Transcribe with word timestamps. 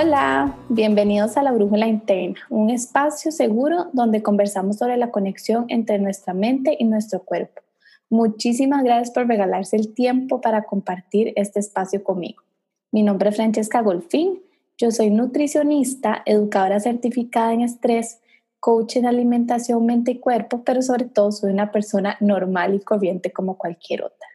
Hola, 0.00 0.56
bienvenidos 0.68 1.36
a 1.36 1.42
la 1.42 1.50
Brújula 1.50 1.88
Interna, 1.88 2.38
un 2.50 2.70
espacio 2.70 3.32
seguro 3.32 3.88
donde 3.92 4.22
conversamos 4.22 4.76
sobre 4.76 4.96
la 4.96 5.10
conexión 5.10 5.64
entre 5.66 5.98
nuestra 5.98 6.34
mente 6.34 6.76
y 6.78 6.84
nuestro 6.84 7.24
cuerpo. 7.24 7.62
Muchísimas 8.08 8.84
gracias 8.84 9.10
por 9.10 9.26
regalarse 9.26 9.74
el 9.74 9.92
tiempo 9.94 10.40
para 10.40 10.62
compartir 10.62 11.32
este 11.34 11.58
espacio 11.58 12.04
conmigo. 12.04 12.44
Mi 12.92 13.02
nombre 13.02 13.30
es 13.30 13.34
Francesca 13.34 13.82
Golfín, 13.82 14.40
yo 14.76 14.92
soy 14.92 15.10
nutricionista, 15.10 16.22
educadora 16.26 16.78
certificada 16.78 17.52
en 17.52 17.62
estrés, 17.62 18.20
coach 18.60 18.98
en 18.98 19.06
alimentación, 19.06 19.84
mente 19.84 20.12
y 20.12 20.20
cuerpo, 20.20 20.62
pero 20.64 20.80
sobre 20.80 21.06
todo 21.06 21.32
soy 21.32 21.50
una 21.50 21.72
persona 21.72 22.16
normal 22.20 22.72
y 22.76 22.78
corriente 22.78 23.32
como 23.32 23.58
cualquier 23.58 24.04
otra. 24.04 24.27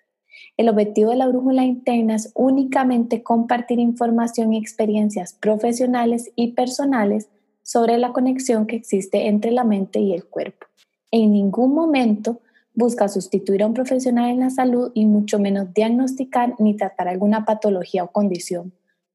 El 0.56 0.70
objetivo 0.70 1.10
de 1.10 1.18
la 1.18 1.28
brújula 1.28 1.64
interna 1.64 2.16
es 2.16 2.32
únicamente 2.36 3.24
compartir 3.24 3.80
información 3.80 4.54
y 4.54 4.58
experiencias 4.58 5.34
profesionales 5.34 6.32
y 6.36 6.52
personales 6.52 7.30
sobre 7.64 7.98
la 7.98 8.14
conexión 8.14 8.68
que 8.68 8.76
existe 8.76 9.28
entre 9.28 9.52
la 9.52 9.64
mente 9.64 10.00
y 10.00 10.14
el 10.14 10.26
cuerpo. 10.26 10.68
En 11.10 11.32
ningún 11.32 11.74
momento 11.74 12.40
busca 12.76 13.08
sustituir 13.08 13.64
a 13.64 13.68
un 13.68 13.74
profesional 13.74 14.30
en 14.30 14.42
la 14.42 14.52
salud 14.52 14.92
y 14.94 15.06
mucho 15.06 15.40
menos 15.40 15.74
diagnosticar 15.74 16.56
ni 16.60 16.76
tratar 16.76 17.08
alguna 17.08 17.46
patología 17.46 18.04
o 18.04 18.12
condición, 18.12 18.74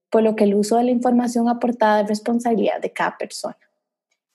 por 0.09 0.23
lo 0.23 0.35
que 0.35 0.43
el 0.43 0.55
uso 0.55 0.75
de 0.75 0.83
la 0.85 0.91
información 0.91 1.47
aportada 1.47 2.01
es 2.01 2.07
responsabilidad 2.07 2.81
de 2.81 2.91
cada 2.91 3.17
persona. 3.17 3.57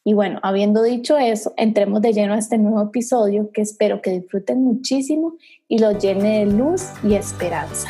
Y 0.06 0.12
bueno, 0.12 0.38
habiendo 0.42 0.82
dicho 0.82 1.16
eso, 1.16 1.54
entremos 1.56 2.02
de 2.02 2.12
lleno 2.12 2.34
a 2.34 2.38
este 2.38 2.58
nuevo 2.58 2.82
episodio 2.82 3.50
que 3.52 3.62
espero 3.62 4.02
que 4.02 4.10
disfruten 4.10 4.62
muchísimo 4.62 5.36
y 5.66 5.78
lo 5.78 5.98
llene 5.98 6.40
de 6.40 6.52
luz 6.52 6.90
y 7.02 7.14
esperanza. 7.14 7.88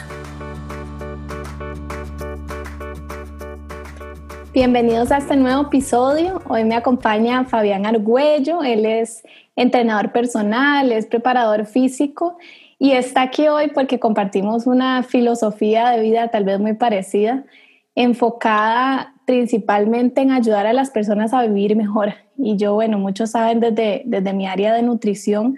Bienvenidos 4.53 5.11
a 5.11 5.17
este 5.17 5.35
nuevo 5.35 5.63
episodio. 5.63 6.41
Hoy 6.47 6.63
me 6.63 6.77
acompaña 6.77 7.47
Fabián 7.47 7.85
Argüello. 7.85 8.63
Él 8.63 8.87
es 8.87 9.25
entrenador 9.57 10.13
personal, 10.13 10.93
es 10.93 11.07
preparador 11.07 11.67
físico 11.67 12.39
y 12.79 12.93
está 12.93 13.23
aquí 13.23 13.49
hoy 13.49 13.73
porque 13.75 13.99
compartimos 13.99 14.69
una 14.69 15.03
filosofía 15.03 15.91
de 15.91 16.01
vida 16.01 16.29
tal 16.29 16.45
vez 16.45 16.61
muy 16.61 16.75
parecida, 16.75 17.45
enfocada 17.95 19.15
principalmente 19.25 20.21
en 20.21 20.31
ayudar 20.31 20.67
a 20.67 20.73
las 20.73 20.91
personas 20.91 21.33
a 21.33 21.43
vivir 21.47 21.77
mejor. 21.77 22.15
Y 22.37 22.57
yo, 22.57 22.75
bueno, 22.75 22.99
muchos 22.99 23.31
saben 23.31 23.61
desde, 23.61 24.03
desde 24.05 24.33
mi 24.33 24.47
área 24.47 24.75
de 24.75 24.83
nutrición 24.83 25.57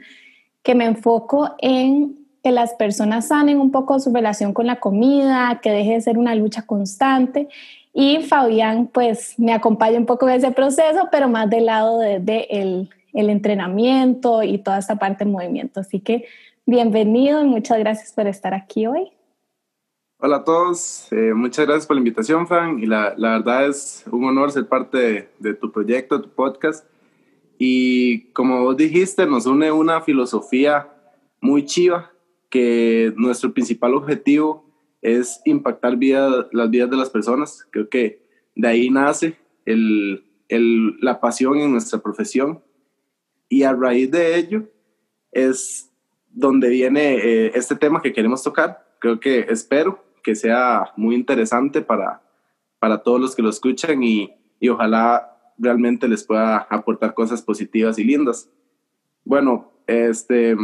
que 0.63 0.75
me 0.75 0.85
enfoco 0.85 1.55
en 1.59 2.17
que 2.43 2.53
las 2.53 2.75
personas 2.75 3.29
sanen 3.29 3.59
un 3.59 3.73
poco 3.73 3.99
su 3.99 4.13
relación 4.13 4.53
con 4.53 4.67
la 4.67 4.77
comida, 4.77 5.61
que 5.63 5.71
deje 5.71 5.93
de 5.93 6.01
ser 6.01 6.19
una 6.19 6.35
lucha 6.35 6.63
constante. 6.63 7.49
Y 7.93 8.19
Fabián, 8.19 8.89
pues, 8.93 9.39
me 9.39 9.53
acompaña 9.53 9.99
un 9.99 10.07
poco 10.07 10.29
en 10.29 10.37
ese 10.37 10.53
proceso, 10.53 11.09
pero 11.11 11.29
más 11.29 11.49
del 11.51 11.67
lado 11.67 11.99
de, 11.99 12.47
el, 12.51 12.91
el 13.15 13.31
entrenamiento 13.31 14.43
y 14.43 14.59
toda 14.59 14.79
esta 14.79 14.97
parte 14.97 15.25
de 15.25 15.31
movimiento. 15.31 15.81
Así 15.81 16.01
que 16.01 16.27
bienvenido 16.67 17.43
y 17.43 17.47
muchas 17.47 17.79
gracias 17.79 18.13
por 18.13 18.27
estar 18.27 18.55
aquí 18.55 18.87
hoy. 18.87 19.11
Hola 20.19 20.37
a 20.37 20.45
todos, 20.45 21.13
eh, 21.13 21.35
muchas 21.35 21.67
gracias 21.67 21.87
por 21.87 21.95
la 21.95 22.01
invitación, 22.01 22.47
Fran, 22.49 22.79
y 22.79 22.87
la, 22.87 23.13
la 23.19 23.33
verdad 23.33 23.69
es 23.69 24.03
un 24.11 24.25
honor 24.25 24.51
ser 24.51 24.67
parte 24.67 25.29
de, 25.39 25.53
tu 25.53 25.71
proyecto, 25.71 26.23
tu 26.23 26.31
podcast. 26.31 26.87
Y 27.59 28.33
como 28.33 28.63
vos 28.63 28.79
dijiste, 28.79 29.27
nos 29.27 29.45
une 29.45 29.71
una 29.71 30.01
filosofía 30.01 30.89
muy 31.43 31.67
chiva, 31.67 32.13
que 32.49 33.13
nuestro 33.15 33.53
principal 33.53 33.93
objetivo 33.93 34.65
es 35.03 35.43
impactar 35.45 35.99
vida, 35.99 36.49
las 36.51 36.71
vidas 36.71 36.89
de 36.89 36.97
las 36.97 37.11
personas. 37.11 37.67
Creo 37.71 37.91
que 37.91 38.23
de 38.55 38.69
ahí 38.69 38.89
nace 38.89 39.37
el, 39.67 40.25
el, 40.49 40.99
la 41.01 41.21
pasión 41.21 41.59
en 41.59 41.73
nuestra 41.73 41.99
profesión. 41.99 42.63
Y 43.51 43.65
a 43.65 43.75
raíz 43.75 44.11
de 44.11 44.39
ello 44.39 44.67
es 45.31 45.93
donde 46.31 46.71
viene 46.71 47.17
eh, 47.17 47.53
este 47.55 47.77
tema 47.77 48.01
que 48.01 48.15
queremos 48.15 48.43
tocar. 48.43 48.83
Creo 48.99 49.21
que 49.21 49.41
espero 49.51 50.06
que 50.27 50.35
sea 50.35 50.93
muy 50.97 51.15
interesante 51.15 51.83
para, 51.83 52.21
para 52.81 52.99
todos 53.05 53.21
los 53.21 53.37
que 53.37 53.43
lo 53.43 53.49
escuchan 53.49 54.03
y, 54.03 54.35
y 54.59 54.69
ojalá 54.69 55.55
realmente 55.57 56.09
les 56.09 56.25
pueda 56.25 56.67
aportar 56.69 57.15
cosas 57.15 57.43
positivas 57.43 57.97
y 58.01 58.03
lindas. 58.03 58.51
Bueno, 59.25 59.71
este, 59.87 60.57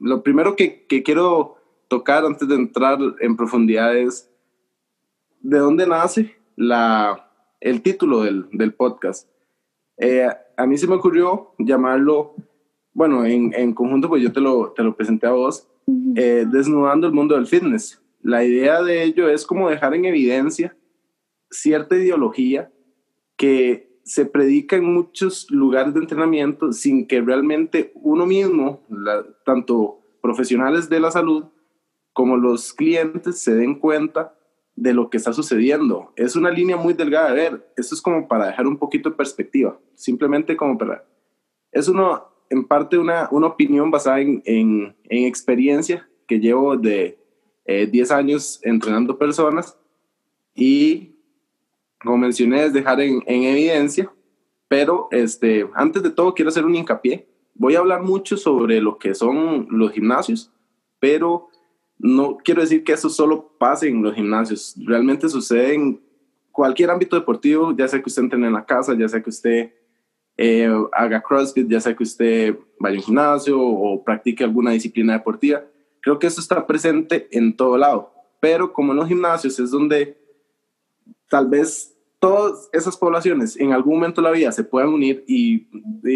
lo 0.00 0.24
primero 0.24 0.56
que, 0.56 0.84
que, 0.88 1.04
quiero 1.04 1.58
tocar 1.86 2.24
antes 2.24 2.48
de 2.48 2.56
entrar 2.56 2.98
en 3.20 3.36
profundidad 3.36 3.96
es 3.96 4.28
de 5.40 5.58
dónde 5.58 5.86
nace 5.86 6.34
la, 6.56 7.30
el 7.60 7.82
título 7.82 8.22
del, 8.22 8.48
del 8.50 8.74
podcast. 8.74 9.28
Eh, 9.96 10.28
a 10.56 10.66
mí 10.66 10.76
se 10.76 10.88
me 10.88 10.96
ocurrió 10.96 11.52
llamarlo, 11.60 12.34
bueno, 12.92 13.24
en, 13.24 13.54
en 13.54 13.74
conjunto, 13.74 14.08
pues 14.08 14.24
yo 14.24 14.32
te 14.32 14.40
lo, 14.40 14.72
te 14.72 14.82
lo 14.82 14.96
presenté 14.96 15.28
a 15.28 15.30
vos, 15.30 15.68
eh, 16.16 16.44
Desnudando 16.50 17.06
el 17.06 17.12
mundo 17.12 17.36
del 17.36 17.46
fitness. 17.46 18.02
La 18.20 18.44
idea 18.44 18.82
de 18.82 19.04
ello 19.04 19.28
es 19.28 19.46
como 19.46 19.70
dejar 19.70 19.94
en 19.94 20.04
evidencia 20.04 20.76
cierta 21.50 21.96
ideología 21.96 22.70
que 23.36 23.88
se 24.04 24.24
predica 24.24 24.76
en 24.76 24.92
muchos 24.92 25.50
lugares 25.50 25.94
de 25.94 26.00
entrenamiento 26.00 26.72
sin 26.72 27.06
que 27.06 27.20
realmente 27.20 27.92
uno 27.94 28.26
mismo, 28.26 28.86
tanto 29.44 30.00
profesionales 30.22 30.88
de 30.88 31.00
la 31.00 31.10
salud 31.10 31.44
como 32.12 32.36
los 32.36 32.72
clientes, 32.72 33.38
se 33.40 33.54
den 33.54 33.78
cuenta 33.78 34.34
de 34.74 34.94
lo 34.94 35.10
que 35.10 35.18
está 35.18 35.32
sucediendo. 35.32 36.12
Es 36.16 36.36
una 36.36 36.50
línea 36.50 36.76
muy 36.76 36.94
delgada. 36.94 37.30
A 37.30 37.34
ver, 37.34 37.72
esto 37.76 37.94
es 37.94 38.02
como 38.02 38.26
para 38.26 38.46
dejar 38.46 38.66
un 38.66 38.78
poquito 38.78 39.10
de 39.10 39.16
perspectiva, 39.16 39.78
simplemente 39.94 40.56
como 40.56 40.78
para... 40.78 41.04
Es 41.70 41.86
uno, 41.86 42.24
en 42.48 42.66
parte 42.66 42.98
una, 42.98 43.28
una 43.30 43.48
opinión 43.48 43.90
basada 43.90 44.20
en, 44.20 44.42
en 44.44 44.94
experiencia 45.10 46.08
que 46.26 46.40
llevo 46.40 46.76
de 46.76 47.17
10 47.68 48.10
eh, 48.10 48.14
años 48.14 48.60
entrenando 48.62 49.18
personas 49.18 49.76
y, 50.54 51.14
como 52.02 52.16
mencioné, 52.16 52.64
es 52.64 52.72
dejar 52.72 53.00
en, 53.00 53.22
en, 53.26 53.42
evidencia, 53.44 54.10
pero 54.68 55.08
este, 55.10 55.68
antes 55.74 56.02
de 56.02 56.10
todo 56.10 56.34
quiero 56.34 56.48
hacer 56.48 56.64
un 56.64 56.74
hincapié. 56.74 57.28
Voy 57.54 57.74
a 57.74 57.80
hablar 57.80 58.02
mucho 58.02 58.36
sobre 58.36 58.80
lo 58.80 58.98
que 58.98 59.14
son 59.14 59.66
los 59.70 59.92
gimnasios, 59.92 60.50
pero 60.98 61.48
no 61.98 62.38
quiero 62.38 62.62
decir 62.62 62.84
que 62.84 62.92
eso 62.92 63.10
solo 63.10 63.52
pase 63.58 63.88
en 63.88 64.02
los 64.02 64.14
gimnasios. 64.14 64.74
Realmente 64.78 65.28
sucede 65.28 65.74
en 65.74 66.00
cualquier 66.52 66.90
ámbito 66.90 67.16
deportivo, 67.16 67.74
ya 67.76 67.86
sea 67.86 68.00
que 68.00 68.08
usted 68.08 68.22
entrene 68.22 68.46
en 68.46 68.52
la 68.54 68.64
casa, 68.64 68.96
ya 68.96 69.08
sea 69.08 69.22
que 69.22 69.30
usted 69.30 69.72
eh, 70.36 70.70
haga 70.92 71.20
CrossFit, 71.20 71.68
ya 71.68 71.80
sea 71.80 71.94
que 71.94 72.04
usted 72.04 72.56
vaya 72.78 72.96
al 72.96 73.02
gimnasio 73.02 73.60
o 73.60 74.02
practique 74.02 74.44
alguna 74.44 74.70
disciplina 74.70 75.12
deportiva 75.12 75.62
Creo 76.08 76.18
que 76.18 76.26
eso 76.26 76.40
está 76.40 76.66
presente 76.66 77.28
en 77.32 77.54
todo 77.54 77.76
lado, 77.76 78.10
pero 78.40 78.72
como 78.72 78.92
en 78.92 78.98
los 78.98 79.08
gimnasios 79.08 79.58
es 79.58 79.70
donde 79.70 80.16
tal 81.28 81.48
vez 81.48 81.94
todas 82.18 82.70
esas 82.72 82.96
poblaciones 82.96 83.60
en 83.60 83.74
algún 83.74 83.96
momento 83.96 84.22
de 84.22 84.26
la 84.26 84.32
vida 84.32 84.50
se 84.50 84.64
puedan 84.64 84.88
unir 84.88 85.22
y, 85.28 85.68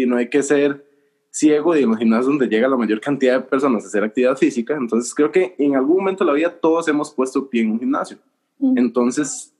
no 0.07 0.17
hay 0.17 0.31
que 0.31 0.41
ser 0.41 0.83
ciego 1.29 1.77
y 1.77 1.83
en 1.83 1.91
los 1.91 1.99
gimnasios 1.99 2.25
donde 2.25 2.47
llega 2.47 2.67
la 2.67 2.75
mayor 2.75 2.99
cantidad 3.01 3.35
de 3.35 3.47
personas 3.47 3.83
a 3.83 3.87
hacer 3.87 4.03
actividad 4.03 4.35
física. 4.35 4.75
Entonces 4.75 5.13
creo 5.13 5.31
que 5.31 5.53
en 5.59 5.75
algún 5.75 5.97
momento 5.97 6.23
de 6.23 6.31
la 6.31 6.37
vida 6.37 6.49
todos 6.49 6.87
hemos 6.87 7.13
puesto 7.13 7.47
pie 7.47 7.61
en 7.61 7.73
un 7.73 7.79
gimnasio. 7.79 8.17
Entonces, 8.75 9.53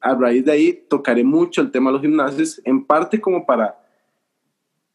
a 0.00 0.12
raíz 0.12 0.44
de 0.44 0.50
ahí 0.50 0.86
tocaré 0.88 1.22
mucho 1.22 1.60
el 1.60 1.70
tema 1.70 1.90
de 1.90 1.92
los 1.92 2.02
gimnasios, 2.02 2.60
en 2.64 2.84
parte 2.84 3.20
como 3.20 3.46
para, 3.46 3.78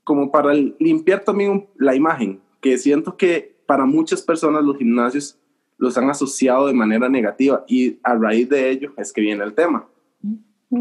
como 0.03 0.29
para 0.29 0.53
limpiar 0.53 1.23
también 1.23 1.69
la 1.77 1.95
imagen, 1.95 2.41
que 2.59 2.77
siento 2.77 3.15
que 3.15 3.52
para 3.73 3.87
muchas 3.87 4.21
personas 4.21 4.63
los 4.63 4.77
gimnasios 4.77 5.35
los 5.79 5.97
han 5.97 6.07
asociado 6.07 6.67
de 6.67 6.73
manera 6.73 7.09
negativa 7.09 7.65
y 7.67 7.97
a 8.03 8.13
raíz 8.13 8.47
de 8.47 8.69
ello 8.69 8.93
es 8.97 9.11
que 9.11 9.19
viene 9.19 9.43
el 9.43 9.55
tema. 9.55 9.87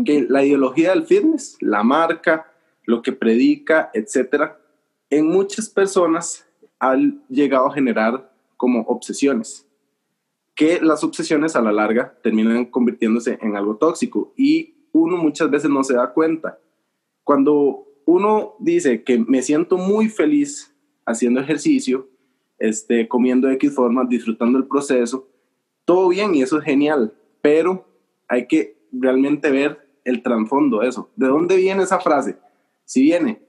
Que 0.05 0.27
la 0.29 0.45
ideología 0.45 0.91
del 0.91 1.07
fitness, 1.07 1.57
la 1.61 1.83
marca, 1.83 2.53
lo 2.85 3.01
que 3.01 3.13
predica, 3.13 3.91
etcétera, 3.95 4.61
en 5.09 5.27
muchas 5.27 5.71
personas 5.71 6.47
han 6.79 7.25
llegado 7.31 7.67
a 7.67 7.73
generar 7.73 8.31
como 8.59 8.83
obsesiones, 8.83 9.67
que 10.55 10.79
las 10.83 11.03
obsesiones 11.03 11.57
a 11.57 11.63
la 11.63 11.73
larga 11.73 12.15
terminan 12.23 12.67
convirtiéndose 12.67 13.39
en 13.41 13.57
algo 13.57 13.77
tóxico 13.77 14.35
y 14.37 14.75
uno 14.93 15.17
muchas 15.17 15.51
veces 15.51 15.71
no 15.71 15.83
se 15.83 15.95
da 15.95 16.13
cuenta. 16.13 16.59
Cuando 17.25 17.87
uno 18.05 18.53
dice 18.59 19.03
que 19.03 19.17
me 19.17 19.41
siento 19.41 19.79
muy 19.79 20.11
feliz 20.11 20.77
haciendo 21.07 21.41
ejercicio, 21.41 22.12
este, 22.63 23.09
comiendo 23.09 23.49
de 23.49 23.55
X 23.55 23.75
forma, 23.75 24.05
disfrutando 24.05 24.57
el 24.57 24.69
proceso, 24.69 25.29
todo 25.85 26.09
bien 26.09 26.33
y 26.37 26.43
eso 26.43 26.59
es 26.59 26.65
genial, 26.65 27.13
pero 27.41 27.85
hay 28.29 28.47
que 28.47 28.77
realmente 28.93 29.51
ver 29.51 29.85
el 30.05 30.23
trasfondo 30.23 30.79
de 30.79 30.89
eso. 30.89 31.11
¿De 31.17 31.27
dónde 31.27 31.57
viene 31.57 31.83
esa 31.83 31.99
frase? 31.99 32.39
Si 32.85 33.03
viene 33.03 33.43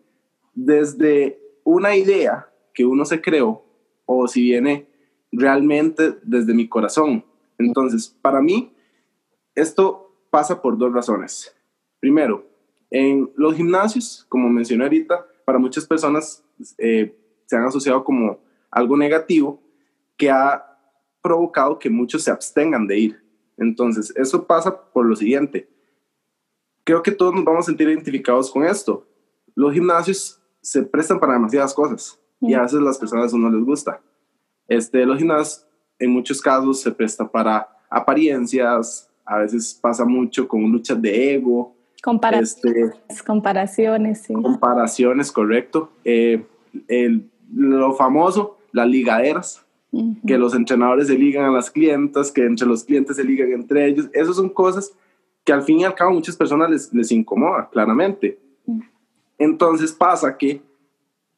desde 0.56 1.40
una 1.64 1.96
idea 1.96 2.50
que 2.74 2.86
uno 2.86 3.06
se 3.06 3.22
creó 3.22 3.64
o 4.08 4.28
si 4.28 4.42
viene 4.42 4.88
realmente 5.32 6.16
desde 6.24 6.56
mi 6.56 6.68
corazón. 6.68 7.24
Entonces, 7.60 8.18
para 8.20 8.42
mí, 8.42 8.74
esto 9.54 10.12
pasa 10.32 10.60
por 10.60 10.76
dos 10.76 10.92
razones. 10.92 11.56
Primero, 12.00 12.48
en 12.90 13.32
los 13.36 13.56
gimnasios, 13.56 14.26
como 14.28 14.50
mencioné 14.50 14.86
ahorita, 14.86 15.28
para 15.46 15.60
muchas 15.60 15.86
personas 15.86 16.44
eh, 16.80 17.16
se 17.46 17.56
han 17.56 17.66
asociado 17.66 18.04
como 18.04 18.40
algo 18.74 18.98
negativo 18.98 19.62
que 20.18 20.30
ha 20.30 20.66
provocado 21.22 21.80
que 21.80 21.90
muchos 21.90 22.24
se 22.24 22.32
abstengan 22.32 22.88
de 22.88 23.00
ir. 23.00 23.24
Entonces, 23.58 24.14
eso 24.16 24.46
pasa 24.46 24.92
por 24.92 25.06
lo 25.06 25.16
siguiente. 25.16 25.70
Creo 26.84 27.02
que 27.02 27.12
todos 27.12 27.34
nos 27.34 27.46
vamos 27.46 27.66
a 27.66 27.68
sentir 27.68 27.88
identificados 27.88 28.52
con 28.52 28.64
esto. 28.66 29.08
Los 29.56 29.74
gimnasios 29.74 30.42
se 30.62 30.82
prestan 30.84 31.20
para 31.20 31.34
demasiadas 31.34 31.74
cosas 31.74 32.20
y 32.42 32.54
a 32.54 32.62
veces 32.62 32.82
las 32.82 32.98
personas 32.98 33.28
eso 33.28 33.38
no 33.38 33.50
les 33.50 33.64
gusta. 33.64 34.02
Este, 34.68 35.06
los 35.06 35.18
gimnasios 35.18 35.66
en 36.00 36.10
muchos 36.10 36.42
casos 36.42 36.82
se 36.82 36.92
presta 36.92 37.30
para 37.30 37.70
apariencias, 37.90 39.10
a 39.24 39.38
veces 39.38 39.78
pasa 39.80 40.04
mucho 40.04 40.48
con 40.48 40.64
luchas 40.72 41.02
de 41.02 41.36
ego. 41.36 41.76
Comparaciones, 42.02 42.96
este, 43.08 43.24
comparaciones, 43.26 44.22
sí. 44.24 44.34
Comparaciones, 44.34 45.32
correcto. 45.32 45.92
Eh, 46.04 46.44
el, 46.88 47.30
lo 47.54 47.94
famoso, 47.94 48.58
las 48.74 48.88
ligaderas, 48.88 49.66
que 50.28 50.38
los 50.38 50.56
entrenadores 50.56 51.08
se 51.08 51.18
ligan 51.18 51.46
a 51.46 51.52
las 51.52 51.70
clientas, 51.70 52.32
que 52.32 52.44
entre 52.44 52.68
los 52.68 52.84
clientes 52.84 53.16
se 53.16 53.24
ligan 53.24 53.54
entre 53.54 53.86
ellos. 53.86 54.10
Esas 54.12 54.36
son 54.36 54.50
cosas 54.50 54.92
que 55.46 55.54
al 55.54 55.62
fin 55.62 55.80
y 55.80 55.84
al 55.86 55.94
cabo 55.94 56.12
muchas 56.12 56.36
personas 56.36 56.70
les, 56.70 56.94
les 56.94 57.12
incomoda, 57.12 57.70
claramente. 57.70 58.40
Entonces 59.38 59.92
pasa 59.94 60.36
que 60.38 60.62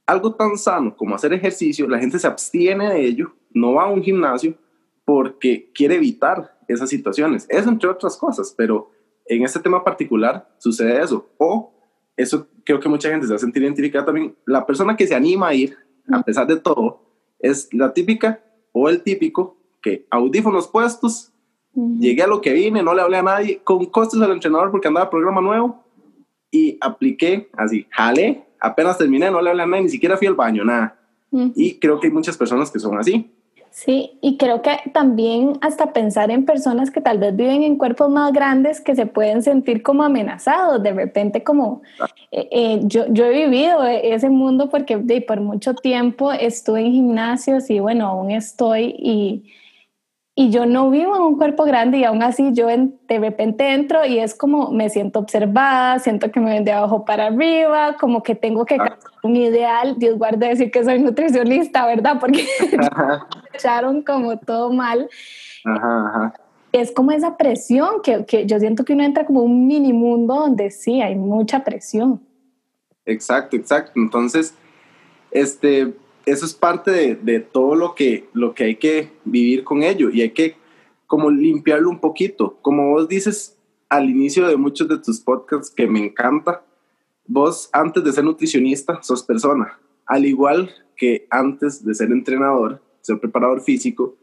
algo 0.06 0.34
tan 0.36 0.58
sano 0.58 0.96
como 0.96 1.16
hacer 1.16 1.34
ejercicio, 1.34 1.88
la 1.88 2.00
gente 2.00 2.18
se 2.18 2.28
abstiene 2.28 2.94
de 2.94 3.06
ello, 3.06 3.34
no 3.54 3.74
va 3.74 3.84
a 3.84 3.92
un 3.92 4.02
gimnasio 4.02 4.56
porque 5.04 5.70
quiere 5.74 5.96
evitar 5.96 6.58
esas 6.68 6.90
situaciones. 6.90 7.46
Eso 7.50 7.70
entre 7.70 7.90
otras 7.90 8.18
cosas, 8.18 8.54
pero 8.56 8.90
en 9.26 9.44
este 9.44 9.60
tema 9.60 9.84
particular 9.84 10.48
sucede 10.58 11.02
eso. 11.02 11.30
O 11.38 11.74
eso 12.16 12.48
creo 12.64 12.80
que 12.80 12.90
mucha 12.90 13.10
gente 13.10 13.26
se 13.26 13.34
va 13.34 13.38
a 13.38 13.40
sentir 13.40 13.64
identificada 13.64 14.06
también. 14.06 14.36
La 14.46 14.66
persona 14.66 14.96
que 14.96 15.08
se 15.08 15.16
anima 15.16 15.50
a 15.50 15.54
ir, 15.54 15.78
a 16.12 16.22
pesar 16.22 16.48
de 16.48 16.58
todo, 16.58 17.05
es 17.40 17.74
la 17.74 17.94
típica 17.94 18.42
o 18.72 18.90
el 18.90 19.02
típico 19.02 19.58
que 19.82 20.06
audífonos 20.10 20.68
puestos, 20.68 21.32
llegué 22.00 22.24
a 22.24 22.28
lo 22.28 22.42
que 22.42 22.54
vine, 22.54 22.82
no 22.82 22.94
le 22.94 23.02
hablé 23.02 23.18
a 23.18 23.24
nadie, 23.24 23.62
con 23.64 23.86
costos 23.86 24.22
al 24.22 24.32
entrenador 24.32 24.72
porque 24.72 24.88
andaba 24.88 25.10
programa 25.10 25.42
nuevo 25.42 25.84
y 26.52 26.78
apliqué 26.82 27.50
así, 27.54 27.86
jale, 27.92 28.46
apenas 28.60 28.98
terminé, 28.98 29.30
no 29.30 29.42
le 29.42 29.50
hablé 29.50 29.64
a 29.64 29.68
nadie, 29.68 29.84
ni 29.84 29.90
siquiera 29.90 30.18
fui 30.18 30.28
al 30.28 30.36
baño, 30.36 30.64
nada. 30.64 31.00
Y 31.54 31.80
creo 31.80 32.00
que 32.00 32.08
hay 32.08 32.14
muchas 32.14 32.38
personas 32.38 32.72
que 32.72 32.80
son 32.80 32.98
así. 32.98 33.30
Sí, 33.76 34.18
y 34.22 34.38
creo 34.38 34.62
que 34.62 34.80
también 34.94 35.58
hasta 35.60 35.92
pensar 35.92 36.32
en 36.32 36.46
personas 36.46 36.92
que 36.92 37.02
tal 37.02 37.18
vez 37.18 37.36
viven 37.36 37.62
en 37.62 37.78
cuerpos 37.78 38.10
más 38.10 38.32
grandes 38.32 38.80
que 38.80 38.96
se 38.96 39.06
pueden 39.06 39.44
sentir 39.44 39.84
como 39.84 40.04
amenazados, 40.04 40.82
de 40.82 40.94
repente 40.94 41.44
como 41.44 41.82
eh, 42.32 42.48
eh, 42.52 42.80
yo, 42.84 43.06
yo, 43.10 43.26
he 43.26 43.34
vivido 43.34 43.84
ese 43.84 44.30
mundo 44.30 44.70
porque 44.70 44.96
de, 44.96 45.20
por 45.20 45.42
mucho 45.42 45.74
tiempo 45.74 46.32
estuve 46.32 46.86
en 46.86 46.94
gimnasios 46.94 47.70
y 47.70 47.82
bueno, 47.82 48.08
aún 48.08 48.32
estoy 48.32 48.96
y 48.98 49.44
y 50.38 50.50
yo 50.50 50.66
no 50.66 50.90
vivo 50.92 51.16
en 51.16 51.22
un 51.22 51.38
cuerpo 51.38 51.64
grande 51.64 52.00
y 52.00 52.04
aún 52.04 52.22
así 52.22 52.52
yo 52.52 52.68
de 52.68 53.20
repente 53.20 53.74
entro 53.74 54.06
y 54.06 54.20
es 54.20 54.36
como 54.36 54.70
me 54.70 54.90
siento 54.90 55.20
observada, 55.20 55.98
siento 56.00 56.30
que 56.30 56.42
me 56.42 56.52
ven 56.52 56.66
de 56.66 56.74
abajo 56.74 57.06
para 57.06 57.28
arriba, 57.28 57.96
como 57.98 58.22
que 58.22 58.36
tengo 58.36 58.66
que 58.66 58.76
ah. 58.76 58.98
un 59.24 59.38
ideal, 59.38 59.98
Dios 59.98 60.18
guarde 60.18 60.50
decir 60.50 60.72
que 60.72 60.84
soy 60.84 61.00
nutricionista, 61.00 61.86
¿verdad? 61.86 62.18
Porque 62.20 62.46
me 62.78 63.18
echaron 63.54 64.02
como 64.02 64.38
todo 64.38 64.74
mal. 64.74 65.10
Es 66.74 66.92
como 66.92 67.12
esa 67.12 67.38
presión 67.38 68.02
que, 68.04 68.26
que 68.26 68.46
yo 68.46 68.60
siento 68.60 68.84
que 68.84 68.92
uno 68.92 69.06
entra 69.06 69.26
como 69.26 69.42
un 69.42 69.68
mini 69.68 69.94
mundo 69.94 70.36
donde 70.36 70.70
sí 70.70 71.02
hay 71.02 71.16
mucha 71.16 71.64
presión. 71.64 72.22
Exacto, 73.06 73.56
exacto. 73.56 73.94
Entonces, 73.96 74.54
este, 75.32 75.94
eso 76.26 76.46
es 76.46 76.54
parte 76.54 76.92
de, 76.92 77.16
de, 77.16 77.40
todo 77.40 77.76
lo 77.76 77.96
que, 77.96 78.28
lo 78.34 78.54
que 78.54 78.64
hay 78.64 78.76
que 78.76 79.12
vivir 79.26 79.64
con 79.64 79.84
ello 79.84 80.10
y 80.10 80.22
hay 80.22 80.32
que 80.32 80.56
como 81.08 81.30
limpiarlo 81.30 81.90
un 81.90 82.00
poquito. 82.00 82.58
Como 82.62 82.92
vos 82.92 83.08
dices 83.08 83.58
al 83.90 84.10
inicio 84.10 84.48
de 84.48 84.58
muchos 84.58 84.88
de 84.88 84.98
tus 84.98 85.20
podcasts 85.20 85.74
que 85.74 85.88
me 85.88 86.04
encanta, 86.04 86.64
vos 87.28 87.70
antes 87.72 88.04
de 88.04 88.12
ser 88.12 88.24
nutricionista 88.24 89.02
sos 89.04 89.24
persona, 89.24 89.80
al 90.06 90.26
igual 90.26 90.72
que 90.96 91.28
antes 91.30 91.84
de 91.86 91.94
ser 91.94 92.12
entrenador, 92.12 92.82
ser 93.02 93.20
preparador 93.20 93.62
físico, 93.62 94.16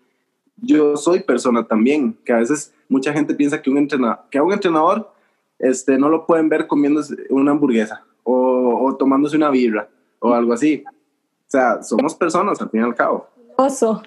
yo 0.57 0.97
soy 0.97 1.21
persona 1.21 1.67
también, 1.67 2.17
que 2.25 2.33
a 2.33 2.39
veces 2.39 2.75
mucha 2.89 3.13
gente 3.13 3.35
piensa 3.35 3.63
que, 3.63 3.71
un 3.71 3.79
entrenador, 3.79 4.21
que 4.31 4.39
a 4.39 4.43
un 4.43 4.53
entrenador 4.53 5.13
este, 5.59 5.99
no 5.99 6.09
lo 6.09 6.27
pueden 6.27 6.49
ver 6.49 6.67
comiendo 6.67 7.01
una 7.31 7.53
hamburguesa 7.53 8.05
o, 8.25 8.85
o 8.85 8.97
tomándose 8.97 9.37
una 9.37 9.51
birra 9.51 9.89
o 10.19 10.35
algo 10.35 10.53
así 10.53 10.85
sea, 11.53 11.83
somos 11.83 12.15
personas 12.15 12.61
al 12.61 12.71
fin 12.71 12.81
y 12.81 12.85
al 12.85 12.95
cabo. 12.95 13.29
Oso. 13.57 14.03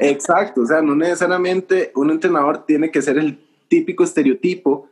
Exacto, 0.00 0.62
o 0.62 0.66
sea, 0.66 0.80
no 0.82 0.94
necesariamente 0.94 1.92
un 1.94 2.10
entrenador 2.10 2.64
tiene 2.64 2.90
que 2.90 3.02
ser 3.02 3.18
el 3.18 3.38
típico 3.68 4.04
estereotipo 4.04 4.88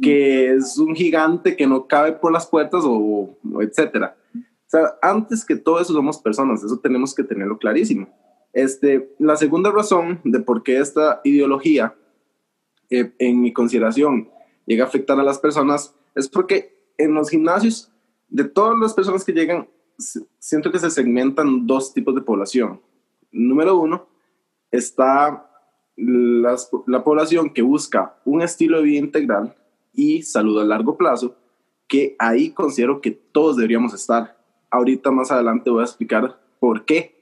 que 0.00 0.54
es 0.54 0.78
un 0.78 0.94
gigante 0.94 1.56
que 1.56 1.66
no 1.66 1.86
cabe 1.88 2.12
por 2.12 2.32
las 2.32 2.46
puertas 2.46 2.84
o, 2.84 3.36
etcétera. 3.60 4.16
O 4.34 4.68
sea, 4.68 4.96
antes 5.02 5.44
que 5.44 5.56
todo 5.56 5.80
eso 5.80 5.92
somos 5.92 6.18
personas, 6.18 6.62
eso 6.62 6.78
tenemos 6.78 7.14
que 7.14 7.24
tenerlo 7.24 7.58
clarísimo. 7.58 8.08
Este, 8.52 9.14
la 9.18 9.36
segunda 9.36 9.70
razón 9.70 10.20
de 10.24 10.40
por 10.40 10.62
qué 10.62 10.78
esta 10.78 11.20
ideología, 11.24 11.94
eh, 12.90 13.12
en 13.18 13.40
mi 13.40 13.52
consideración, 13.52 14.30
llega 14.66 14.84
a 14.84 14.88
afectar 14.88 15.18
a 15.18 15.24
las 15.24 15.38
personas 15.38 15.94
es 16.14 16.28
porque 16.28 16.76
en 16.96 17.14
los 17.14 17.28
gimnasios, 17.28 17.92
de 18.28 18.44
todas 18.44 18.76
las 18.80 18.94
personas 18.94 19.24
que 19.24 19.32
llegan, 19.32 19.68
siento 19.98 20.70
que 20.70 20.78
se 20.78 20.90
segmentan 20.90 21.66
dos 21.66 21.92
tipos 21.92 22.14
de 22.14 22.22
población. 22.22 22.80
Número 23.32 23.78
uno, 23.78 24.06
está 24.70 25.50
la 25.96 27.04
población 27.04 27.50
que 27.50 27.62
busca 27.62 28.16
un 28.24 28.42
estilo 28.42 28.78
de 28.78 28.84
vida 28.84 28.98
integral 28.98 29.56
y 29.94 30.22
salud 30.22 30.60
a 30.60 30.64
largo 30.64 30.96
plazo, 30.96 31.36
que 31.88 32.16
ahí 32.18 32.50
considero 32.50 33.00
que 33.00 33.10
todos 33.10 33.56
deberíamos 33.56 33.94
estar. 33.94 34.36
Ahorita 34.70 35.10
más 35.10 35.30
adelante 35.30 35.70
voy 35.70 35.80
a 35.80 35.86
explicar 35.86 36.38
por 36.60 36.84
qué. 36.84 37.16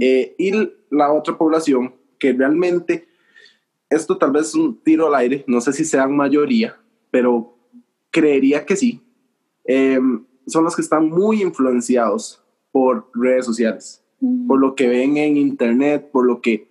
Eh, 0.00 0.34
y 0.38 0.52
la 0.90 1.12
otra 1.12 1.36
población 1.36 1.94
que 2.18 2.32
realmente, 2.32 3.08
esto 3.88 4.18
tal 4.18 4.32
vez 4.32 4.48
es 4.48 4.54
un 4.54 4.76
tiro 4.82 5.06
al 5.06 5.14
aire, 5.14 5.44
no 5.46 5.60
sé 5.60 5.72
si 5.72 5.84
sean 5.84 6.14
mayoría, 6.14 6.78
pero 7.10 7.56
creería 8.10 8.66
que 8.66 8.76
sí. 8.76 9.00
Eh, 9.64 10.00
son 10.50 10.64
los 10.64 10.76
que 10.76 10.82
están 10.82 11.08
muy 11.08 11.42
influenciados 11.42 12.42
por 12.72 13.08
redes 13.14 13.44
sociales, 13.44 14.02
por 14.46 14.60
lo 14.60 14.74
que 14.74 14.88
ven 14.88 15.16
en 15.16 15.36
internet, 15.36 16.10
por 16.12 16.26
lo 16.26 16.40
que 16.40 16.68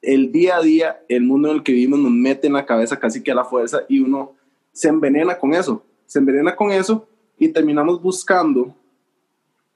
el 0.00 0.32
día 0.32 0.56
a 0.56 0.62
día, 0.62 1.04
el 1.08 1.22
mundo 1.22 1.48
en 1.48 1.56
el 1.56 1.62
que 1.62 1.72
vivimos 1.72 2.00
nos 2.00 2.12
mete 2.12 2.48
en 2.48 2.54
la 2.54 2.66
cabeza 2.66 2.98
casi 2.98 3.22
que 3.22 3.30
a 3.30 3.36
la 3.36 3.44
fuerza 3.44 3.82
y 3.88 4.00
uno 4.00 4.32
se 4.72 4.88
envenena 4.88 5.38
con 5.38 5.54
eso, 5.54 5.84
se 6.06 6.18
envenena 6.18 6.56
con 6.56 6.72
eso 6.72 7.06
y 7.38 7.48
terminamos 7.48 8.02
buscando 8.02 8.74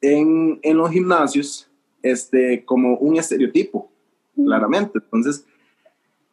en, 0.01 0.59
en 0.63 0.77
los 0.77 0.91
gimnasios 0.91 1.71
este, 2.03 2.65
como 2.65 2.97
un 2.99 3.17
estereotipo, 3.17 3.91
claramente. 4.35 4.99
Entonces, 4.99 5.45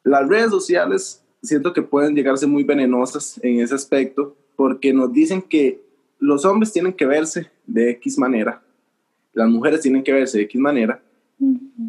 las 0.04 0.28
redes 0.28 0.50
sociales 0.50 1.24
siento 1.42 1.74
que 1.74 1.82
pueden 1.82 2.16
llegarse 2.16 2.48
muy 2.48 2.64
venenosas 2.64 3.40
en 3.44 3.60
ese 3.60 3.76
aspecto 3.76 4.36
porque 4.56 4.94
nos 4.94 5.12
dicen 5.12 5.42
que 5.42 5.83
los 6.24 6.46
hombres 6.46 6.72
tienen 6.72 6.94
que 6.94 7.06
verse 7.06 7.52
de 7.68 7.92
X 7.92 8.18
manera, 8.18 8.64
las 9.34 9.50
mujeres 9.50 9.82
tienen 9.82 10.04
que 10.04 10.14
verse 10.14 10.38
de 10.38 10.46
X 10.46 10.60
manera, 10.60 11.02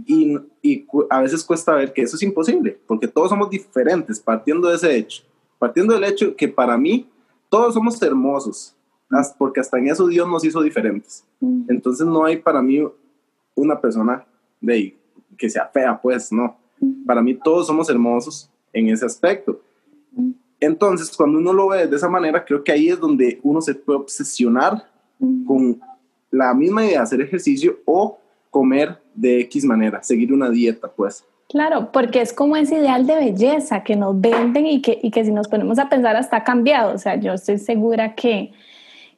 y, 0.07 0.37
y, 0.61 0.87
a 1.09 1.21
veces 1.21 1.45
cuesta 1.45 1.75
ver 1.75 1.93
que 1.93 2.03
eso 2.03 2.17
es 2.17 2.23
imposible, 2.23 2.77
porque 2.87 3.07
todos 3.07 3.29
somos 3.29 3.49
diferentes, 3.49 4.19
partiendo 4.19 4.69
de 4.69 4.75
ese 4.75 4.97
hecho, 4.97 5.23
partiendo 5.59 5.95
del 5.95 6.05
hecho 6.05 6.35
que 6.35 6.49
para 6.49 6.77
mí 6.77 7.09
todos 7.49 7.75
somos 7.75 8.01
hermosos, 8.03 8.75
porque 9.39 9.61
hasta 9.61 9.79
en 9.79 9.89
eso 9.89 10.09
Dios 10.09 10.29
nos 10.29 10.45
hizo 10.45 10.61
diferentes. 10.61 11.25
Entonces 11.69 12.05
no 12.05 12.25
hay 12.25 12.39
para 12.39 12.61
mí 12.61 12.83
una 13.55 13.81
persona 13.81 14.27
de 14.61 14.97
que 15.39 15.49
sea 15.49 15.69
fea, 15.73 16.01
pues 16.01 16.33
no. 16.33 16.57
Para 17.07 17.23
mí 17.23 17.35
todos 17.35 17.69
somos 17.69 17.89
hermosos 17.89 18.51
en 18.73 18.89
ese 18.89 19.07
aspecto. 19.07 19.61
Entonces, 20.65 21.15
cuando 21.17 21.39
uno 21.39 21.53
lo 21.53 21.69
ve 21.69 21.87
de 21.87 21.97
esa 21.97 22.09
manera, 22.09 22.45
creo 22.45 22.65
que 22.65 22.73
ahí 22.73 22.89
es 22.89 22.99
donde 22.99 23.39
uno 23.43 23.61
se 23.61 23.75
puede 23.75 24.01
obsesionar 24.01 24.85
con 25.47 25.81
la 26.31 26.53
misma 26.55 26.85
idea 26.85 26.99
de 26.99 27.05
hacer 27.05 27.21
ejercicio 27.21 27.79
o 27.85 28.19
comer 28.51 28.99
de 29.15 29.41
X 29.41 29.65
manera, 29.65 30.03
seguir 30.03 30.33
una 30.33 30.51
dieta, 30.51 30.89
pues. 30.89 31.25
Claro, 31.49 31.93
porque 31.93 32.21
es 32.21 32.33
como 32.33 32.57
ese 32.57 32.77
ideal 32.77 33.07
de 33.07 33.17
belleza 33.17 33.85
que 33.85 33.97
nos 33.97 34.21
venden 34.21 34.67
y 34.67 34.81
que, 34.81 34.99
y 35.03 35.11
que 35.11 35.25
si 35.25 35.31
nos 35.31 35.49
ponemos 35.49 35.79
a 35.79 35.89
pensar 35.89 36.17
hasta 36.17 36.39
ha 36.39 36.45
cambiado. 36.45 36.95
O 36.95 36.99
sea, 36.99 37.17
yo 37.17 37.35
estoy 37.35 37.59
segura 37.59 38.15
que, 38.15 38.53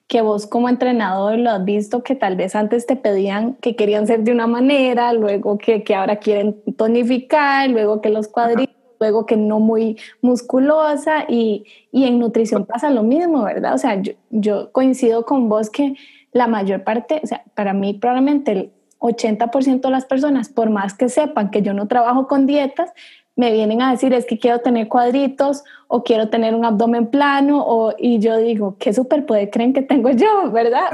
que 0.07 0.21
vos 0.23 0.47
como 0.47 0.69
entrenador 0.69 1.39
lo 1.39 1.51
has 1.51 1.65
visto 1.65 2.03
que 2.03 2.15
tal 2.15 2.37
vez 2.37 2.55
antes 2.55 2.87
te 2.87 2.97
pedían 2.97 3.55
que 3.55 3.77
querían 3.77 4.07
ser 4.07 4.23
de 4.23 4.33
una 4.33 4.47
manera, 4.47 5.13
luego 5.13 5.57
que, 5.59 5.83
que 5.83 5.95
ahora 5.95 6.17
quieren 6.17 6.61
tonificar, 6.77 7.71
luego 7.71 8.01
que 8.01 8.11
los 8.11 8.29
cuadritos 8.29 8.76
luego 9.01 9.27
que 9.27 9.37
no 9.37 9.61
muy 9.61 9.99
musculosa 10.23 11.25
y, 11.29 11.65
y, 11.93 12.05
en 12.05 12.19
nutrición 12.19 12.67
pasa 12.67 12.91
lo 12.91 13.03
mismo, 13.03 13.45
¿verdad? 13.45 13.75
O 13.75 13.79
sea, 13.79 14.01
yo, 14.01 14.13
yo 14.31 14.73
coincido 14.73 15.25
con 15.25 15.49
vos 15.49 15.71
que 15.71 15.95
la 16.33 16.47
mayor 16.47 16.85
parte, 16.85 17.21
o 17.23 17.27
sea, 17.27 17.45
para 17.55 17.73
mí 17.73 17.95
probablemente 17.95 18.53
el 18.53 18.73
80% 18.99 19.81
de 19.81 19.91
las 19.91 20.05
personas, 20.05 20.49
por 20.49 20.71
más 20.71 20.95
que 20.95 21.09
sepan 21.09 21.51
que 21.51 21.63
yo 21.63 21.75
no 21.75 21.89
trabajo 21.89 22.27
con 22.27 22.47
dietas, 22.47 22.93
me 23.37 23.53
vienen 23.53 23.83
a 23.83 23.91
decir 23.91 24.15
es 24.15 24.25
que 24.25 24.39
quiero 24.39 24.61
tener 24.61 24.89
cuadritos 24.89 25.63
o 25.89 26.03
quiero 26.03 26.31
tener 26.31 26.55
un 26.55 26.65
abdomen 26.65 27.07
plano 27.09 27.63
o, 27.65 27.95
y 27.99 28.19
yo 28.19 28.39
digo, 28.39 28.77
¿qué 28.79 28.95
superpoder 28.95 29.51
creen 29.51 29.75
que 29.75 29.83
tengo 29.83 30.11
yo, 30.11 30.51
verdad? 30.53 30.89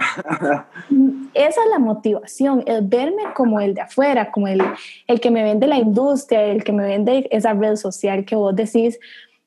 Esa 1.35 1.63
es 1.63 1.71
la 1.71 1.79
motivación, 1.79 2.65
el 2.67 2.87
verme 2.87 3.23
como 3.35 3.61
el 3.61 3.75
de 3.75 3.83
afuera, 3.83 4.33
como 4.33 4.49
el, 4.49 4.61
el 5.07 5.21
que 5.21 5.31
me 5.31 5.45
vende 5.45 5.69
la 5.69 5.79
industria, 5.79 6.45
el 6.45 6.65
que 6.65 6.73
me 6.73 6.85
vende 6.85 7.29
esa 7.31 7.55
red 7.55 7.77
social 7.77 8.25
que 8.25 8.35
vos 8.35 8.55
decís. 8.55 8.99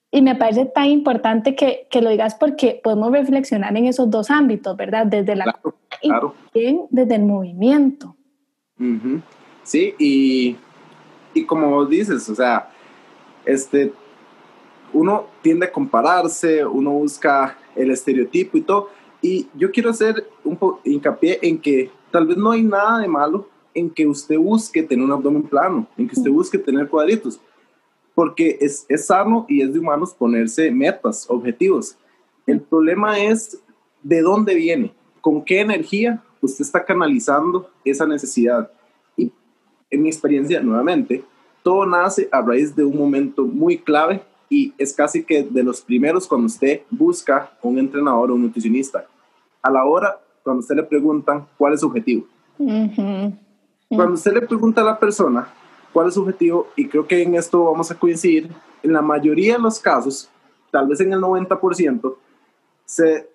Y 0.10 0.22
me 0.22 0.36
parece 0.36 0.66
tan 0.66 0.86
importante 0.86 1.56
que, 1.56 1.88
que 1.92 2.02
lo 2.02 2.10
digas 2.10 2.36
porque 2.36 2.80
podemos 2.82 3.12
reflexionar 3.12 3.76
en 3.76 3.88
esos 3.88 4.10
dos 4.10 4.32
ámbitos, 4.32 4.78
¿verdad? 4.78 5.06
Desde 5.06 5.36
la 5.36 5.60
claro, 6.02 6.34
y 6.54 6.80
desde 6.90 7.16
el 7.16 7.24
movimiento. 7.24 8.16
Sí, 9.64 9.94
y, 10.00 10.56
y 11.34 11.46
como 11.46 11.86
dices, 11.86 12.30
o 12.30 12.36
sea, 12.36 12.70
este, 13.46 13.94
uno 14.94 15.28
tiende 15.42 15.66
a 15.66 15.72
compararse, 15.72 16.66
uno 16.66 16.92
busca 16.92 17.58
el 17.76 17.92
estereotipo 17.92 18.58
y 18.58 18.62
todo. 18.62 18.90
Y 19.22 19.48
yo 19.56 19.72
quiero 19.72 19.90
hacer 19.90 20.28
un 20.44 20.56
poco 20.56 20.82
hincapié 20.84 21.40
en 21.42 21.60
que 21.60 21.90
tal 22.12 22.28
vez 22.28 22.38
no 22.38 22.52
hay 22.52 22.64
nada 22.64 23.00
de 23.00 23.08
malo 23.08 23.50
en 23.74 23.90
que 23.90 24.08
usted 24.08 24.38
busque 24.38 24.84
tener 24.84 25.04
un 25.04 25.12
abdomen 25.12 25.44
plano, 25.44 25.88
en 25.98 26.08
que 26.08 26.16
usted 26.18 26.32
busque 26.32 26.58
tener 26.58 26.88
cuadritos, 26.88 27.42
porque 28.14 28.58
es, 28.62 28.86
es 28.88 29.08
sano 29.08 29.46
y 29.50 29.62
es 29.62 29.74
de 29.74 29.80
humanos 29.80 30.14
ponerse 30.14 30.72
metas, 30.72 31.26
objetivos. 31.30 31.98
El 32.48 32.62
problema 32.62 33.20
es 33.20 33.62
de 34.02 34.22
dónde 34.22 34.56
viene, 34.56 34.94
con 35.20 35.44
qué 35.44 35.60
energía 35.60 36.24
usted 36.42 36.64
está 36.64 36.86
canalizando 36.86 37.70
esa 37.84 38.06
necesidad. 38.06 38.72
Y 39.18 39.32
en 39.90 40.04
mi 40.04 40.08
experiencia, 40.08 40.62
nuevamente, 40.62 41.24
todo 41.66 41.84
nace 41.88 42.30
a 42.32 42.44
raíz 42.44 42.76
de 42.76 42.86
un 42.86 42.96
momento 42.96 43.42
muy 43.44 43.80
clave 43.80 44.22
y 44.48 44.72
es 44.78 44.94
casi 44.94 45.24
que 45.24 45.42
de 45.42 45.64
los 45.64 45.82
primeros 45.82 46.28
cuando 46.28 46.46
usted 46.46 46.82
busca 46.92 47.58
un 47.64 47.80
entrenador 47.80 48.30
o 48.30 48.36
un 48.36 48.44
nutricionista. 48.44 49.08
A 49.64 49.72
la 49.72 49.84
hora, 49.84 50.22
cuando 50.44 50.60
usted 50.60 50.76
le 50.76 50.84
preguntan 50.84 51.48
cuál 51.58 51.74
es 51.74 51.80
su 51.80 51.88
objetivo. 51.88 52.28
Cuando 53.90 54.14
usted 54.14 54.34
le 54.34 54.42
pregunta 54.44 54.82
a 54.82 54.84
la 54.84 55.00
persona 55.00 55.48
cuál 55.92 56.10
es 56.10 56.14
su 56.14 56.22
objetivo, 56.22 56.68
y 56.76 56.88
creo 56.88 57.08
que 57.08 57.24
en 57.24 57.34
esto 57.34 57.64
vamos 57.64 57.90
a 57.90 57.96
coincidir, 57.98 58.52
en 58.84 58.94
la 58.94 59.02
mayoría 59.02 59.56
de 59.56 59.64
los 59.64 59.80
casos, 59.80 60.30
tal 60.70 60.88
vez 60.88 61.00
en 61.02 61.14
el 61.14 61.20
90%, 61.20 62.16
se, 62.86 63.28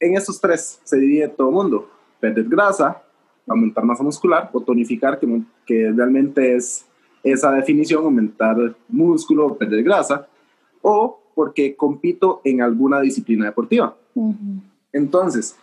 en 0.00 0.16
estos 0.16 0.40
tres 0.40 0.80
se 0.82 0.98
divide 0.98 1.28
todo 1.28 1.50
el 1.50 1.54
mundo. 1.54 1.88
Perder 2.18 2.48
grasa, 2.48 3.00
aumentar 3.46 3.84
masa 3.84 4.02
muscular 4.02 4.50
o 4.52 4.60
tonificar, 4.60 5.20
que, 5.20 5.40
que 5.64 5.92
realmente 5.94 6.56
es 6.56 6.84
esa 7.24 7.50
definición, 7.52 8.04
aumentar 8.04 8.76
músculo, 8.88 9.56
perder 9.56 9.82
grasa, 9.82 10.28
o 10.82 11.18
porque 11.34 11.74
compito 11.74 12.40
en 12.44 12.60
alguna 12.60 13.00
disciplina 13.00 13.46
deportiva. 13.46 13.96
Entonces, 14.92 15.56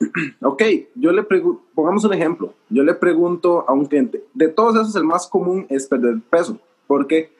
ok, 0.40 0.62
yo 0.94 1.12
le 1.12 1.22
pregunto, 1.22 1.62
pongamos 1.74 2.04
un 2.04 2.14
ejemplo, 2.14 2.54
yo 2.70 2.82
le 2.82 2.94
pregunto 2.94 3.64
a 3.68 3.72
un 3.74 3.84
cliente, 3.84 4.24
de 4.32 4.48
todos 4.48 4.74
esos 4.74 4.96
el 4.96 5.04
más 5.04 5.28
común 5.28 5.66
es 5.68 5.86
perder 5.86 6.18
peso, 6.28 6.58
porque 6.86 7.30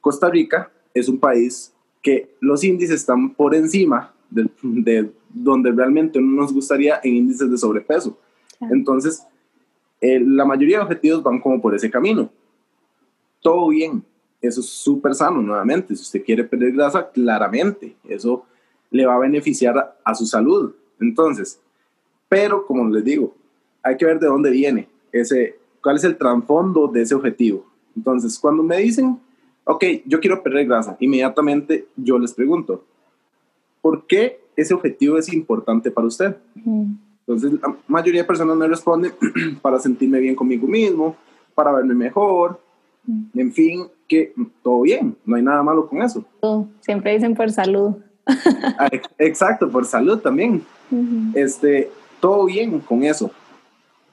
Costa 0.00 0.28
Rica 0.28 0.70
es 0.94 1.08
un 1.08 1.18
país 1.18 1.72
que 2.02 2.36
los 2.40 2.62
índices 2.62 2.96
están 2.96 3.34
por 3.34 3.54
encima 3.54 4.12
de, 4.30 5.10
donde 5.30 5.72
realmente 5.72 6.20
no 6.20 6.42
nos 6.42 6.52
gustaría 6.52 7.00
en 7.02 7.16
índices 7.16 7.50
de 7.50 7.58
sobrepeso. 7.58 8.16
Entonces, 8.60 9.26
eh, 10.00 10.20
la 10.20 10.44
mayoría 10.44 10.78
de 10.78 10.84
objetivos 10.84 11.22
van 11.22 11.40
como 11.40 11.60
por 11.60 11.74
ese 11.74 11.90
camino 11.90 12.30
todo 13.46 13.68
bien. 13.68 14.02
Eso 14.42 14.58
es 14.58 14.66
súper 14.66 15.14
sano, 15.14 15.40
nuevamente. 15.40 15.94
Si 15.94 16.02
usted 16.02 16.24
quiere 16.24 16.42
perder 16.42 16.72
grasa, 16.72 17.08
claramente, 17.08 17.94
eso 18.08 18.44
le 18.90 19.06
va 19.06 19.14
a 19.14 19.20
beneficiar 19.20 19.96
a, 20.02 20.14
su 20.16 20.26
salud. 20.26 20.74
Entonces, 20.98 21.60
pero 22.28 22.66
como 22.66 22.88
les 22.88 23.04
digo, 23.04 23.36
hay 23.84 23.96
que 23.96 24.04
ver 24.04 24.18
de 24.18 24.26
dónde 24.26 24.50
viene 24.50 24.88
ese, 25.12 25.60
cuál 25.80 25.94
es 25.94 26.02
el 26.02 26.16
trasfondo 26.16 26.88
de 26.88 27.02
ese 27.02 27.14
objetivo. 27.14 27.64
Entonces, 27.96 28.36
cuando 28.36 28.64
me 28.64 28.78
dicen, 28.78 29.16
ok, 29.62 29.84
yo 30.06 30.18
quiero 30.18 30.42
perder 30.42 30.66
grasa, 30.66 30.96
inmediatamente 30.98 31.86
yo 31.94 32.18
les 32.18 32.34
pregunto, 32.34 32.82
¿por 33.80 34.08
qué 34.08 34.40
ese 34.56 34.74
objetivo 34.74 35.18
es 35.18 35.32
importante 35.32 35.92
para 35.92 36.08
usted? 36.08 36.36
Entonces, 36.56 37.52
la 37.52 37.76
mayoría 37.86 38.22
de 38.22 38.26
personas 38.26 38.56
me 38.56 38.66
responden 38.66 39.12
para 39.62 39.78
sentirme 39.78 40.18
bien 40.18 40.34
conmigo 40.34 40.66
mismo, 40.66 41.14
para 41.54 41.70
verme 41.70 41.94
mejor, 41.94 42.65
en 43.34 43.52
fin, 43.52 43.86
que 44.08 44.32
todo 44.62 44.82
bien, 44.82 45.16
no 45.24 45.36
hay 45.36 45.42
nada 45.42 45.62
malo 45.62 45.88
con 45.88 46.02
eso. 46.02 46.24
Siempre 46.80 47.14
dicen 47.14 47.34
por 47.34 47.50
salud. 47.50 47.96
Ah, 48.78 48.90
exacto, 49.18 49.70
por 49.70 49.84
salud 49.84 50.18
también. 50.18 50.62
este, 51.34 51.90
todo 52.20 52.46
bien 52.46 52.80
con 52.80 53.04
eso. 53.04 53.30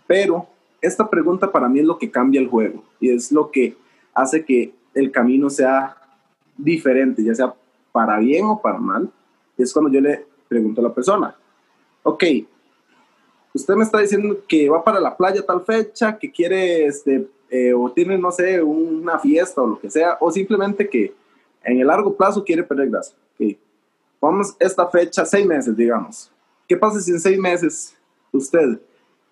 Pero 0.05 0.47
esta 0.81 1.09
pregunta 1.09 1.51
para 1.51 1.67
mí 1.67 1.79
es 1.79 1.85
lo 1.85 1.97
que 1.97 2.11
cambia 2.11 2.39
el 2.39 2.47
juego 2.47 2.83
y 2.99 3.09
es 3.09 3.31
lo 3.31 3.49
que 3.49 3.75
hace 4.13 4.45
que 4.45 4.73
el 4.93 5.11
camino 5.11 5.49
sea 5.49 5.97
diferente, 6.57 7.23
ya 7.23 7.33
sea 7.33 7.53
para 7.91 8.19
bien 8.19 8.45
o 8.45 8.61
para 8.61 8.77
mal. 8.77 9.09
Y 9.57 9.63
es 9.63 9.73
cuando 9.73 9.91
yo 9.91 10.01
le 10.01 10.25
pregunto 10.47 10.81
a 10.81 10.83
la 10.83 10.93
persona, 10.93 11.35
ok, 12.03 12.23
usted 13.53 13.75
me 13.75 13.83
está 13.83 13.99
diciendo 13.99 14.37
que 14.47 14.69
va 14.69 14.83
para 14.83 14.99
la 14.99 15.15
playa 15.15 15.45
tal 15.45 15.63
fecha, 15.63 16.17
que 16.17 16.31
quiere 16.31 16.85
este, 16.85 17.27
eh, 17.55 17.71
o 17.71 17.91
tiene, 17.91 18.17
no 18.17 18.31
sé, 18.31 18.63
una 18.63 19.19
fiesta 19.19 19.61
o 19.61 19.67
lo 19.67 19.79
que 19.79 19.87
sea, 19.87 20.17
o 20.19 20.31
simplemente 20.31 20.89
que 20.89 21.13
en 21.63 21.79
el 21.79 21.85
largo 21.85 22.17
plazo 22.17 22.43
quiere 22.43 22.63
perder 22.63 22.89
grasa. 22.89 23.13
Okay. 23.35 23.59
Vamos 24.19 24.55
esta 24.59 24.87
fecha, 24.87 25.23
seis 25.23 25.45
meses, 25.45 25.77
digamos. 25.77 26.31
¿Qué 26.67 26.75
pasa 26.75 26.99
si 26.99 27.11
en 27.11 27.19
seis 27.19 27.37
meses 27.37 27.95
usted, 28.31 28.79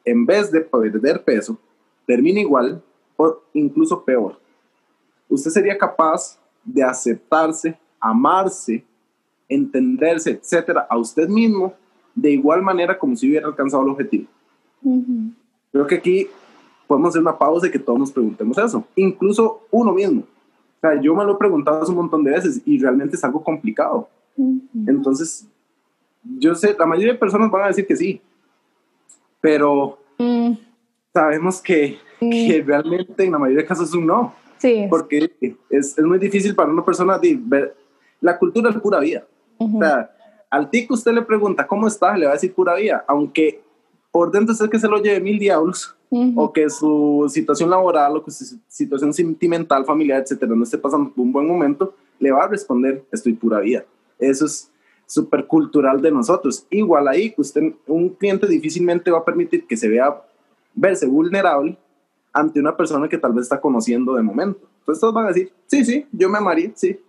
en 0.05 0.23
vez 0.23 0.51
de 0.51 0.61
perder 0.61 1.23
peso, 1.23 1.57
termina 2.05 2.39
igual 2.39 2.83
o 3.17 3.39
incluso 3.53 4.05
peor? 4.05 4.39
Usted 5.27 5.49
sería 5.49 5.75
capaz 5.75 6.37
de 6.63 6.83
aceptarse, 6.83 7.75
amarse, 7.99 8.85
entenderse, 9.49 10.29
etcétera, 10.29 10.85
a 10.87 10.95
usted 10.95 11.27
mismo 11.27 11.73
de 12.13 12.29
igual 12.29 12.61
manera 12.61 12.99
como 12.99 13.15
si 13.15 13.27
hubiera 13.27 13.47
alcanzado 13.47 13.81
el 13.81 13.89
objetivo. 13.89 14.27
Creo 15.71 15.87
que 15.87 15.95
aquí 15.95 16.27
podemos 16.91 17.07
hacer 17.07 17.21
una 17.21 17.37
pausa 17.37 17.67
y 17.67 17.71
que 17.71 17.79
todos 17.79 17.97
nos 17.97 18.11
preguntemos 18.11 18.57
eso, 18.57 18.83
incluso 18.97 19.61
uno 19.71 19.93
mismo. 19.93 20.23
O 20.23 20.79
sea, 20.81 20.99
yo 20.99 21.15
me 21.15 21.23
lo 21.23 21.35
he 21.35 21.37
preguntado 21.37 21.87
un 21.87 21.95
montón 21.95 22.21
de 22.21 22.31
veces 22.31 22.61
y 22.65 22.77
realmente 22.79 23.15
es 23.15 23.23
algo 23.23 23.41
complicado. 23.41 24.09
Entonces, 24.85 25.47
yo 26.37 26.53
sé, 26.53 26.75
la 26.77 26.85
mayoría 26.85 27.13
de 27.13 27.17
personas 27.19 27.49
van 27.49 27.63
a 27.63 27.67
decir 27.67 27.87
que 27.87 27.95
sí, 27.95 28.19
pero 29.39 29.99
mm. 30.17 30.51
sabemos 31.13 31.61
que, 31.61 31.97
que, 32.19 32.61
realmente 32.67 33.23
en 33.23 33.31
la 33.31 33.39
mayoría 33.39 33.61
de 33.61 33.67
casos 33.69 33.87
es 33.87 33.95
un 33.95 34.05
no. 34.05 34.33
Sí. 34.57 34.85
Porque 34.89 35.31
es, 35.69 35.97
es 35.97 36.03
muy 36.03 36.19
difícil 36.19 36.53
para 36.53 36.73
una 36.73 36.83
persona 36.83 37.17
ver, 37.21 37.73
la 38.19 38.37
cultura 38.37 38.69
es 38.69 38.75
pura 38.81 38.99
vida. 38.99 39.23
O 39.59 39.79
sea, 39.79 40.11
al 40.49 40.69
tico 40.69 40.95
usted 40.95 41.13
le 41.13 41.21
pregunta, 41.21 41.65
¿cómo 41.65 41.87
está? 41.87 42.17
Le 42.17 42.25
va 42.25 42.33
a 42.33 42.35
decir 42.35 42.53
pura 42.53 42.75
vida, 42.75 43.05
aunque 43.07 43.61
por 44.11 44.29
dentro 44.29 44.53
es 44.53 44.69
que 44.69 44.77
se 44.77 44.89
lo 44.89 45.01
lleve 45.01 45.21
mil 45.21 45.39
diablos, 45.39 45.95
o 46.35 46.51
que 46.51 46.69
su 46.69 47.25
situación 47.29 47.69
laboral 47.69 48.17
o 48.17 48.23
que 48.23 48.31
su 48.31 48.57
situación 48.67 49.13
sentimental, 49.13 49.85
familiar, 49.85 50.21
etcétera, 50.21 50.53
no 50.55 50.63
esté 50.63 50.77
pasando 50.77 51.09
por 51.11 51.23
un 51.23 51.31
buen 51.31 51.47
momento, 51.47 51.95
le 52.19 52.31
va 52.31 52.43
a 52.43 52.47
responder, 52.47 53.03
estoy 53.11 53.33
pura 53.33 53.59
vida. 53.59 53.85
Eso 54.19 54.45
es 54.45 54.69
súper 55.05 55.47
cultural 55.47 56.01
de 56.01 56.11
nosotros. 56.11 56.65
Igual 56.69 57.07
ahí, 57.07 57.33
usted, 57.37 57.73
un 57.87 58.09
cliente 58.09 58.45
difícilmente 58.47 59.09
va 59.09 59.19
a 59.19 59.25
permitir 59.25 59.65
que 59.65 59.77
se 59.77 59.87
vea, 59.87 60.21
verse 60.73 61.05
vulnerable 61.05 61.77
ante 62.33 62.59
una 62.59 62.75
persona 62.75 63.09
que 63.09 63.17
tal 63.17 63.33
vez 63.33 63.43
está 63.43 63.59
conociendo 63.59 64.15
de 64.15 64.21
momento. 64.21 64.67
Entonces 64.79 65.01
todos 65.01 65.13
van 65.13 65.25
a 65.25 65.29
decir, 65.29 65.51
sí, 65.67 65.83
sí, 65.85 66.05
yo 66.11 66.29
me 66.29 66.37
amaría, 66.37 66.71
sí. 66.75 66.99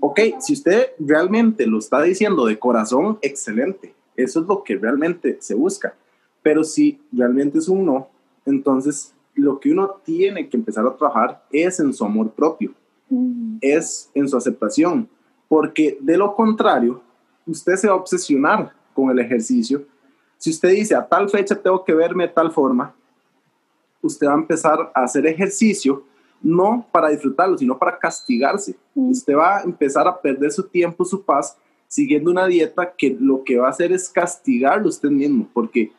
Ok, 0.00 0.20
si 0.40 0.54
usted 0.54 0.88
realmente 0.98 1.66
lo 1.66 1.78
está 1.78 2.02
diciendo 2.02 2.46
de 2.46 2.58
corazón, 2.58 3.18
excelente. 3.22 3.94
Eso 4.16 4.40
es 4.40 4.46
lo 4.46 4.62
que 4.62 4.76
realmente 4.76 5.38
se 5.40 5.54
busca. 5.54 5.94
Pero 6.42 6.64
si 6.64 7.00
realmente 7.12 7.58
es 7.58 7.68
un 7.68 7.86
no, 7.86 8.08
entonces, 8.46 9.14
lo 9.34 9.58
que 9.58 9.70
uno 9.70 9.96
tiene 10.04 10.48
que 10.48 10.56
empezar 10.56 10.86
a 10.86 10.96
trabajar 10.96 11.44
es 11.50 11.80
en 11.80 11.92
su 11.92 12.04
amor 12.04 12.30
propio, 12.30 12.72
es 13.60 14.10
en 14.14 14.28
su 14.28 14.36
aceptación, 14.36 15.08
porque 15.48 15.98
de 16.00 16.16
lo 16.16 16.34
contrario, 16.34 17.00
usted 17.46 17.76
se 17.76 17.88
va 17.88 17.94
a 17.94 17.96
obsesionar 17.96 18.72
con 18.94 19.10
el 19.10 19.18
ejercicio. 19.18 19.84
Si 20.38 20.50
usted 20.50 20.70
dice 20.70 20.94
a 20.94 21.06
tal 21.06 21.28
fecha 21.28 21.54
tengo 21.54 21.84
que 21.84 21.94
verme 21.94 22.26
de 22.26 22.32
tal 22.32 22.52
forma, 22.52 22.94
usted 24.02 24.26
va 24.26 24.32
a 24.34 24.38
empezar 24.38 24.92
a 24.94 25.02
hacer 25.02 25.26
ejercicio 25.26 26.04
no 26.42 26.86
para 26.92 27.08
disfrutarlo, 27.08 27.56
sino 27.56 27.78
para 27.78 27.98
castigarse. 27.98 28.76
Usted 28.94 29.34
va 29.34 29.58
a 29.58 29.62
empezar 29.62 30.06
a 30.06 30.20
perder 30.20 30.52
su 30.52 30.62
tiempo, 30.62 31.04
su 31.04 31.22
paz, 31.22 31.56
siguiendo 31.88 32.30
una 32.30 32.46
dieta 32.46 32.92
que 32.92 33.16
lo 33.18 33.42
que 33.42 33.56
va 33.56 33.68
a 33.68 33.70
hacer 33.70 33.92
es 33.92 34.10
castigarlo 34.10 34.88
usted 34.88 35.08
mismo, 35.08 35.48
porque 35.54 35.90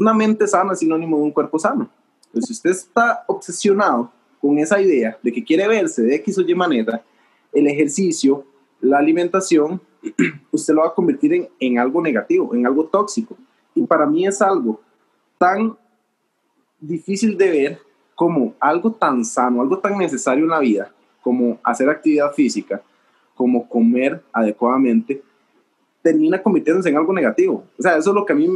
una 0.00 0.14
mente 0.14 0.46
sana 0.46 0.72
es 0.72 0.78
sinónimo 0.78 1.18
de 1.18 1.24
un 1.24 1.30
cuerpo 1.30 1.58
sano. 1.58 1.90
Entonces, 2.26 2.46
si 2.46 2.52
usted 2.54 2.70
está 2.70 3.22
obsesionado 3.26 4.10
con 4.40 4.58
esa 4.58 4.80
idea 4.80 5.18
de 5.22 5.30
que 5.30 5.44
quiere 5.44 5.68
verse 5.68 6.00
de 6.00 6.14
X 6.16 6.38
o 6.38 6.40
Y 6.40 6.54
manera, 6.54 7.04
el 7.52 7.66
ejercicio, 7.66 8.44
la 8.80 8.96
alimentación, 8.96 9.78
usted 10.50 10.72
lo 10.72 10.80
va 10.80 10.88
a 10.88 10.94
convertir 10.94 11.34
en, 11.34 11.48
en 11.58 11.78
algo 11.78 12.00
negativo, 12.00 12.54
en 12.54 12.66
algo 12.66 12.86
tóxico. 12.86 13.36
Y 13.74 13.82
para 13.82 14.06
mí 14.06 14.26
es 14.26 14.40
algo 14.40 14.80
tan 15.36 15.76
difícil 16.80 17.36
de 17.36 17.50
ver 17.50 17.78
como 18.14 18.54
algo 18.58 18.92
tan 18.92 19.22
sano, 19.22 19.60
algo 19.60 19.80
tan 19.80 19.98
necesario 19.98 20.44
en 20.44 20.50
la 20.50 20.60
vida, 20.60 20.94
como 21.20 21.58
hacer 21.62 21.90
actividad 21.90 22.32
física, 22.32 22.80
como 23.34 23.68
comer 23.68 24.22
adecuadamente, 24.32 25.22
termina 26.02 26.42
convirtiéndose 26.42 26.88
en 26.88 26.96
algo 26.96 27.12
negativo. 27.12 27.64
O 27.78 27.82
sea, 27.82 27.98
eso 27.98 28.10
es 28.10 28.14
lo 28.14 28.24
que 28.24 28.32
a 28.32 28.36
mí 28.36 28.48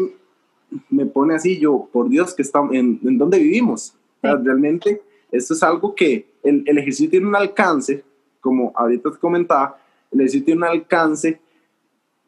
me 0.90 1.06
pone 1.06 1.34
así, 1.34 1.58
yo, 1.58 1.88
por 1.92 2.08
Dios, 2.08 2.34
que 2.34 2.42
estamos, 2.42 2.74
en, 2.74 3.00
en 3.02 3.18
dónde 3.18 3.38
vivimos. 3.38 3.94
realmente, 4.22 5.02
esto 5.30 5.54
es 5.54 5.62
algo 5.62 5.94
que 5.94 6.26
el, 6.42 6.62
el, 6.66 6.78
ejercicio 6.78 7.10
tiene 7.10 7.26
un 7.26 7.36
alcance, 7.36 8.04
como 8.40 8.72
ahorita 8.74 9.12
te 9.12 9.18
comentaba, 9.18 9.78
el 10.10 10.20
ejercicio 10.20 10.44
tiene 10.44 10.58
un 10.58 10.64
alcance 10.64 11.40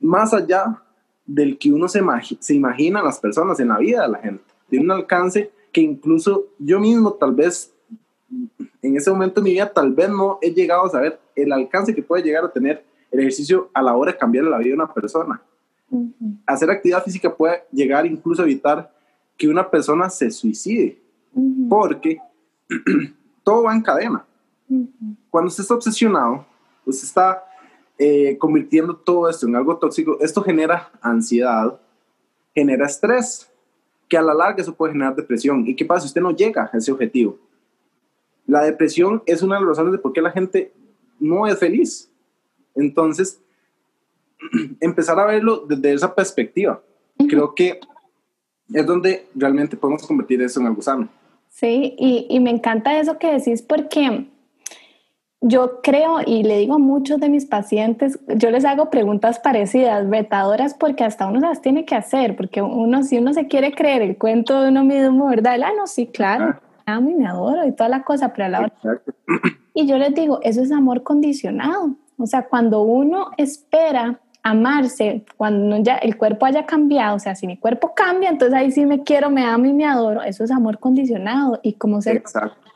más 0.01 0.33
allá 0.35 0.83
del 1.25 1.59
que 1.59 1.73
uno 1.73 1.89
se, 1.89 2.01
se 2.39 2.55
imagina 2.55 3.03
las 3.03 3.19
personas 3.19 3.59
en 3.61 3.69
la 3.69 3.79
vida 3.79 4.03
de 4.03 4.09
la 4.09 4.19
gente. 4.19 4.45
Tiene 4.69 4.85
un 4.85 4.93
alcance 4.93 5.51
que 5.73 5.81
incluso 5.81 6.47
yo 6.59 6.81
mismo 6.81 7.13
tal 7.15 7.35
vez 7.35 7.73
en 8.83 8.97
ese 8.97 9.11
momento 9.11 9.41
de 9.41 9.45
mi 9.45 9.51
vida 9.53 9.73
tal 9.73 9.93
vez 9.93 10.09
no 10.09 10.39
he 10.41 10.51
llegado 10.51 10.85
a 10.85 10.91
saber 10.91 11.19
el 11.35 11.53
alcance 11.53 11.95
que 11.95 12.03
puede 12.03 12.23
llegar 12.23 12.45
a 12.45 12.53
tener 12.53 12.85
el 13.11 13.21
ejercicio 13.21 13.71
a 13.75 13.83
la 13.83 13.97
hora 13.97 14.13
de 14.13 14.19
cambiar 14.19 14.45
la 14.45 14.59
vida 14.59 14.71
de 14.71 14.75
una 14.75 14.93
persona. 14.93 15.43
Hacer 16.47 16.71
actividad 16.71 17.05
física 17.05 17.35
puede 17.35 17.65
llegar 17.73 18.07
incluso 18.07 18.43
a 18.43 18.45
evitar 18.45 18.93
que 19.37 19.49
una 19.49 19.69
persona 19.71 20.09
se 20.11 20.31
suicide, 20.31 20.99
porque 21.69 22.19
todo 23.45 23.65
va 23.65 23.75
en 23.75 23.83
cadena. 23.83 24.25
Cuando 25.31 25.49
usted 25.49 25.63
está 25.63 25.75
obsesionado, 25.75 26.45
usted 26.85 27.05
está 27.05 27.45
eh, 27.99 28.37
convirtiendo 28.39 28.97
todo 28.97 29.29
esto 29.29 29.47
en 29.47 29.57
algo 29.57 29.77
tóxico, 29.77 30.19
esto 30.21 30.43
genera 30.43 30.91
ansiedad, 31.01 31.79
genera 32.55 32.87
estrés, 32.87 33.51
que 34.09 34.17
a 34.17 34.23
la 34.23 34.35
larga 34.35 34.63
eso 34.63 34.75
puede 34.75 34.93
generar 34.93 35.15
depresión. 35.15 35.67
¿Y 35.67 35.75
qué 35.75 35.85
pasa 35.85 36.03
si 36.03 36.07
usted 36.09 36.21
no 36.21 36.31
llega 36.31 36.71
a 36.73 36.77
ese 36.77 36.93
objetivo? 36.93 37.39
La 38.47 38.63
depresión 38.63 39.23
es 39.27 39.43
una 39.43 39.57
de 39.57 39.63
las 39.63 39.71
razones 39.71 39.93
de 39.93 39.99
por 39.99 40.13
qué 40.13 40.23
la 40.23 40.31
gente 40.31 40.73
no 41.19 41.47
es 41.47 41.59
feliz. 41.59 42.11
Entonces, 42.75 43.41
empezar 44.81 45.19
a 45.19 45.27
verlo 45.27 45.65
desde 45.67 45.93
esa 45.93 46.15
perspectiva, 46.15 46.83
creo 47.29 47.55
que 47.55 47.81
es 48.73 48.87
donde 48.87 49.27
realmente 49.35 49.77
podemos 49.77 50.07
convertir 50.07 50.43
eso 50.43 50.61
en 50.61 50.67
algo 50.67 50.83
sano. 50.83 51.09
Sí, 51.49 51.95
y, 51.99 52.27
y 52.29 52.41
me 52.41 52.51
encanta 52.51 52.99
eso 52.99 53.19
que 53.19 53.33
decís 53.33 53.63
porque 53.63 54.27
yo 55.41 55.81
creo 55.83 56.19
y 56.25 56.43
le 56.43 56.59
digo 56.59 56.75
a 56.75 56.79
muchos 56.79 57.21
de 57.21 57.29
mis 57.29 57.47
pacientes, 57.47 58.19
yo 58.37 58.51
les 58.51 58.65
hago 58.65 58.91
preguntas 58.91 59.39
parecidas, 59.39 60.09
retadoras, 60.09 60.75
porque 60.75 61.05
hasta 61.05 61.27
uno 61.27 61.41
las 61.41 61.61
tiene 61.61 61.85
que 61.85 61.95
hacer, 61.95 62.37
porque 62.37 62.63
uno, 62.63 63.03
si 63.03 63.19
uno 63.19 63.33
se 63.33 63.47
quiere 63.47 63.73
creer 63.73 64.03
el 64.03 64.17
cuento 64.17 64.61
de 64.61 64.71
uno 64.71 64.85
mismo, 64.85 65.29
¿verdad? 65.29 65.61
Ah, 65.63 65.73
no, 65.77 65.87
sí, 65.87 66.07
claro, 66.07 66.59
amo 66.85 67.11
y 67.11 67.15
me 67.15 67.27
adoro 67.27 67.67
y 67.67 67.73
toda 67.73 67.89
la 67.89 68.03
cosa, 68.03 68.33
pero 68.33 68.47
a 68.47 68.49
la 68.49 68.59
hora... 68.61 69.03
Y 69.75 69.87
yo 69.87 69.99
les 69.99 70.15
digo, 70.15 70.41
eso 70.43 70.63
es 70.63 70.73
amor 70.73 71.03
condicionado. 71.03 71.97
O 72.19 72.27
sea, 72.27 72.49
cuando 72.49 72.81
uno 72.81 73.31
espera 73.37 74.21
amarse, 74.51 75.25
cuando 75.37 75.79
ya 75.79 75.97
el 75.97 76.17
cuerpo 76.17 76.47
haya 76.47 76.67
cambiado, 76.67 77.17
o 77.17 77.19
sea, 77.19 77.35
si 77.35 77.47
mi 77.47 77.57
cuerpo 77.59 77.95
cambia, 77.95 78.31
entonces 78.31 78.57
ahí 78.57 78.71
sí 78.71 78.87
me 78.87 79.03
quiero, 79.03 79.31
me 79.31 79.45
amo 79.45 79.67
y 79.67 79.73
me 79.73 79.85
adoro, 79.85 80.23
eso 80.23 80.45
es 80.45 80.51
amor 80.51 80.79
condicionado. 80.79 81.59
Y 81.63 81.75
como 81.75 82.01
ser 82.01 82.17
Exacto 82.17 82.67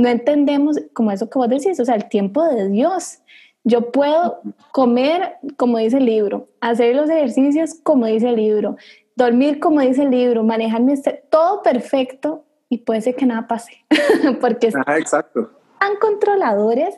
no 0.00 0.08
entendemos 0.08 0.78
como 0.92 1.12
eso 1.12 1.28
que 1.28 1.38
vos 1.38 1.48
decís, 1.48 1.78
o 1.80 1.84
sea, 1.84 1.94
el 1.94 2.08
tiempo 2.08 2.42
de 2.44 2.68
Dios. 2.68 3.18
Yo 3.62 3.92
puedo 3.92 4.40
comer 4.72 5.36
como 5.56 5.78
dice 5.78 5.98
el 5.98 6.06
libro, 6.06 6.48
hacer 6.60 6.96
los 6.96 7.10
ejercicios 7.10 7.74
como 7.82 8.06
dice 8.06 8.30
el 8.30 8.36
libro, 8.36 8.76
dormir 9.16 9.60
como 9.60 9.80
dice 9.80 10.02
el 10.02 10.10
libro, 10.10 10.42
manejar 10.42 10.80
mi 10.80 10.94
todo 11.30 11.62
perfecto 11.62 12.44
y 12.70 12.78
puede 12.78 13.02
ser 13.02 13.16
que 13.16 13.26
nada 13.26 13.46
pase, 13.46 13.84
porque 14.40 14.68
Ajá, 14.68 14.96
exacto. 14.96 15.50
tan 15.78 15.96
controladores, 15.96 16.94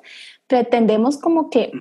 pretendemos 0.47 1.19
como 1.19 1.51
que 1.51 1.73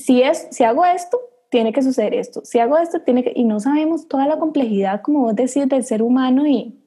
si, 0.00 0.22
es, 0.22 0.48
si 0.50 0.64
hago 0.64 0.84
esto, 0.84 1.20
tiene 1.50 1.72
que 1.72 1.82
suceder 1.82 2.14
esto, 2.14 2.42
si 2.44 2.58
hago 2.58 2.78
esto, 2.78 3.00
tiene 3.00 3.24
que, 3.24 3.32
y 3.34 3.44
no 3.44 3.60
sabemos 3.60 4.08
toda 4.08 4.26
la 4.26 4.38
complejidad, 4.38 5.02
como 5.02 5.20
vos 5.20 5.34
decís, 5.34 5.68
del 5.68 5.84
ser 5.84 6.02
humano 6.02 6.46
y 6.46 6.80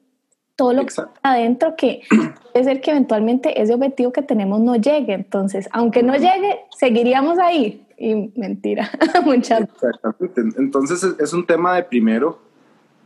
todo 0.56 0.72
lo 0.72 0.82
que 0.82 0.88
está 0.88 1.10
adentro 1.22 1.74
que 1.76 2.02
puede 2.52 2.64
ser 2.64 2.80
que 2.80 2.90
eventualmente 2.90 3.60
ese 3.60 3.74
objetivo 3.74 4.12
que 4.12 4.22
tenemos 4.22 4.60
no 4.60 4.76
llegue. 4.76 5.14
Entonces, 5.14 5.68
aunque 5.72 6.02
no 6.02 6.14
llegue, 6.14 6.60
seguiríamos 6.76 7.38
ahí. 7.38 7.80
Y 7.96 8.32
mentira, 8.36 8.90
muchas 9.24 9.62
Exactamente. 9.62 10.40
Entonces 10.58 11.04
es 11.18 11.32
un 11.32 11.46
tema 11.46 11.76
de 11.76 11.84
primero 11.84 12.38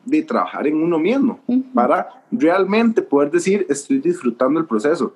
de 0.04 0.22
trabajar 0.22 0.66
en 0.66 0.82
uno 0.82 0.98
mismo 0.98 1.40
para 1.74 2.22
realmente 2.30 3.02
poder 3.02 3.30
decir 3.30 3.66
estoy 3.68 3.98
disfrutando 3.98 4.58
el 4.58 4.66
proceso. 4.66 5.14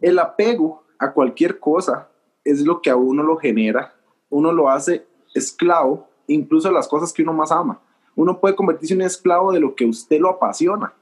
El 0.00 0.18
apego 0.18 0.84
a 0.98 1.12
cualquier 1.12 1.58
cosa 1.58 2.08
es 2.44 2.62
lo 2.62 2.80
que 2.80 2.88
a 2.88 2.96
uno 2.96 3.22
lo 3.22 3.36
genera, 3.36 3.91
uno 4.32 4.52
lo 4.52 4.68
hace 4.68 5.06
esclavo, 5.34 6.08
incluso 6.26 6.70
las 6.72 6.88
cosas 6.88 7.12
que 7.12 7.22
uno 7.22 7.32
más 7.32 7.52
ama. 7.52 7.80
Uno 8.16 8.40
puede 8.40 8.56
convertirse 8.56 8.94
en 8.94 9.00
un 9.00 9.06
esclavo 9.06 9.52
de 9.52 9.60
lo 9.60 9.74
que 9.74 9.86
usted 9.86 10.18
lo 10.20 10.28
apasiona 10.28 10.92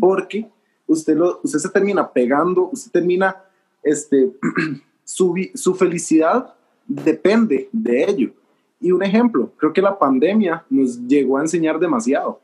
porque 0.00 0.48
usted, 0.86 1.16
lo, 1.16 1.40
usted 1.42 1.58
se 1.58 1.68
termina 1.70 2.08
pegando, 2.10 2.70
usted 2.72 2.90
termina, 2.90 3.36
este, 3.82 4.30
su, 5.04 5.34
su 5.54 5.74
felicidad 5.74 6.54
depende 6.86 7.68
de 7.72 8.04
ello. 8.04 8.32
Y 8.80 8.92
un 8.92 9.02
ejemplo, 9.02 9.50
creo 9.56 9.72
que 9.72 9.82
la 9.82 9.98
pandemia 9.98 10.64
nos 10.70 10.98
llegó 11.06 11.38
a 11.38 11.42
enseñar 11.42 11.78
demasiado. 11.78 12.40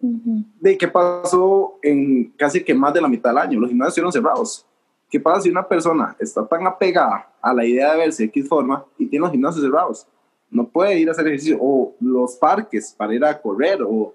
De 0.00 0.78
qué 0.78 0.86
pasó 0.86 1.74
en 1.82 2.32
casi 2.36 2.62
que 2.62 2.72
más 2.72 2.94
de 2.94 3.00
la 3.00 3.08
mitad 3.08 3.30
del 3.30 3.38
año. 3.38 3.58
Los 3.58 3.68
gimnasios 3.68 3.90
estuvieron 3.90 4.12
cerrados. 4.12 4.64
¿Qué 5.10 5.18
pasa 5.18 5.42
si 5.42 5.50
una 5.50 5.66
persona 5.66 6.16
está 6.18 6.46
tan 6.46 6.66
apegada 6.66 7.30
a 7.40 7.54
la 7.54 7.64
idea 7.64 7.92
de 7.92 7.98
verse 7.98 8.24
de 8.24 8.28
X 8.28 8.48
forma 8.48 8.84
y 8.98 9.06
tiene 9.06 9.22
los 9.24 9.32
gimnasios 9.32 9.64
cerrados? 9.64 10.06
No 10.50 10.66
puede 10.66 10.98
ir 10.98 11.08
a 11.08 11.12
hacer 11.12 11.26
ejercicio. 11.26 11.58
O 11.60 11.94
los 12.00 12.36
parques 12.36 12.94
para 12.96 13.14
ir 13.14 13.24
a 13.24 13.40
correr 13.40 13.82
o 13.82 14.14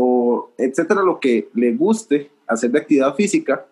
o 0.00 0.52
etcétera, 0.56 1.02
lo 1.02 1.18
que 1.18 1.48
le 1.54 1.74
guste 1.74 2.30
hacer 2.46 2.70
de 2.70 2.78
actividad 2.78 3.16
física, 3.16 3.66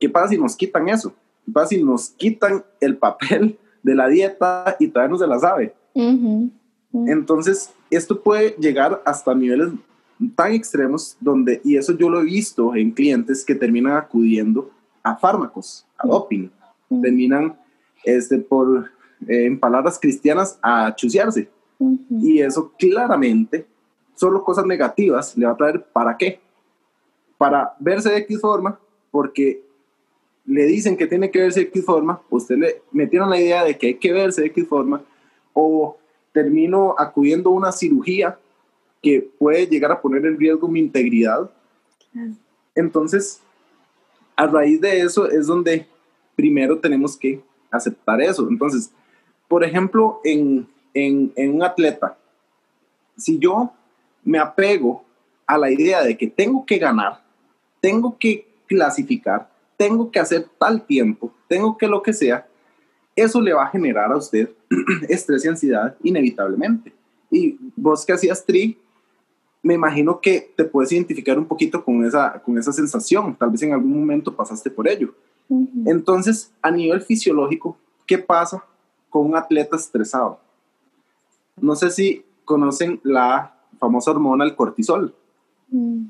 ¿qué 0.00 0.08
pasa 0.08 0.30
si 0.30 0.36
nos 0.36 0.56
quitan 0.56 0.88
eso? 0.88 1.14
¿Qué 1.46 1.52
pasa 1.52 1.68
si 1.68 1.84
nos 1.84 2.08
quitan 2.08 2.64
el 2.80 2.96
papel 2.96 3.56
de 3.80 3.94
la 3.94 4.08
dieta 4.08 4.74
y 4.80 4.88
todavía 4.88 5.12
no 5.12 5.18
se 5.18 5.28
la 5.28 5.38
sabe? 5.38 5.72
Entonces, 6.92 7.72
esto 7.88 8.20
puede 8.20 8.56
llegar 8.58 9.00
hasta 9.04 9.32
niveles 9.32 9.68
tan 10.34 10.52
extremos 10.54 11.16
donde, 11.20 11.60
y 11.62 11.76
eso 11.76 11.96
yo 11.96 12.10
lo 12.10 12.20
he 12.20 12.24
visto 12.24 12.74
en 12.74 12.90
clientes 12.90 13.44
que 13.44 13.54
terminan 13.54 13.92
acudiendo 13.92 14.72
a 15.02 15.16
fármacos, 15.16 15.86
a 15.96 16.06
doping, 16.06 16.48
terminan, 17.02 17.58
este, 18.04 18.38
por, 18.38 18.90
eh, 19.26 19.46
en 19.46 19.58
palabras 19.58 19.98
cristianas, 19.98 20.58
a 20.62 20.94
chusearse. 20.94 21.48
Y 22.10 22.40
eso 22.40 22.72
claramente 22.78 23.66
solo 24.14 24.42
cosas 24.42 24.66
negativas 24.66 25.36
le 25.36 25.46
va 25.46 25.52
a 25.52 25.56
traer 25.56 25.84
para 25.92 26.16
qué? 26.16 26.40
Para 27.36 27.74
verse 27.78 28.10
de 28.10 28.18
X 28.18 28.40
forma, 28.40 28.78
porque 29.10 29.62
le 30.44 30.64
dicen 30.64 30.96
que 30.96 31.06
tiene 31.06 31.30
que 31.30 31.40
verse 31.40 31.60
de 31.60 31.66
X 31.66 31.84
forma, 31.84 32.20
usted 32.30 32.56
le 32.56 32.82
metieron 32.90 33.30
la 33.30 33.40
idea 33.40 33.64
de 33.64 33.78
que 33.78 33.88
hay 33.88 33.94
que 33.94 34.12
verse 34.12 34.40
de 34.40 34.48
X 34.48 34.66
forma, 34.66 35.02
o 35.52 35.96
termino 36.32 36.94
acudiendo 36.98 37.50
a 37.50 37.52
una 37.52 37.72
cirugía 37.72 38.38
que 39.02 39.30
puede 39.38 39.66
llegar 39.66 39.92
a 39.92 40.00
poner 40.00 40.26
en 40.26 40.38
riesgo 40.38 40.68
mi 40.68 40.80
integridad. 40.80 41.50
Entonces, 42.74 43.40
a 44.38 44.46
raíz 44.46 44.80
de 44.80 45.00
eso 45.00 45.28
es 45.28 45.48
donde 45.48 45.84
primero 46.36 46.78
tenemos 46.78 47.16
que 47.16 47.42
aceptar 47.72 48.22
eso. 48.22 48.46
Entonces, 48.48 48.92
por 49.48 49.64
ejemplo, 49.64 50.20
en, 50.22 50.68
en, 50.94 51.32
en 51.34 51.56
un 51.56 51.64
atleta, 51.64 52.16
si 53.16 53.36
yo 53.40 53.72
me 54.22 54.38
apego 54.38 55.04
a 55.44 55.58
la 55.58 55.72
idea 55.72 56.04
de 56.04 56.16
que 56.16 56.28
tengo 56.28 56.64
que 56.64 56.78
ganar, 56.78 57.20
tengo 57.80 58.16
que 58.16 58.46
clasificar, 58.68 59.50
tengo 59.76 60.08
que 60.12 60.20
hacer 60.20 60.46
tal 60.56 60.86
tiempo, 60.86 61.32
tengo 61.48 61.76
que 61.76 61.88
lo 61.88 62.00
que 62.00 62.12
sea, 62.12 62.46
eso 63.16 63.40
le 63.40 63.52
va 63.52 63.64
a 63.64 63.70
generar 63.70 64.12
a 64.12 64.16
usted 64.16 64.50
estrés 65.08 65.44
y 65.44 65.48
ansiedad 65.48 65.96
inevitablemente. 66.04 66.92
Y 67.28 67.56
vos 67.74 68.06
que 68.06 68.12
hacías 68.12 68.46
tri, 68.46 68.78
me 69.62 69.74
imagino 69.74 70.20
que 70.20 70.52
te 70.56 70.64
puedes 70.64 70.92
identificar 70.92 71.38
un 71.38 71.46
poquito 71.46 71.84
con 71.84 72.04
esa, 72.04 72.40
con 72.42 72.58
esa 72.58 72.72
sensación, 72.72 73.34
tal 73.36 73.50
vez 73.50 73.62
en 73.62 73.72
algún 73.72 73.98
momento 73.98 74.34
pasaste 74.34 74.70
por 74.70 74.88
ello. 74.88 75.14
Entonces, 75.86 76.52
a 76.60 76.70
nivel 76.70 77.00
fisiológico, 77.00 77.76
¿qué 78.06 78.18
pasa 78.18 78.62
con 79.08 79.26
un 79.26 79.36
atleta 79.36 79.76
estresado? 79.76 80.38
No 81.60 81.74
sé 81.74 81.90
si 81.90 82.24
conocen 82.44 83.00
la 83.02 83.54
famosa 83.78 84.10
hormona, 84.10 84.44
el 84.44 84.54
cortisol. 84.54 85.14
Mm. 85.70 86.06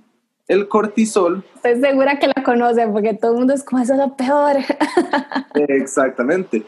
El 0.48 0.66
cortisol. 0.66 1.44
Estoy 1.56 1.80
segura 1.80 2.18
que 2.18 2.26
la 2.26 2.42
conocen 2.42 2.92
porque 2.92 3.14
todo 3.14 3.32
el 3.32 3.38
mundo 3.38 3.52
es 3.52 3.62
como 3.62 3.82
eso 3.82 3.92
es 3.92 3.98
lo 3.98 4.16
peor. 4.16 4.56
Exactamente. 5.68 6.64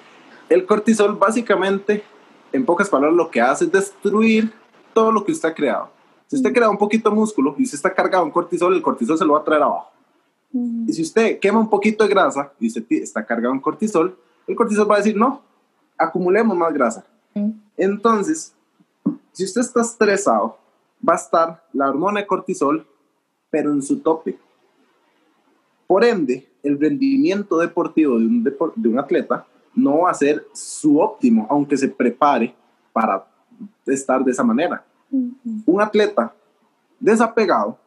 El 0.49 0.67
cortisol 0.67 1.17
básicamente, 1.17 2.03
en 2.53 2.65
pocas 2.65 2.89
palabras, 2.89 3.17
lo 3.17 3.31
que 3.31 3.41
hace 3.41 3.65
es 3.65 3.73
destruir 3.73 4.53
todo 4.93 5.11
lo 5.11 5.25
que 5.25 5.33
usted 5.33 5.49
ha 5.49 5.55
creado. 5.55 5.91
Si 6.31 6.37
usted 6.37 6.53
crea 6.53 6.71
un 6.71 6.79
poquito 6.79 7.11
de 7.11 7.17
músculo 7.17 7.57
y 7.59 7.65
usted 7.65 7.75
está 7.75 7.93
cargado 7.93 8.25
en 8.25 8.31
cortisol, 8.31 8.73
el 8.73 8.83
cortisol 8.83 9.19
se 9.19 9.25
lo 9.25 9.33
va 9.33 9.41
a 9.41 9.45
traer 9.45 9.63
abajo. 9.65 9.91
Y 10.87 10.93
si 10.93 11.03
usted 11.03 11.41
quema 11.41 11.59
un 11.59 11.69
poquito 11.69 12.05
de 12.05 12.11
grasa 12.11 12.53
y 12.61 12.69
usted 12.69 12.85
está 12.89 13.27
cargado 13.27 13.53
en 13.53 13.59
cortisol, 13.59 14.17
el 14.47 14.55
cortisol 14.55 14.89
va 14.89 14.95
a 14.95 14.99
decir, 14.99 15.17
no, 15.17 15.43
acumulemos 15.99 16.57
más 16.57 16.73
grasa. 16.73 17.05
Entonces, 17.77 18.55
si 19.33 19.43
usted 19.43 19.61
está 19.61 19.81
estresado, 19.81 20.57
va 21.07 21.15
a 21.15 21.17
estar 21.17 21.65
la 21.73 21.89
hormona 21.89 22.21
de 22.21 22.29
cortisol, 22.29 22.87
pero 23.51 23.73
en 23.73 23.83
su 23.83 23.99
tope. 23.99 24.39
Por 25.89 26.05
ende, 26.05 26.49
el 26.63 26.79
rendimiento 26.79 27.59
deportivo 27.59 28.17
de 28.21 28.27
un, 28.27 28.45
de 28.45 28.89
un 28.89 28.99
atleta 29.01 29.49
no 29.75 30.03
va 30.03 30.13
a 30.13 30.15
ser 30.15 30.47
su 30.53 31.01
óptimo, 31.01 31.49
aunque 31.51 31.77
se 31.77 31.89
prepare 31.89 32.55
para 32.93 33.27
estar 33.85 34.23
de 34.23 34.31
esa 34.31 34.45
manera. 34.45 34.85
Un 35.11 35.81
atleta 35.81 36.35
desapegado, 36.99 37.79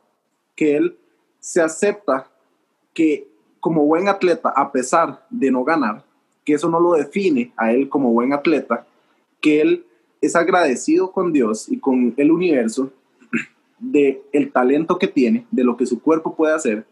que 0.56 0.76
él 0.76 0.98
se 1.40 1.62
acepta 1.62 2.28
que 2.94 3.28
como 3.60 3.86
buen 3.86 4.08
atleta, 4.08 4.50
a 4.50 4.72
pesar 4.72 5.26
de 5.30 5.50
no 5.50 5.64
ganar, 5.64 6.04
que 6.44 6.54
eso 6.54 6.70
no 6.70 6.80
lo 6.80 6.94
define 6.94 7.54
a 7.56 7.72
él 7.72 7.88
como 7.88 8.12
buen 8.12 8.34
atleta, 8.34 8.86
que 9.40 9.62
él 9.62 9.86
es 10.22 10.36
agradecido 10.36 11.12
con 11.12 11.32
Dios 11.32 11.70
y 11.70 11.80
con 11.80 12.14
el 12.18 12.32
universo 12.32 12.92
de 13.80 14.22
el 14.32 14.52
talento 14.52 14.98
que 14.98 15.08
tiene, 15.08 15.46
de 15.52 15.64
lo 15.64 15.76
que 15.76 15.86
su 15.86 16.02
cuerpo 16.02 16.36
puede 16.36 16.56
hacer, 16.56 16.86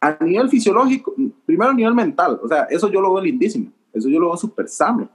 a 0.00 0.16
nivel 0.24 0.48
fisiológico, 0.48 1.14
primero 1.44 1.70
a 1.70 1.74
nivel 1.74 1.94
mental, 1.94 2.38
o 2.42 2.48
sea, 2.48 2.64
eso 2.64 2.88
yo 2.88 3.00
lo 3.00 3.12
veo 3.12 3.24
lindísimo, 3.24 3.72
eso 3.92 4.08
yo 4.08 4.20
lo 4.20 4.28
veo 4.28 4.36
súper 4.36 4.68
sano, 4.68 5.08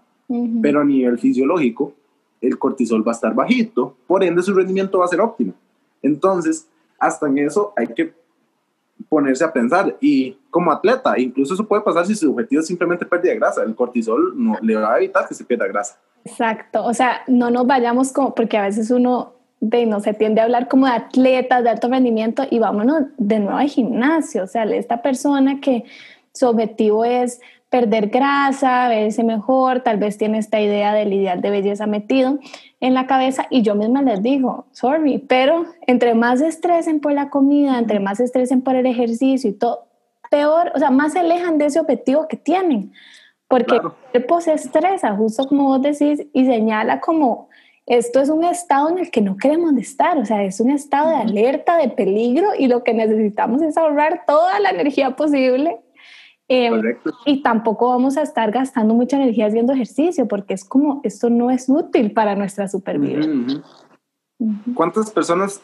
pero 0.62 0.82
a 0.82 0.86
nivel 0.86 1.18
fisiológico, 1.18 1.94
el 2.42 2.58
cortisol 2.58 3.08
va 3.08 3.12
a 3.12 3.16
estar 3.16 3.34
bajito, 3.34 3.96
por 4.08 4.24
ende 4.24 4.42
su 4.42 4.54
rendimiento 4.54 5.00
va 5.00 5.06
a 5.06 5.10
ser 5.10 5.22
óptimo. 5.22 5.54
Entonces, 6.02 6.68
hasta 6.98 7.28
en 7.28 7.38
eso 7.40 7.74
hay 7.78 7.88
que 7.88 8.14
ponerse 9.10 9.44
a 9.44 9.54
pensar. 9.54 9.96
Y 10.02 10.38
como 10.50 10.72
atleta, 10.72 11.18
incluso 11.20 11.54
eso 11.54 11.68
puede 11.68 11.82
pasar 11.82 12.06
si 12.06 12.16
su 12.16 12.32
objetivo 12.32 12.62
es 12.62 12.68
simplemente 12.68 13.06
pérdida 13.06 13.32
de 13.32 13.40
grasa. 13.40 13.64
El 13.64 13.76
cortisol 13.76 14.34
no 14.36 14.56
le 14.62 14.76
va 14.76 14.94
a 14.94 14.98
evitar 14.98 15.28
que 15.28 15.34
se 15.34 15.44
pierda 15.44 15.68
grasa. 15.68 16.00
Exacto. 16.26 16.84
O 16.84 16.94
sea, 16.94 17.22
no 17.28 17.50
nos 17.50 17.66
vayamos 17.66 18.12
como, 18.12 18.36
porque 18.36 18.58
a 18.58 18.64
veces 18.64 18.92
uno 18.92 19.34
de, 19.60 19.86
no 19.86 20.00
se 20.00 20.14
tiende 20.14 20.42
a 20.42 20.46
hablar 20.46 20.68
como 20.68 20.88
de 20.88 20.94
atletas 20.94 21.64
de 21.64 21.70
alto 21.70 21.88
rendimiento 21.88 22.44
y 22.50 22.60
vámonos 22.60 23.04
de 23.18 23.40
nuevo 23.40 23.58
al 23.58 23.70
gimnasio. 23.70 24.44
O 24.44 24.48
sea, 24.48 24.64
esta 24.64 25.02
persona 25.02 25.60
que 25.60 25.84
su 26.34 26.48
objetivo 26.48 27.06
es 27.06 27.42
perder 27.72 28.08
grasa, 28.08 28.90
verse 28.90 29.24
mejor, 29.24 29.80
tal 29.80 29.96
vez 29.96 30.18
tiene 30.18 30.38
esta 30.38 30.60
idea 30.60 30.94
del 30.94 31.14
ideal 31.14 31.42
de 31.42 31.50
belleza 31.50 31.88
metido 31.88 32.38
en 32.82 32.94
la 32.94 33.08
cabeza 33.08 33.48
y 33.50 33.62
yo 33.62 33.76
misma 33.76 34.02
les 34.02 34.22
digo, 34.22 34.66
sorry, 34.74 35.20
pero 35.20 35.66
entre 35.88 36.14
más 36.14 36.42
estresen 36.42 37.00
por 37.00 37.14
la 37.14 37.30
comida, 37.30 37.80
entre 37.80 38.02
más 38.02 38.20
estresen 38.20 38.62
por 38.62 38.76
el 38.76 38.86
ejercicio 38.86 39.50
y 39.50 39.54
todo, 39.54 39.88
peor, 40.30 40.74
o 40.76 40.80
sea, 40.80 40.92
más 40.92 41.14
se 41.14 41.20
alejan 41.20 41.58
de 41.58 41.68
ese 41.68 41.80
objetivo 41.80 42.28
que 42.28 42.36
tienen, 42.36 42.92
porque 43.48 43.76
el 43.76 43.82
cuerpo 44.12 44.42
se 44.42 44.52
estresa, 44.52 45.16
justo 45.16 45.48
como 45.48 45.70
vos 45.70 45.82
decís, 45.82 46.28
y 46.34 46.46
señala 46.46 47.00
como 47.00 47.48
esto 47.86 48.20
es 48.20 48.28
un 48.28 48.44
estado 48.44 48.90
en 48.90 49.00
el 49.00 49.12
que 49.12 49.22
no 49.22 49.38
queremos 49.38 49.78
estar, 49.78 50.18
o 50.18 50.26
sea, 50.26 50.44
es 50.44 50.60
un 50.60 50.72
estado 50.72 51.10
de 51.10 51.16
alerta, 51.16 51.78
de 51.78 51.88
peligro 51.88 52.50
y 52.58 52.68
lo 52.68 52.84
que 52.84 52.94
necesitamos 52.94 53.62
es 53.62 53.78
ahorrar 53.78 54.24
toda 54.28 54.60
la 54.60 54.72
energía 54.72 55.16
posible 55.16 55.80
Em, 56.54 56.98
y 57.26 57.42
tampoco 57.42 57.88
vamos 57.88 58.18
a 58.18 58.24
estar 58.24 58.52
gastando 58.52 58.94
mucha 58.94 59.16
energía 59.16 59.46
haciendo 59.46 59.72
ejercicio 59.72 60.28
porque 60.28 60.54
es 60.54 60.66
como, 60.66 61.00
esto 61.06 61.30
no 61.30 61.50
es 61.50 61.70
útil 61.70 62.12
para 62.12 62.36
nuestra 62.36 62.68
supervivencia. 62.68 63.64
¿Cuántas 64.74 65.10
personas 65.12 65.62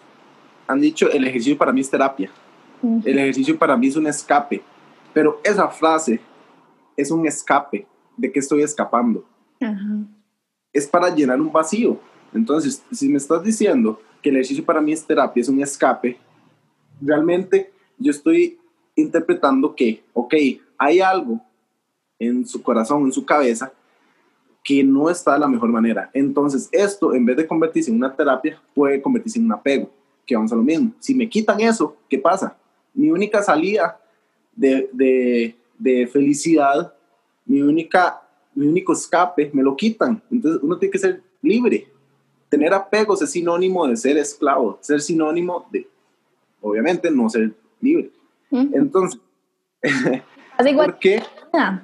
han 0.65 0.79
dicho 0.79 1.11
el 1.11 1.27
ejercicio 1.27 1.57
para 1.57 1.73
mí 1.73 1.81
es 1.81 1.89
terapia? 1.89 2.31
El 3.03 3.19
ejercicio 3.19 3.59
para 3.59 3.75
mí 3.75 3.87
es 3.87 3.97
un 3.97 4.07
escape. 4.07 4.63
Pero 5.13 5.41
esa 5.43 5.67
frase 5.67 6.21
es 6.95 7.11
un 7.11 7.27
escape. 7.27 7.85
¿De 8.15 8.31
qué 8.31 8.39
estoy 8.39 8.61
escapando? 8.61 9.25
Es 10.71 10.87
para 10.87 11.13
llenar 11.13 11.41
un 11.41 11.51
vacío. 11.51 11.99
Entonces, 12.33 12.81
si 12.93 13.09
me 13.09 13.17
estás 13.17 13.43
diciendo 13.43 13.99
que 14.21 14.29
el 14.29 14.35
ejercicio 14.37 14.63
para 14.63 14.79
mí 14.79 14.93
es 14.93 15.05
terapia, 15.05 15.41
es 15.41 15.49
un 15.49 15.61
escape, 15.61 16.17
realmente 17.01 17.73
yo 17.97 18.11
estoy 18.11 18.57
interpretando 18.95 19.75
que, 19.75 20.05
ok, 20.13 20.33
hay 20.77 20.99
algo 20.99 21.41
en 22.19 22.45
su 22.45 22.61
corazón, 22.61 23.03
en 23.05 23.11
su 23.11 23.25
cabeza, 23.25 23.71
que 24.63 24.83
no 24.83 25.09
está 25.09 25.33
de 25.33 25.39
la 25.39 25.47
mejor 25.47 25.69
manera. 25.69 26.09
Entonces, 26.13 26.67
esto, 26.71 27.13
en 27.13 27.25
vez 27.25 27.37
de 27.37 27.47
convertirse 27.47 27.89
en 27.89 27.97
una 27.97 28.13
terapia, 28.13 28.61
puede 28.73 29.01
convertirse 29.01 29.39
en 29.39 29.45
un 29.45 29.53
apego, 29.53 29.89
que 30.25 30.35
vamos 30.35 30.51
a 30.51 30.55
lo 30.55 30.63
mismo. 30.63 30.91
Si 30.99 31.15
me 31.15 31.29
quitan 31.29 31.61
eso, 31.61 31.95
¿qué 32.09 32.17
pasa? 32.17 32.57
Mi 32.93 33.09
única 33.09 33.41
salida 33.41 33.99
de, 34.53 34.89
de, 34.91 35.55
de 35.77 36.07
felicidad, 36.07 36.93
mi, 37.45 37.61
única, 37.61 38.21
mi 38.55 38.67
único 38.67 38.91
escape, 38.91 39.49
me 39.53 39.63
lo 39.63 39.75
quitan. 39.75 40.21
Entonces, 40.29 40.61
uno 40.61 40.77
tiene 40.77 40.91
que 40.91 40.99
ser 40.99 41.23
libre. 41.41 41.87
Tener 42.49 42.73
apegos 42.73 43.21
es 43.21 43.31
sinónimo 43.31 43.87
de 43.87 43.95
ser 43.95 44.17
esclavo, 44.17 44.79
ser 44.81 44.99
sinónimo 44.99 45.65
de, 45.71 45.87
obviamente, 46.61 47.09
no 47.09 47.29
ser 47.29 47.53
libre. 47.79 48.11
Entonces, 48.51 49.19
¿Por 50.57 50.99
qué? 50.99 51.23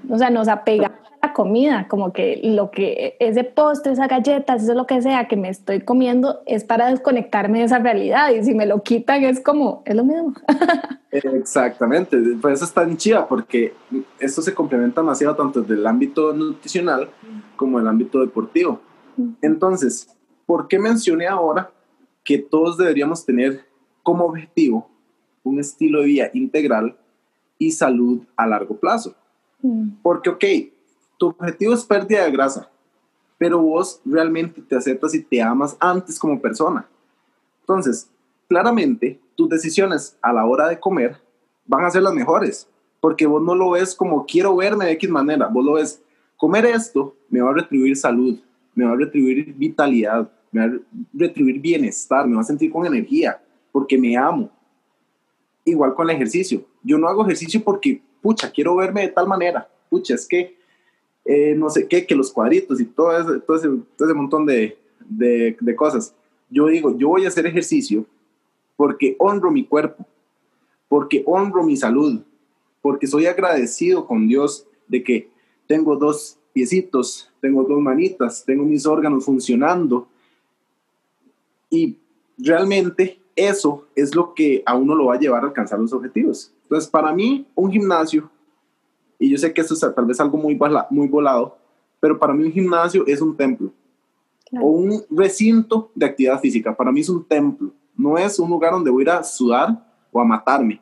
O 0.09 0.17
sea, 0.17 0.29
nos 0.29 0.47
apegamos 0.47 0.97
a 1.21 1.27
la 1.27 1.33
comida, 1.33 1.87
como 1.87 2.11
que 2.11 2.39
lo 2.43 2.71
que 2.71 3.15
ese 3.19 3.43
postre, 3.43 3.93
esa 3.93 4.07
galletas, 4.07 4.63
eso 4.63 4.73
lo 4.73 4.85
que 4.85 5.01
sea 5.01 5.27
que 5.27 5.35
me 5.35 5.49
estoy 5.49 5.81
comiendo 5.81 6.41
es 6.45 6.63
para 6.63 6.89
desconectarme 6.89 7.59
de 7.59 7.65
esa 7.65 7.79
realidad 7.79 8.31
y 8.31 8.43
si 8.43 8.53
me 8.53 8.65
lo 8.65 8.83
quitan 8.83 9.23
es 9.23 9.39
como, 9.39 9.83
es 9.85 9.95
lo 9.95 10.03
mismo. 10.03 10.33
Exactamente, 11.11 12.17
pues 12.41 12.55
eso 12.55 12.65
es 12.65 12.73
tan 12.73 12.97
chida 12.97 13.27
porque 13.27 13.73
esto 14.19 14.41
se 14.41 14.53
complementa 14.53 15.01
demasiado 15.01 15.35
tanto 15.35 15.61
desde 15.61 15.75
el 15.75 15.87
ámbito 15.87 16.33
nutricional 16.33 17.09
como 17.55 17.79
el 17.79 17.87
ámbito 17.87 18.19
deportivo. 18.19 18.81
Entonces, 19.41 20.07
¿por 20.45 20.67
qué 20.67 20.79
mencioné 20.79 21.27
ahora 21.27 21.69
que 22.23 22.39
todos 22.39 22.77
deberíamos 22.77 23.25
tener 23.25 23.65
como 24.01 24.25
objetivo 24.25 24.89
un 25.43 25.59
estilo 25.59 26.01
de 26.01 26.05
vida 26.05 26.29
integral 26.33 26.97
y 27.57 27.71
salud 27.71 28.21
a 28.35 28.47
largo 28.47 28.75
plazo. 28.75 29.15
Mm. 29.61 29.89
Porque, 30.01 30.29
ok, 30.29 30.45
tu 31.17 31.27
objetivo 31.27 31.73
es 31.73 31.85
pérdida 31.85 32.25
de 32.25 32.31
grasa, 32.31 32.69
pero 33.37 33.61
vos 33.61 34.01
realmente 34.05 34.61
te 34.61 34.75
aceptas 34.75 35.13
y 35.13 35.23
te 35.23 35.41
amas 35.41 35.75
antes 35.79 36.19
como 36.19 36.41
persona. 36.41 36.87
Entonces, 37.61 38.09
claramente, 38.47 39.19
tus 39.35 39.49
decisiones 39.49 40.17
a 40.21 40.33
la 40.33 40.45
hora 40.45 40.67
de 40.67 40.79
comer 40.79 41.17
van 41.65 41.85
a 41.85 41.91
ser 41.91 42.03
las 42.03 42.13
mejores, 42.13 42.67
porque 42.99 43.25
vos 43.25 43.41
no 43.41 43.55
lo 43.55 43.71
ves 43.71 43.95
como 43.95 44.25
quiero 44.25 44.55
verme 44.55 44.85
de 44.85 44.91
X 44.91 45.09
manera, 45.09 45.47
vos 45.47 45.63
lo 45.63 45.73
ves, 45.73 46.01
comer 46.37 46.65
esto 46.65 47.15
me 47.29 47.41
va 47.41 47.51
a 47.51 47.53
retribuir 47.53 47.95
salud, 47.95 48.39
me 48.75 48.85
va 48.85 48.91
a 48.91 48.95
retribuir 48.95 49.53
vitalidad, 49.53 50.29
me 50.51 50.67
va 50.67 50.73
a 50.73 50.79
retribuir 51.13 51.59
bienestar, 51.59 52.27
me 52.27 52.35
va 52.35 52.41
a 52.41 52.45
sentir 52.45 52.71
con 52.71 52.85
energía, 52.85 53.41
porque 53.71 53.97
me 53.97 54.15
amo. 54.15 54.51
Igual 55.65 55.93
con 55.95 56.09
el 56.09 56.15
ejercicio. 56.15 56.65
Yo 56.83 56.97
no 56.97 57.07
hago 57.07 57.23
ejercicio 57.23 57.63
porque, 57.63 58.01
pucha, 58.21 58.51
quiero 58.51 58.75
verme 58.75 59.01
de 59.01 59.07
tal 59.09 59.27
manera. 59.27 59.67
Pucha, 59.89 60.15
es 60.15 60.27
que 60.27 60.57
eh, 61.25 61.55
no 61.55 61.69
sé 61.69 61.87
qué, 61.87 62.05
que 62.05 62.15
los 62.15 62.31
cuadritos 62.31 62.81
y 62.81 62.85
todo 62.85 63.17
ese, 63.17 63.39
todo 63.41 63.57
ese, 63.57 63.67
todo 63.97 64.07
ese 64.07 64.13
montón 64.13 64.45
de, 64.45 64.77
de, 64.99 65.55
de 65.59 65.75
cosas. 65.75 66.13
Yo 66.49 66.67
digo, 66.67 66.97
yo 66.97 67.09
voy 67.09 67.25
a 67.25 67.29
hacer 67.29 67.45
ejercicio 67.45 68.05
porque 68.75 69.15
honro 69.19 69.51
mi 69.51 69.65
cuerpo, 69.65 70.05
porque 70.87 71.23
honro 71.25 71.63
mi 71.63 71.77
salud, 71.77 72.21
porque 72.81 73.07
soy 73.07 73.25
agradecido 73.25 74.05
con 74.05 74.27
Dios 74.27 74.67
de 74.87 75.03
que 75.03 75.29
tengo 75.67 75.95
dos 75.95 76.37
piecitos, 76.51 77.31
tengo 77.41 77.63
dos 77.63 77.79
manitas, 77.79 78.43
tengo 78.45 78.63
mis 78.63 78.85
órganos 78.85 79.25
funcionando. 79.25 80.07
Y 81.69 81.97
realmente 82.37 83.19
eso 83.35 83.87
es 83.95 84.13
lo 84.15 84.33
que 84.33 84.61
a 84.65 84.75
uno 84.75 84.95
lo 84.95 85.05
va 85.05 85.15
a 85.15 85.19
llevar 85.19 85.43
a 85.43 85.47
alcanzar 85.47 85.79
los 85.79 85.93
objetivos. 85.93 86.53
Entonces, 86.73 86.89
para 86.89 87.13
mí, 87.13 87.45
un 87.53 87.71
gimnasio, 87.71 88.31
y 89.19 89.29
yo 89.29 89.37
sé 89.37 89.53
que 89.53 89.61
esto 89.61 89.75
es 89.75 89.79
tal 89.79 90.05
vez 90.07 90.19
algo 90.19 90.39
muy, 90.39 90.59
muy 90.89 91.07
volado, 91.07 91.55
pero 91.99 92.17
para 92.17 92.33
mí 92.33 92.45
un 92.45 92.51
gimnasio 92.51 93.05
es 93.05 93.21
un 93.21 93.37
templo 93.37 93.71
o 94.59 94.71
un 94.71 95.03
recinto 95.11 95.91
de 95.93 96.07
actividad 96.07 96.39
física. 96.39 96.75
Para 96.75 96.91
mí 96.91 97.01
es 97.01 97.09
un 97.09 97.23
templo, 97.23 97.71
no 97.95 98.17
es 98.17 98.39
un 98.39 98.49
lugar 98.49 98.71
donde 98.71 98.89
voy 98.89 99.01
a 99.01 99.03
ir 99.03 99.09
a 99.11 99.23
sudar 99.23 99.85
o 100.11 100.19
a 100.19 100.25
matarme. 100.25 100.81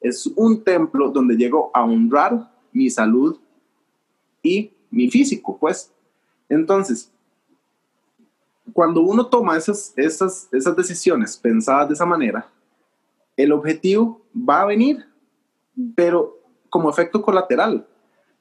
Es 0.00 0.24
un 0.36 0.62
templo 0.62 1.10
donde 1.10 1.34
llego 1.36 1.72
a 1.74 1.82
honrar 1.82 2.48
mi 2.72 2.88
salud 2.88 3.36
y 4.40 4.70
mi 4.88 5.10
físico, 5.10 5.58
pues. 5.58 5.92
Entonces, 6.48 7.10
cuando 8.72 9.00
uno 9.00 9.26
toma 9.26 9.56
esas, 9.56 9.92
esas, 9.96 10.48
esas 10.52 10.76
decisiones 10.76 11.36
pensadas 11.36 11.88
de 11.88 11.94
esa 11.94 12.06
manera, 12.06 12.48
el 13.36 13.50
objetivo 13.50 14.22
va 14.32 14.62
a 14.62 14.66
venir, 14.66 15.12
pero 15.94 16.38
como 16.70 16.90
efecto 16.90 17.22
colateral. 17.22 17.86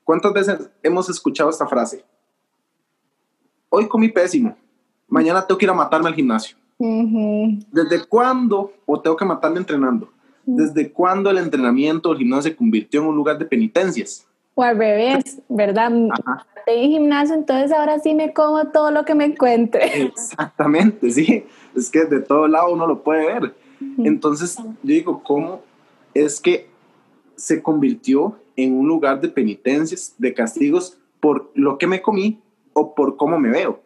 ¿Cuántas 0.04 0.34
veces 0.34 0.70
hemos 0.82 1.10
escuchado 1.10 1.50
esta 1.50 1.68
frase? 1.68 2.04
Hoy 3.70 3.88
comí 3.88 4.10
pésimo, 4.10 4.56
mañana 5.08 5.46
tengo 5.46 5.58
que 5.58 5.66
ir 5.66 5.70
a 5.70 5.74
matarme 5.74 6.10
al 6.10 6.16
gimnasio. 6.16 6.58
¿Desde 6.78 8.06
cuándo, 8.08 8.74
o 8.86 9.00
tengo 9.00 9.16
que 9.16 9.26
matarme 9.26 9.60
entrenando? 9.60 10.10
¿Desde 10.46 10.92
cuándo 10.92 11.30
el 11.30 11.38
entrenamiento 11.38 12.10
o 12.10 12.12
el 12.12 12.18
gimnasio 12.18 12.52
se 12.52 12.56
convirtió 12.56 13.02
en 13.02 13.08
un 13.08 13.16
lugar 13.16 13.38
de 13.38 13.46
penitencias? 13.46 14.28
O 14.56 14.62
al 14.62 14.78
revés, 14.78 15.42
¿verdad? 15.48 15.92
En 16.66 16.90
gimnasio, 16.90 17.36
entonces 17.36 17.72
ahora 17.72 18.00
sí 18.00 18.14
me 18.14 18.34
como 18.34 18.66
todo 18.68 18.92
lo 18.92 19.06
que 19.06 19.16
me 19.16 19.26
encuentre. 19.26 20.04
Exactamente, 20.08 21.10
sí. 21.12 21.46
Es 21.76 21.90
que 21.90 22.06
de 22.06 22.20
todo 22.20 22.48
lado 22.48 22.74
uno 22.74 22.86
lo 22.86 23.02
puede 23.02 23.26
ver. 23.26 23.56
Entonces, 23.98 24.58
yo 24.58 24.74
digo, 24.84 25.24
¿cómo 25.24 25.62
es 26.14 26.40
que 26.40 26.73
se 27.36 27.62
convirtió 27.62 28.40
en 28.56 28.74
un 28.74 28.88
lugar 28.88 29.22
de 29.22 29.30
penitencias, 29.30 30.16
de 30.18 30.34
castigos 30.34 30.98
por 31.20 31.52
lo 31.56 31.78
que 31.78 31.88
me 31.88 32.02
comí 32.02 32.42
o 32.74 32.94
por 32.94 33.18
cómo 33.18 33.40
me 33.40 33.50
veo? 33.50 33.82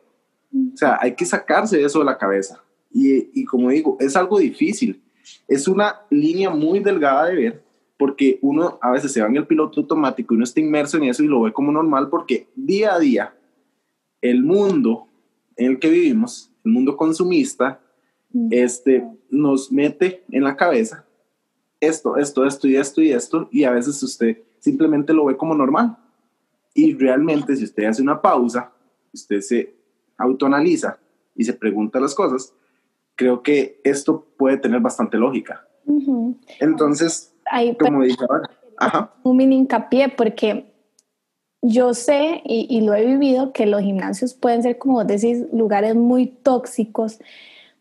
O 0.54 0.78
sea, 0.78 0.98
hay 1.02 1.16
que 1.16 1.26
sacarse 1.26 1.84
eso 1.84 2.00
de 2.00 2.06
la 2.06 2.18
cabeza. 2.18 2.64
Y, 2.92 3.30
y 3.40 3.46
como 3.46 3.70
digo, 3.70 3.98
es 4.00 4.16
algo 4.16 4.40
difícil. 4.40 5.02
Es 5.48 5.68
una 5.68 6.02
línea 6.10 6.50
muy 6.50 6.80
delgada 6.80 7.26
de 7.26 7.36
ver 7.36 7.64
porque 7.98 8.38
uno 8.42 8.78
a 8.82 8.92
veces 8.92 9.12
se 9.12 9.22
va 9.22 9.28
en 9.28 9.38
el 9.38 9.48
piloto 9.48 9.82
automático 9.82 10.34
y 10.34 10.38
uno 10.38 10.44
está 10.44 10.60
inmerso 10.60 10.98
en 10.98 11.06
eso 11.06 11.24
y 11.24 11.28
lo 11.28 11.42
ve 11.42 11.52
como 11.52 11.72
normal 11.72 12.10
porque 12.10 12.48
día 12.56 12.94
a 12.94 13.00
día 13.00 13.34
el 14.22 14.44
mundo 14.44 15.08
en 15.56 15.72
el 15.72 15.80
que 15.80 15.90
vivimos, 15.90 16.52
el 16.64 16.72
mundo 16.72 16.96
consumista, 16.96 17.82
este, 18.52 19.04
nos 19.30 19.72
mete 19.72 20.24
en 20.30 20.44
la 20.44 20.56
cabeza 20.56 21.07
esto, 21.80 22.18
esto, 22.18 22.46
esto 22.46 22.68
y 22.68 22.76
esto 22.76 23.02
y 23.02 23.12
esto, 23.12 23.48
y 23.52 23.63
a 23.63 23.72
veces 23.72 24.02
usted 24.02 24.38
simplemente 24.60 25.13
lo 25.13 25.26
ve 25.26 25.38
como 25.38 25.56
normal. 25.56 25.98
Y 26.74 26.94
realmente 26.94 27.56
si 27.56 27.63
usted 27.63 27.86
hace 27.86 28.02
una 28.02 28.22
pausa, 28.22 28.72
usted 29.13 29.42
se 29.42 29.76
autoanaliza 30.18 31.00
y 31.36 31.44
se 31.44 31.54
pregunta 31.54 32.00
las 32.00 32.13
cosas, 32.13 32.54
creo 33.16 33.42
que 33.42 33.80
esto 33.84 34.28
puede 34.38 34.58
tener 34.58 34.80
bastante 34.80 35.18
lógica. 35.18 35.68
Entonces, 36.60 37.34
como 37.80 38.04
dije 38.04 38.26
un 39.24 39.38
mini 39.38 39.56
hincapié 39.58 40.10
porque 40.10 40.72
yo 41.62 41.94
sé 41.94 42.42
y, 42.46 42.68
y, 42.70 42.82
lo 42.82 42.94
he 42.94 43.06
vivido 43.06 43.52
que 43.52 43.66
los 43.66 43.82
gimnasios 43.82 44.36
pueden 44.36 44.62
ser, 44.62 44.78
como 44.78 45.04
decís, 45.04 45.46
lugares 45.52 45.96
muy 45.96 46.28
tóxicos 46.28 47.20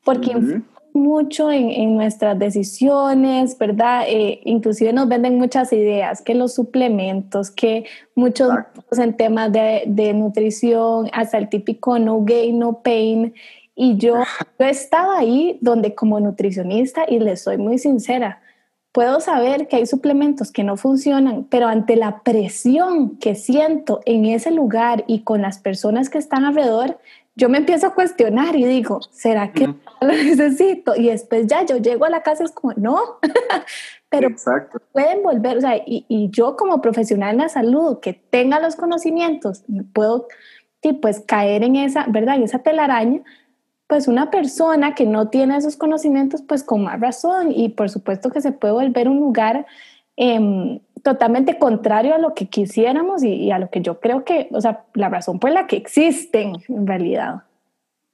porque 0.03 0.63
mucho 0.97 1.51
en, 1.53 1.95
nuestras 1.95 2.39
decisiones, 2.39 3.57
¿verdad? 3.59 4.05
Eh, 4.09 4.41
inclusive 4.45 4.93
nos 4.93 5.09
venden 5.09 5.39
muchas 5.39 5.73
ideas, 5.73 6.23
que 6.23 6.35
los 6.35 6.55
suplementos, 6.55 7.51
que 7.51 7.85
muchos 8.15 8.51
en 8.99 9.17
temas 9.17 9.53
de, 9.53 9.85
de, 9.87 10.13
nutrición, 10.15 11.09
hasta 11.13 11.39
el 11.39 11.49
típico 11.49 11.99
no 11.99 12.23
gain, 12.25 12.59
no 12.59 12.83
pain. 12.83 13.35
Y 13.75 13.97
yo, 13.97 14.17
yo 14.59 14.67
he 14.67 14.71
estado 14.71 15.13
ahí 15.13 15.59
donde 15.61 15.95
como 15.95 16.19
nutricionista, 16.19 17.05
y 17.09 17.19
les 17.19 17.43
soy 17.43 17.59
muy 17.59 17.79
sincera, 17.79 18.41
puedo 18.97 19.21
saber 19.21 19.69
que 19.69 19.77
hay 19.77 19.85
suplementos 19.85 20.51
que 20.51 20.65
no 20.65 20.79
funcionan, 20.79 21.45
pero 21.51 21.69
ante 21.69 21.97
la 21.97 22.23
presión 22.23 23.19
que 23.19 23.35
siento 23.35 24.01
en 24.07 24.25
ese 24.25 24.51
lugar 24.51 25.05
y 25.07 25.21
con 25.21 25.43
las 25.43 25.59
personas 25.59 26.09
que 26.09 26.17
están 26.17 26.47
alrededor, 26.47 26.99
yo 27.37 27.49
me 27.49 27.59
empiezo 27.59 27.87
a 27.87 27.95
cuestionar 27.95 28.57
y 28.57 28.65
digo, 28.65 29.01
¿será 29.11 29.53
que 29.53 29.67
lo 30.01 30.09
necesito? 30.09 30.97
Y 30.97 31.11
después 31.11 31.47
ya 31.47 31.65
yo 31.65 31.77
llego 31.77 32.07
a 32.07 32.11
la 32.11 32.23
casa 32.23 32.43
y 32.43 32.47
es 32.47 32.53
como, 32.53 32.73
no, 32.77 32.99
pero 34.09 34.31
pueden 34.93 35.23
volver, 35.23 35.59
o 35.59 35.61
sea, 35.61 35.77
y, 35.77 36.07
y, 36.09 36.31
yo 36.31 36.57
como 36.57 36.81
profesional 36.81 37.35
en 37.35 37.43
la 37.43 37.49
salud, 37.49 38.01
que 38.01 38.15
tenga 38.15 38.59
los 38.59 38.77
conocimientos, 38.77 39.65
puedo 39.93 40.27
pues 40.95 41.21
caer 41.21 41.65
en 41.65 41.77
esa, 41.77 42.07
¿verdad? 42.09 42.37
En 42.37 42.43
esa 42.45 42.61
telaraña, 42.61 43.23
pues 43.87 44.09
una 44.09 44.31
persona 44.31 44.95
que 44.95 45.05
no 45.05 45.29
tiene 45.29 45.57
esos 45.57 45.77
conocimientos, 45.77 46.43
pues 46.43 46.63
con 46.63 46.85
más 46.85 47.01
razón, 47.01 47.53
y 47.53 47.71
por 47.71 47.91
supuesto 47.91 48.31
que 48.31 48.41
se 48.41 48.53
puede 48.53 48.75
volver 48.75 49.09
un 49.09 49.19
lugar 49.19 49.67
eh, 50.17 50.81
totalmente 51.03 51.59
contrario 51.59 52.15
a 52.15 52.19
lo 52.19 52.35
que 52.35 52.47
quisiéramos 52.47 53.23
y, 53.23 53.51
a 53.51 53.59
lo 53.59 53.71
que 53.71 53.81
yo 53.81 54.01
creo 54.01 54.25
que, 54.25 54.49
o 54.51 54.61
sea, 54.61 54.85
la 54.95 55.09
razón 55.09 55.39
por 55.39 55.51
la 55.51 55.67
que 55.67 55.77
existen 55.77 56.55
en 56.69 56.87
realidad. 56.87 57.45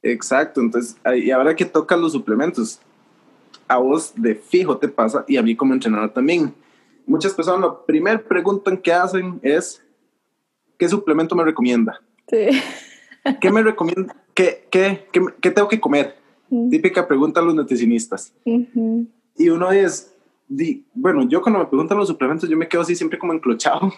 Exacto, 0.03 0.61
entonces, 0.61 0.97
y 1.17 1.31
ahora 1.31 1.55
que 1.55 1.65
tocan 1.65 2.01
los 2.01 2.13
suplementos, 2.13 2.81
a 3.69 3.79
vos 3.79 4.13
de 4.17 4.35
fijo 4.35 4.77
te 4.77 4.89
pasa 4.89 5.25
y 5.29 5.37
a 5.37 5.43
mí 5.43 5.57
como 5.57 5.73
entrenador 5.73 6.11
también. 6.11 6.55
Muchas 7.07 7.33
personas 7.33 7.61
lo 7.61 7.85
primer 7.85 8.25
preguntan 8.25 8.77
que 8.77 8.93
hacen 8.93 9.41
es, 9.43 9.83
¿qué 10.79 10.89
suplemento 10.89 11.35
me 11.35 11.45
recomienda? 11.45 12.01
Sí. 12.29 12.49
¿Qué 13.41 13.51
me 13.51 13.63
recomienda? 13.63 14.17
¿Qué, 14.35 14.67
qué, 14.71 15.07
qué, 15.41 15.51
tengo 15.51 15.69
que 15.69 15.81
comer? 15.81 16.17
Típica 16.71 17.07
pregunta 17.07 17.41
a 17.41 17.43
los 17.43 17.55
nutricionistas. 17.55 18.35
Y 18.45 19.49
uno 19.49 19.73
es, 19.73 20.12
bueno, 20.95 21.29
yo 21.29 21.41
cuando 21.41 21.61
me 21.61 21.67
preguntan 21.67 21.99
los 21.99 22.09
suplementos, 22.09 22.49
yo 22.49 22.57
me 22.57 22.69
quedo 22.69 22.83
así 22.83 22.95
siempre 22.95 23.19
como 23.19 23.33
enclochado, 23.33 23.93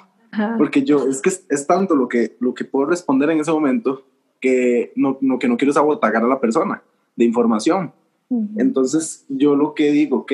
porque 0.58 0.82
yo, 0.82 1.06
es 1.06 1.20
que 1.20 1.30
es, 1.30 1.66
tanto 1.66 1.94
lo 1.94 2.08
que, 2.08 2.36
lo 2.40 2.54
que 2.54 2.64
puedo 2.64 2.86
responder 2.86 3.30
en 3.30 3.40
ese 3.40 3.52
momento 3.52 4.04
que 4.40 4.92
no, 4.96 5.18
no 5.20 5.38
que 5.38 5.48
no 5.48 5.56
quiero 5.56 5.72
sabotagar 5.72 6.22
a 6.22 6.28
la 6.28 6.40
persona 6.40 6.82
de 7.16 7.24
información. 7.24 7.92
Entonces, 8.56 9.24
yo 9.28 9.54
lo 9.54 9.74
que 9.74 9.92
digo, 9.92 10.18
ok, 10.18 10.32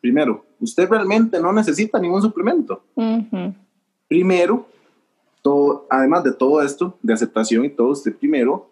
primero, 0.00 0.44
usted 0.60 0.88
realmente 0.88 1.40
no 1.40 1.52
necesita 1.52 1.98
ningún 1.98 2.20
suplemento. 2.20 2.82
Primero, 4.08 4.66
todo, 5.40 5.86
además 5.88 6.24
de 6.24 6.32
todo 6.32 6.62
esto, 6.62 6.98
de 7.02 7.14
aceptación 7.14 7.64
y 7.64 7.70
todo, 7.70 7.88
usted 7.88 8.14
primero 8.14 8.68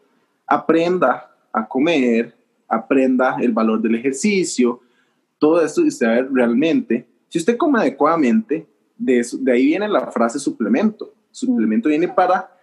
aprenda 0.47 1.31
a 1.53 1.67
comer, 1.67 2.35
aprenda 2.69 3.37
el 3.41 3.53
valor 3.53 3.81
del 3.81 3.95
ejercicio, 3.95 4.82
todo 5.43 5.61
esto 5.61 5.81
y 5.81 5.89
usted 5.89 6.07
va 6.07 6.13
a 6.13 6.15
ver 6.15 6.33
realmente, 6.33 7.05
si 7.29 7.37
usted 7.37 7.57
come 7.57 7.81
adecuadamente, 7.81 8.65
de, 8.97 9.19
eso, 9.19 9.37
de 9.39 9.51
ahí 9.51 9.67
viene 9.67 9.89
la 9.89 10.07
frase 10.13 10.39
suplemento. 10.39 11.13
Suplemento 11.33 11.89
viene 11.89 12.07
para 12.07 12.57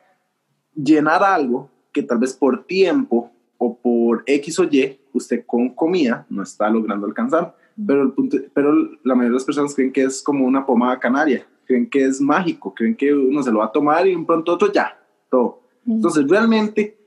llenar 0.73 1.21
algo 1.21 1.69
que 1.91 2.01
tal 2.03 2.19
vez 2.19 2.33
por 2.33 2.63
tiempo 2.65 3.33
o 3.57 3.77
por 3.77 4.23
X 4.25 4.59
o 4.59 4.63
Y 4.63 4.97
usted 5.11 5.43
con 5.45 5.75
comida 5.75 6.25
no 6.29 6.41
está 6.41 6.69
logrando 6.69 7.05
alcanzar. 7.05 7.53
Pero, 7.85 8.01
el 8.01 8.13
punto, 8.13 8.37
pero 8.53 8.73
la 9.03 9.13
mayoría 9.13 9.31
de 9.31 9.33
las 9.33 9.43
personas 9.43 9.75
creen 9.75 9.91
que 9.91 10.03
es 10.03 10.23
como 10.23 10.45
una 10.45 10.65
pomada 10.65 10.97
canaria, 10.99 11.45
creen 11.65 11.89
que 11.89 12.05
es 12.05 12.21
mágico, 12.21 12.73
creen 12.73 12.95
que 12.95 13.13
uno 13.13 13.43
se 13.43 13.51
lo 13.51 13.59
va 13.59 13.65
a 13.65 13.71
tomar 13.73 14.07
y 14.07 14.15
un 14.15 14.25
pronto 14.25 14.53
otro 14.53 14.71
ya, 14.71 14.97
todo. 15.29 15.63
Entonces, 15.85 16.25
realmente 16.29 16.97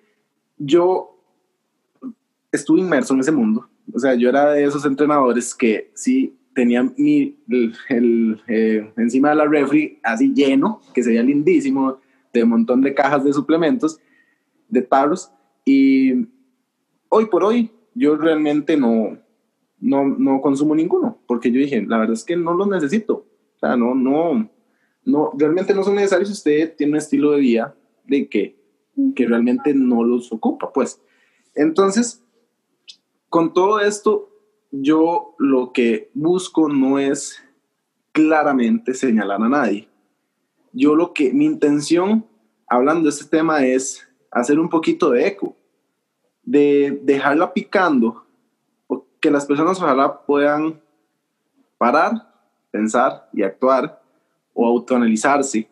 yo 0.58 1.16
estuve 2.50 2.80
inmerso 2.80 3.14
en 3.14 3.20
ese 3.20 3.32
mundo 3.32 3.70
o 3.94 3.98
sea, 3.98 4.14
yo 4.14 4.28
era 4.28 4.52
de 4.52 4.64
esos 4.64 4.84
entrenadores 4.84 5.54
que 5.54 5.90
sí 5.94 6.36
tenían 6.54 6.94
mi, 6.96 7.36
el, 7.88 8.40
eh, 8.46 8.92
encima 8.96 9.30
de 9.30 9.36
la 9.36 9.46
refri 9.46 9.98
así 10.02 10.32
lleno, 10.34 10.80
que 10.94 11.02
sería 11.02 11.22
lindísimo, 11.22 11.98
de 12.32 12.44
un 12.44 12.50
montón 12.50 12.80
de 12.80 12.94
cajas 12.94 13.24
de 13.24 13.32
suplementos, 13.32 14.00
de 14.68 14.82
tarros, 14.82 15.30
y 15.64 16.26
hoy 17.08 17.26
por 17.26 17.44
hoy 17.44 17.70
yo 17.94 18.16
realmente 18.16 18.76
no, 18.76 19.18
no, 19.80 20.04
no 20.04 20.40
consumo 20.40 20.74
ninguno, 20.74 21.18
porque 21.26 21.50
yo 21.50 21.60
dije, 21.60 21.82
la 21.86 21.98
verdad 21.98 22.14
es 22.14 22.24
que 22.24 22.36
no 22.36 22.54
los 22.54 22.68
necesito, 22.68 23.26
o 23.56 23.58
sea, 23.58 23.76
no, 23.76 23.94
no, 23.94 24.50
no, 25.04 25.32
realmente 25.36 25.74
no 25.74 25.82
son 25.82 25.96
necesarios 25.96 26.28
si 26.28 26.34
usted 26.34 26.74
tiene 26.76 26.92
un 26.92 26.98
estilo 26.98 27.32
de 27.32 27.40
vida 27.40 27.74
de 28.06 28.28
que, 28.28 28.56
que 29.14 29.26
realmente 29.26 29.74
no 29.74 30.04
los 30.04 30.32
ocupa, 30.32 30.72
pues. 30.72 31.00
Entonces, 31.54 32.21
con 33.32 33.54
todo 33.54 33.80
esto, 33.80 34.28
yo 34.70 35.34
lo 35.38 35.72
que 35.72 36.10
busco 36.12 36.68
no 36.68 36.98
es 36.98 37.42
claramente 38.12 38.92
señalar 38.92 39.42
a 39.42 39.48
nadie. 39.48 39.88
Yo 40.74 40.94
lo 40.94 41.14
que, 41.14 41.32
mi 41.32 41.46
intención, 41.46 42.26
hablando 42.68 43.04
de 43.04 43.08
este 43.08 43.24
tema, 43.24 43.64
es 43.64 44.06
hacer 44.30 44.60
un 44.60 44.68
poquito 44.68 45.08
de 45.08 45.28
eco, 45.28 45.56
de 46.42 47.00
dejarla 47.04 47.54
picando, 47.54 48.26
que 49.18 49.30
las 49.30 49.46
personas 49.46 49.80
ojalá 49.80 50.26
puedan 50.26 50.82
parar, 51.78 52.34
pensar 52.70 53.30
y 53.32 53.44
actuar 53.44 54.02
o 54.52 54.66
autoanalizarse, 54.66 55.70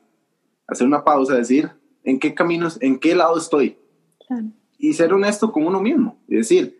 hacer 0.66 0.86
una 0.86 1.04
pausa, 1.04 1.34
decir, 1.34 1.70
¿en 2.04 2.18
qué 2.18 2.32
caminos, 2.32 2.78
en 2.80 2.98
qué 2.98 3.14
lado 3.14 3.36
estoy? 3.36 3.76
Y 4.78 4.94
ser 4.94 5.12
honesto 5.12 5.52
con 5.52 5.66
uno 5.66 5.78
mismo 5.82 6.16
y 6.26 6.36
decir, 6.36 6.79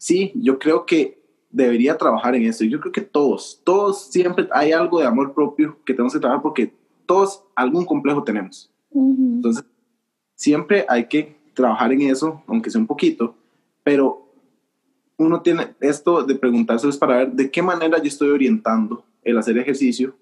sí, 0.00 0.32
yo 0.34 0.58
creo 0.58 0.86
que 0.86 1.20
debería 1.50 1.96
trabajar 1.98 2.34
en 2.34 2.44
eso. 2.44 2.64
Yo 2.64 2.80
creo 2.80 2.92
que 2.92 3.02
todos, 3.02 3.60
todos 3.64 4.10
siempre 4.10 4.48
hay 4.52 4.72
algo 4.72 4.98
de 4.98 5.06
amor 5.06 5.34
propio 5.34 5.78
que 5.84 5.92
tenemos 5.92 6.12
que 6.12 6.18
trabajar 6.18 6.42
porque 6.42 6.72
todos 7.06 7.44
algún 7.54 7.84
complejo 7.84 8.24
tenemos. 8.24 8.72
Entonces, 8.92 9.64
siempre 10.34 10.86
hay 10.88 11.06
que 11.06 11.36
trabajar 11.54 11.92
en 11.92 12.02
eso, 12.02 12.42
aunque 12.46 12.70
sea 12.70 12.80
un 12.80 12.86
poquito, 12.86 13.34
pero 13.84 14.32
uno 15.18 15.42
tiene 15.42 15.74
esto 15.80 16.22
de 16.22 16.34
preguntarse 16.34 16.88
es 16.88 16.96
para 16.96 17.18
ver 17.18 17.32
de 17.32 17.50
qué 17.50 17.60
manera 17.60 17.98
yo 17.98 18.04
estoy 18.04 18.30
orientando 18.30 19.04
el 19.22 19.36
hacer 19.36 19.58
ejercicio 19.58 20.16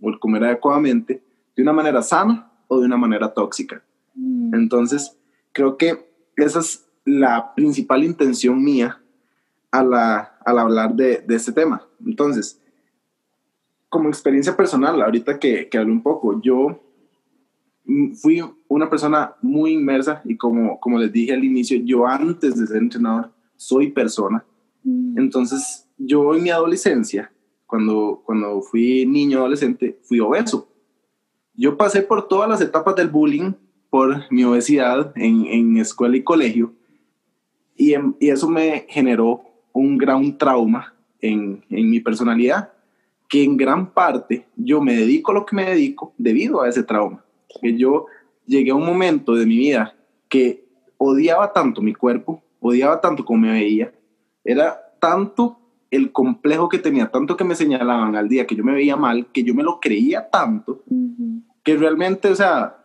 o 0.00 0.10
el 0.10 0.18
comer 0.18 0.42
adecuadamente, 0.44 1.22
de 1.54 1.62
una 1.62 1.72
manera 1.72 2.02
sana 2.02 2.50
o 2.66 2.80
de 2.80 2.86
una 2.86 2.96
manera 2.96 3.32
tóxica. 3.32 3.82
Mm. 4.14 4.54
Entonces, 4.54 5.16
creo 5.52 5.76
que 5.76 6.10
esa 6.36 6.60
es 6.60 6.84
la 7.04 7.54
principal 7.54 8.02
intención 8.02 8.62
mía 8.62 8.99
al 9.70 10.58
hablar 10.58 10.94
de, 10.94 11.18
de, 11.26 11.36
este 11.36 11.52
tema. 11.52 11.86
Entonces, 12.04 12.60
como 13.88 14.08
experiencia 14.08 14.56
personal, 14.56 15.00
ahorita 15.00 15.38
que, 15.38 15.68
que 15.68 15.78
hablé 15.78 15.92
un 15.92 16.02
poco, 16.02 16.40
yo 16.40 16.80
fui 18.14 18.42
una 18.68 18.88
persona 18.88 19.34
muy 19.42 19.72
inmersa 19.72 20.22
y 20.24 20.36
como, 20.36 20.78
como 20.78 20.98
les 20.98 21.12
dije 21.12 21.32
al 21.32 21.44
inicio, 21.44 21.80
yo 21.84 22.06
antes 22.06 22.56
de 22.56 22.66
ser 22.66 22.76
entrenador 22.78 23.32
soy 23.56 23.90
persona. 23.90 24.44
Mm. 24.82 25.18
Entonces, 25.18 25.88
yo 25.98 26.34
en 26.34 26.42
mi 26.42 26.50
adolescencia, 26.50 27.32
cuando, 27.66 28.22
cuando 28.24 28.60
fui 28.62 29.06
niño 29.06 29.38
adolescente, 29.38 29.98
fui 30.02 30.20
obeso. 30.20 30.68
Yo 31.54 31.76
pasé 31.76 32.02
por 32.02 32.28
todas 32.28 32.48
las 32.48 32.60
etapas 32.60 32.96
del 32.96 33.08
bullying 33.08 33.52
por 33.90 34.24
mi 34.30 34.44
obesidad 34.44 35.12
en, 35.16 35.46
en 35.46 35.76
escuela 35.76 36.16
y 36.16 36.22
colegio 36.22 36.72
y, 37.80 37.94
y, 37.94 38.30
eso 38.30 38.48
me 38.48 38.86
generó 38.88 39.42
un 39.72 39.98
gran 39.98 40.36
trauma 40.36 40.94
en, 41.20 41.64
en 41.70 41.90
mi 41.90 42.00
personalidad, 42.00 42.72
que 43.28 43.44
en 43.44 43.56
gran 43.56 43.92
parte 43.92 44.46
yo 44.56 44.80
me 44.80 44.94
dedico 44.94 45.30
a 45.30 45.34
lo 45.34 45.46
que 45.46 45.56
me 45.56 45.64
dedico 45.64 46.12
debido 46.18 46.62
a 46.62 46.68
ese 46.68 46.82
trauma. 46.82 47.24
Que 47.60 47.76
yo 47.76 48.06
llegué 48.46 48.72
a 48.72 48.74
un 48.74 48.84
momento 48.84 49.34
de 49.34 49.46
mi 49.46 49.56
vida 49.56 49.94
que 50.28 50.64
odiaba 50.98 51.52
tanto 51.52 51.80
mi 51.80 51.94
cuerpo, 51.94 52.42
odiaba 52.60 53.00
tanto 53.00 53.24
como 53.24 53.42
me 53.42 53.52
veía, 53.52 53.92
era 54.44 54.78
tanto 54.98 55.58
el 55.90 56.12
complejo 56.12 56.68
que 56.68 56.78
tenía, 56.78 57.10
tanto 57.10 57.36
que 57.36 57.44
me 57.44 57.54
señalaban 57.54 58.16
al 58.16 58.28
día 58.28 58.46
que 58.46 58.54
yo 58.54 58.64
me 58.64 58.74
veía 58.74 58.96
mal, 58.96 59.26
que 59.32 59.42
yo 59.42 59.54
me 59.54 59.62
lo 59.62 59.80
creía 59.80 60.28
tanto, 60.28 60.82
que 61.62 61.76
realmente, 61.76 62.28
o 62.28 62.34
sea, 62.34 62.76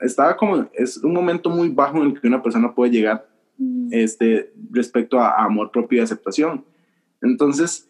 estaba 0.00 0.36
como, 0.36 0.66
es 0.72 0.98
un 0.98 1.12
momento 1.12 1.50
muy 1.50 1.68
bajo 1.68 1.98
en 1.98 2.04
el 2.04 2.20
que 2.20 2.26
una 2.26 2.42
persona 2.42 2.74
puede 2.74 2.90
llegar 2.90 3.27
este, 3.90 4.52
respecto 4.70 5.18
a, 5.18 5.30
a 5.30 5.44
amor 5.44 5.70
propio 5.70 5.98
y 5.98 6.02
aceptación. 6.02 6.64
Entonces, 7.20 7.88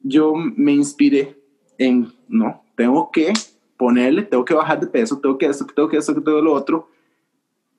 yo 0.00 0.34
me 0.34 0.72
inspiré 0.72 1.38
en, 1.78 2.12
no, 2.28 2.62
tengo 2.76 3.10
que 3.10 3.32
ponerle, 3.76 4.22
tengo 4.22 4.44
que 4.44 4.54
bajar 4.54 4.80
de 4.80 4.86
peso, 4.86 5.18
tengo 5.18 5.38
que 5.38 5.46
esto, 5.46 5.66
tengo 5.74 5.88
que 5.88 5.96
esto, 5.96 6.14
tengo 6.14 6.40
lo 6.40 6.52
otro. 6.52 6.88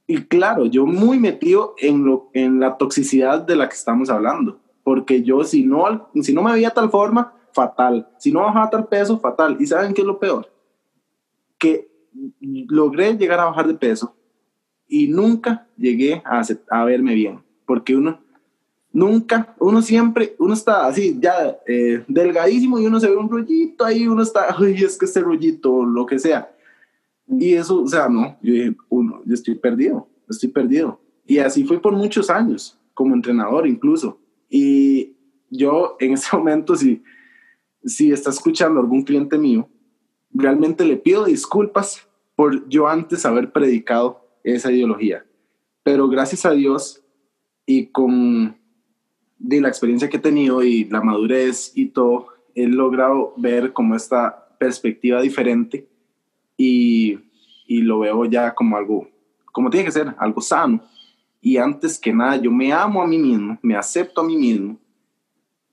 Y 0.06 0.18
claro, 0.24 0.66
yo 0.66 0.86
muy 0.86 1.20
metido 1.20 1.76
en, 1.78 2.04
lo, 2.06 2.30
en 2.34 2.60
la 2.60 2.78
toxicidad 2.78 3.42
de 3.42 3.56
la 3.56 3.70
que 3.70 3.76
estamos 3.76 4.10
hablando, 4.10 4.60
porque 4.84 5.24
yo 5.24 5.44
si 5.44 5.64
no, 5.64 6.10
si 6.22 6.34
no 6.34 6.44
me 6.44 6.52
veía 6.52 6.72
tal 6.72 6.90
forma, 6.90 7.34
fatal. 7.54 8.10
Si 8.18 8.32
no 8.32 8.42
bajaba 8.42 8.70
tal 8.70 8.88
peso, 8.88 9.20
fatal. 9.20 9.58
¿Y 9.60 9.68
saben 9.68 9.94
qué 9.94 10.02
es 10.02 10.08
lo 10.08 10.20
peor? 10.20 10.52
Que 11.58 11.90
logré 12.42 13.14
llegar 13.16 13.40
a 13.40 13.46
bajar 13.46 13.68
de 13.68 13.76
peso 13.76 14.16
y 14.88 15.08
nunca 15.08 15.68
llegué 15.78 16.22
a, 16.26 16.42
a 16.70 16.86
verme 16.86 17.16
bien, 17.16 17.40
porque 17.66 17.96
uno 17.96 18.20
nunca, 18.94 19.56
uno 19.60 19.82
siempre, 19.82 20.36
uno 20.38 20.54
está 20.54 20.86
así, 20.86 21.18
ya 21.20 21.58
eh, 21.68 22.04
delgadísimo 22.08 22.80
y 22.80 22.86
uno 22.86 23.00
se 23.00 23.10
ve 23.10 23.18
un 23.18 23.30
rollito 23.30 23.84
ahí, 23.84 24.08
uno 24.08 24.22
está, 24.22 24.56
ay, 24.58 24.76
es 24.76 24.98
que 24.98 25.06
este 25.06 25.20
rollito, 25.20 25.84
lo 25.84 26.06
que 26.06 26.20
sea. 26.20 26.50
Y 27.28 27.54
eso, 27.54 27.82
o 27.82 27.88
sea, 27.88 28.08
no, 28.08 28.38
yo 28.42 28.54
dije, 28.54 28.78
uno, 28.90 29.22
yo 29.26 29.34
estoy 29.34 29.56
perdido, 29.56 30.08
estoy 30.30 30.50
perdido. 30.50 31.02
Y 31.26 31.40
así 31.40 31.64
fue 31.64 31.82
por 31.82 31.94
muchos 31.94 32.30
años, 32.30 32.80
como 32.94 33.16
entrenador 33.16 33.66
incluso. 33.66 34.20
Y 34.50 35.16
yo 35.50 35.98
en 36.00 36.14
ese 36.14 36.30
momento, 36.38 36.76
si, 36.76 37.04
si 37.84 38.12
está 38.12 38.30
escuchando 38.30 38.80
algún 38.80 39.04
cliente 39.04 39.38
mío, 39.38 39.68
realmente 40.32 40.86
le 40.86 40.98
pido 40.98 41.26
disculpas 41.26 42.08
por 42.36 42.68
yo 42.68 42.88
antes 42.88 43.26
haber 43.26 43.52
predicado 43.52 44.23
esa 44.44 44.72
ideología. 44.72 45.26
Pero 45.84 46.08
gracias 46.08 46.46
a 46.46 46.52
Dios 46.52 47.04
y 47.66 47.88
con 47.88 48.58
de 49.44 49.60
la 49.60 49.68
experiencia 49.68 50.10
que 50.10 50.18
he 50.18 50.22
tenido 50.22 50.64
y 50.64 50.86
la 50.86 51.02
madurez 51.02 51.74
y 51.76 51.88
todo, 51.88 52.28
he 52.56 52.66
logrado 52.66 53.34
ver 53.36 53.74
como 53.74 53.94
esta 53.94 54.56
perspectiva 54.58 55.22
diferente 55.22 55.88
y, 56.56 57.20
y 57.68 57.82
lo 57.82 58.00
veo 58.00 58.24
ya 58.26 58.56
como 58.56 58.78
algo, 58.78 59.10
como 59.52 59.70
tiene 59.70 59.86
que 59.86 59.92
ser, 59.92 60.16
algo 60.18 60.40
sano. 60.40 60.82
Y 61.42 61.58
antes 61.58 62.00
que 62.00 62.14
nada, 62.14 62.38
yo 62.38 62.52
me 62.52 62.72
amo 62.72 63.02
a 63.02 63.08
mí 63.08 63.18
mismo, 63.18 63.60
me 63.62 63.76
acepto 63.76 64.22
a 64.22 64.24
mí 64.24 64.38
mismo 64.38 64.80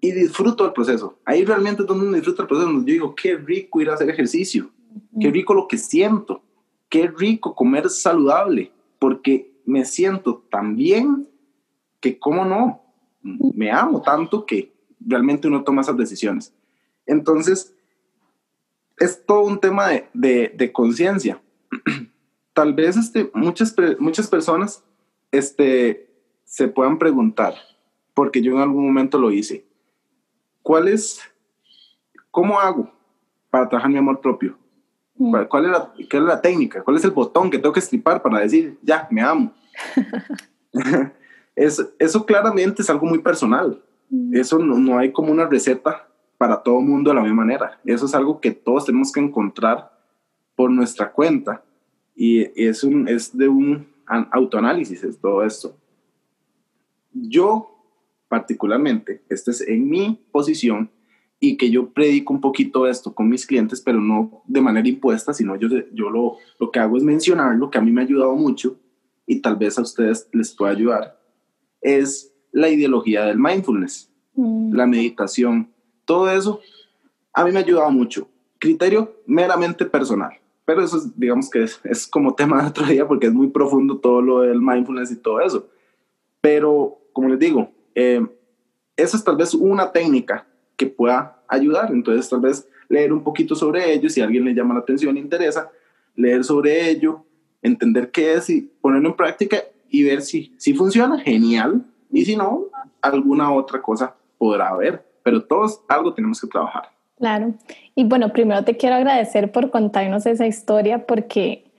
y 0.01 0.11
disfruto 0.11 0.67
el 0.67 0.73
proceso. 0.73 1.21
Ahí 1.25 1.45
realmente 1.45 1.83
es 1.83 1.89
donde 1.89 2.07
uno 2.07 2.17
disfruta 2.17 2.43
el 2.43 2.49
proceso. 2.49 2.73
Yo 2.73 2.93
digo, 2.93 3.15
qué 3.15 3.37
rico 3.37 3.81
ir 3.81 3.91
a 3.91 3.95
hacer 3.95 4.11
ejercicio, 4.11 4.71
qué 5.21 5.31
rico 5.31 5.55
lo 5.55 5.69
que 5.69 5.79
siento, 5.79 6.43
qué 6.91 7.09
rico 7.09 7.55
comer 7.55 7.89
saludable, 7.89 8.73
porque 8.99 9.55
me 9.65 9.87
siento 9.87 10.45
tan 10.51 10.77
bien 10.77 11.27
que, 12.01 12.19
¿cómo 12.19 12.45
no? 12.45 12.83
me 13.23 13.71
amo 13.71 14.01
tanto 14.01 14.47
que 14.47 14.73
realmente 14.99 15.49
uno 15.49 15.63
toma 15.63 15.83
esas 15.83 15.97
decisiones. 15.97 16.55
Entonces, 17.07 17.75
es 18.99 19.25
todo 19.25 19.43
un 19.43 19.59
tema 19.59 19.89
de, 20.13 20.71
conciencia. 20.73 21.41
Tal 22.53 22.75
vez 22.75 22.97
este, 22.97 23.31
muchas, 23.35 23.75
muchas 23.99 24.29
personas 24.29 24.85
este, 25.31 26.11
se 26.45 26.69
puedan 26.69 26.99
preguntar, 26.99 27.55
porque 28.15 28.43
yo 28.43 28.53
en 28.53 28.63
algún 28.63 28.85
momento 28.85 29.19
lo 29.19 29.31
hice, 29.31 29.67
¿cuál 30.63 30.89
es, 30.89 31.21
cómo 32.31 32.61
hago 32.61 32.93
para 33.51 33.69
trabajar 33.69 33.91
mi 33.91 33.99
amor 33.99 34.21
propio? 34.21 34.60
¿Cuál 35.49 35.67
es, 35.67 35.71
la, 35.71 35.93
¿Qué 36.09 36.17
es 36.17 36.23
la 36.23 36.41
técnica? 36.41 36.83
¿Cuál 36.83 36.97
es 36.97 37.05
el 37.05 37.11
botón 37.11 37.51
que 37.51 37.59
tengo 37.59 37.75
que 37.75 37.81
estripar 37.81 38.23
para 38.23 38.41
decir, 38.41 38.79
ya, 38.83 39.07
me 39.11 39.21
amo? 39.21 39.53
eso 41.55 42.25
claramente 42.25 42.81
es 42.81 42.89
algo 42.89 43.07
muy 43.07 43.19
personal. 43.19 43.83
Mm. 44.09 44.35
Eso 44.35 44.59
no, 44.59 44.99
hay 44.99 45.13
como 45.13 45.31
una 45.31 45.47
receta 45.47 46.09
para 46.39 46.63
todo 46.63 46.81
mundo 46.81 47.11
de 47.11 47.17
la 47.17 47.23
misma 47.23 47.45
manera. 47.45 47.79
Eso 47.85 48.07
es 48.07 48.15
algo 48.15 48.41
que 48.41 48.51
todos 48.51 48.87
tenemos 48.87 49.13
que 49.13 49.21
encontrar 49.21 49.93
por 50.57 50.71
nuestra 50.71 51.13
cuenta. 51.13 51.63
Y 52.17 52.49
es, 52.67 52.83
un, 52.83 53.07
es 53.07 53.37
de 53.37 53.49
un 53.49 53.87
autoanálisis 54.07 55.05
es 55.05 55.19
todo 55.19 55.45
esto. 55.45 55.77
Yo, 57.13 57.79
particularmente, 58.27 59.23
este 59.29 59.51
es 59.51 59.61
en 59.69 59.87
mi 59.87 60.19
posición 60.33 60.91
y 61.41 61.57
que 61.57 61.71
yo 61.71 61.89
predico 61.89 62.35
un 62.35 62.41
poquito 62.41 62.87
esto 62.87 63.15
con 63.15 63.29
mis 63.29 63.47
clientes, 63.47 63.81
pero 63.81 63.99
no 63.99 64.43
de 64.47 64.61
manera 64.61 64.87
impuesta, 64.87 65.33
sino 65.33 65.57
yo, 65.57 65.69
yo 65.93 66.11
lo, 66.11 66.37
lo 66.59 66.71
que 66.71 66.79
hago 66.79 66.99
es 66.99 67.03
mencionar 67.03 67.57
lo 67.57 67.71
que 67.71 67.79
a 67.79 67.81
mí 67.81 67.91
me 67.91 68.03
ha 68.03 68.05
ayudado 68.05 68.37
mucho 68.37 68.77
y 69.27 69.41
tal 69.41 69.57
vez 69.57 69.79
a 69.79 69.83
ustedes 69.83 70.29
les 70.33 70.55
pueda 70.55 70.73
ayudar 70.73 71.19
es 71.81 72.33
la 72.53 72.69
ideología 72.69 73.25
del 73.25 73.39
mindfulness, 73.39 74.11
mm. 74.35 74.75
la 74.75 74.87
meditación, 74.87 75.71
todo 76.05 76.31
eso 76.31 76.61
a 77.33 77.45
mí 77.45 77.53
me 77.53 77.61
ha 77.61 77.63
ayudado 77.63 77.91
mucho. 77.91 78.29
Criterio 78.59 79.15
meramente 79.27 79.87
personal, 79.87 80.33
pero 80.65 80.83
eso 80.85 80.99
es, 80.99 81.19
digamos 81.19 81.49
que 81.49 81.63
es, 81.63 82.07
como 82.07 82.35
tema 82.35 82.61
de 82.63 82.69
otro 82.69 82.87
día 82.87 83.09
porque 83.09 83.29
es 83.29 83.33
muy 83.33 83.49
profundo 83.49 83.99
todo 83.99 84.21
lo 84.21 84.41
del 84.41 84.61
mindfulness 84.61 85.13
y 85.13 85.17
todo 85.17 85.41
eso. 85.41 85.69
Pero, 86.41 86.99
como 87.13 87.29
les 87.29 87.39
digo, 87.39 87.71
eh, 87.95 88.27
esa 88.97 89.17
es 89.17 89.25
tal 89.25 89.37
vez 89.37 89.55
una 89.55 89.93
técnica 89.93 90.47
que 90.81 90.87
pueda 90.87 91.37
ayudar. 91.47 91.91
Entonces, 91.93 92.27
tal 92.31 92.41
vez 92.41 92.67
leer 92.89 93.13
un 93.13 93.23
poquito 93.23 93.55
sobre 93.55 93.93
ello, 93.93 94.09
si 94.09 94.23
a 94.23 94.25
alguien 94.25 94.47
le 94.47 94.55
llama 94.55 94.73
la 94.73 94.81
atención 94.81 95.15
e 95.15 95.21
interesa, 95.21 95.71
leer 96.17 96.43
sobre 96.43 96.89
ello, 96.89 97.23
entender 97.61 98.11
qué 98.11 98.33
es 98.33 98.49
y 98.49 98.63
ponerlo 98.81 99.11
en 99.11 99.15
práctica 99.15 99.59
y 99.91 100.05
ver 100.05 100.23
si, 100.23 100.55
si 100.57 100.73
funciona, 100.73 101.19
genial, 101.19 101.85
y 102.11 102.25
si 102.25 102.35
no, 102.35 102.69
alguna 103.03 103.53
otra 103.53 103.83
cosa 103.83 104.15
podrá 104.39 104.69
haber, 104.69 105.05
pero 105.23 105.45
todos 105.45 105.83
algo 105.87 106.15
tenemos 106.15 106.41
que 106.41 106.47
trabajar. 106.47 106.85
Claro, 107.19 107.53
y 107.95 108.05
bueno, 108.05 108.33
primero 108.33 108.65
te 108.65 108.79
quiero 108.79 108.97
agradecer 108.97 109.53
por 109.53 109.71
contarnos 109.71 110.25
esa 110.25 110.47
historia 110.47 111.05
porque 111.07 111.70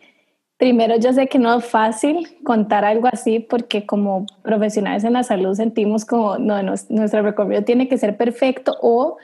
primero 0.62 0.96
yo 0.98 1.12
sé 1.12 1.26
que 1.26 1.40
no 1.40 1.58
es 1.58 1.66
fácil 1.66 2.38
contar 2.44 2.86
algo 2.86 3.08
así 3.12 3.40
porque 3.40 3.88
como 3.88 4.28
profesionales 4.44 5.04
en 5.04 5.14
la 5.14 5.24
salud 5.24 5.56
sentimos 5.56 6.06
como, 6.06 6.38
no, 6.38 6.62
nuestro 6.62 7.24
recorrido 7.24 7.64
tiene 7.64 7.88
que 7.88 7.98
ser 7.98 8.16
perfecto 8.16 8.78
o 8.80 9.18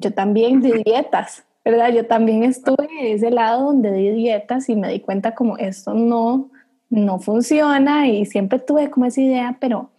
yo 0.00 0.12
también 0.12 0.60
di 0.60 0.72
dietas, 0.84 1.44
¿verdad? 1.64 1.92
Yo 1.92 2.06
también 2.06 2.42
estuve 2.42 2.88
en 2.98 3.06
ese 3.14 3.30
lado 3.30 3.66
donde 3.66 3.92
di 3.92 4.10
dietas 4.10 4.68
y 4.68 4.74
me 4.74 4.88
di 4.88 4.98
cuenta 4.98 5.32
como 5.36 5.58
esto 5.58 5.94
no, 5.94 6.50
no 6.90 7.20
funciona 7.20 8.08
y 8.08 8.26
siempre 8.26 8.58
tuve 8.58 8.90
como 8.90 9.06
esa 9.06 9.20
idea, 9.20 9.56
pero, 9.60 9.90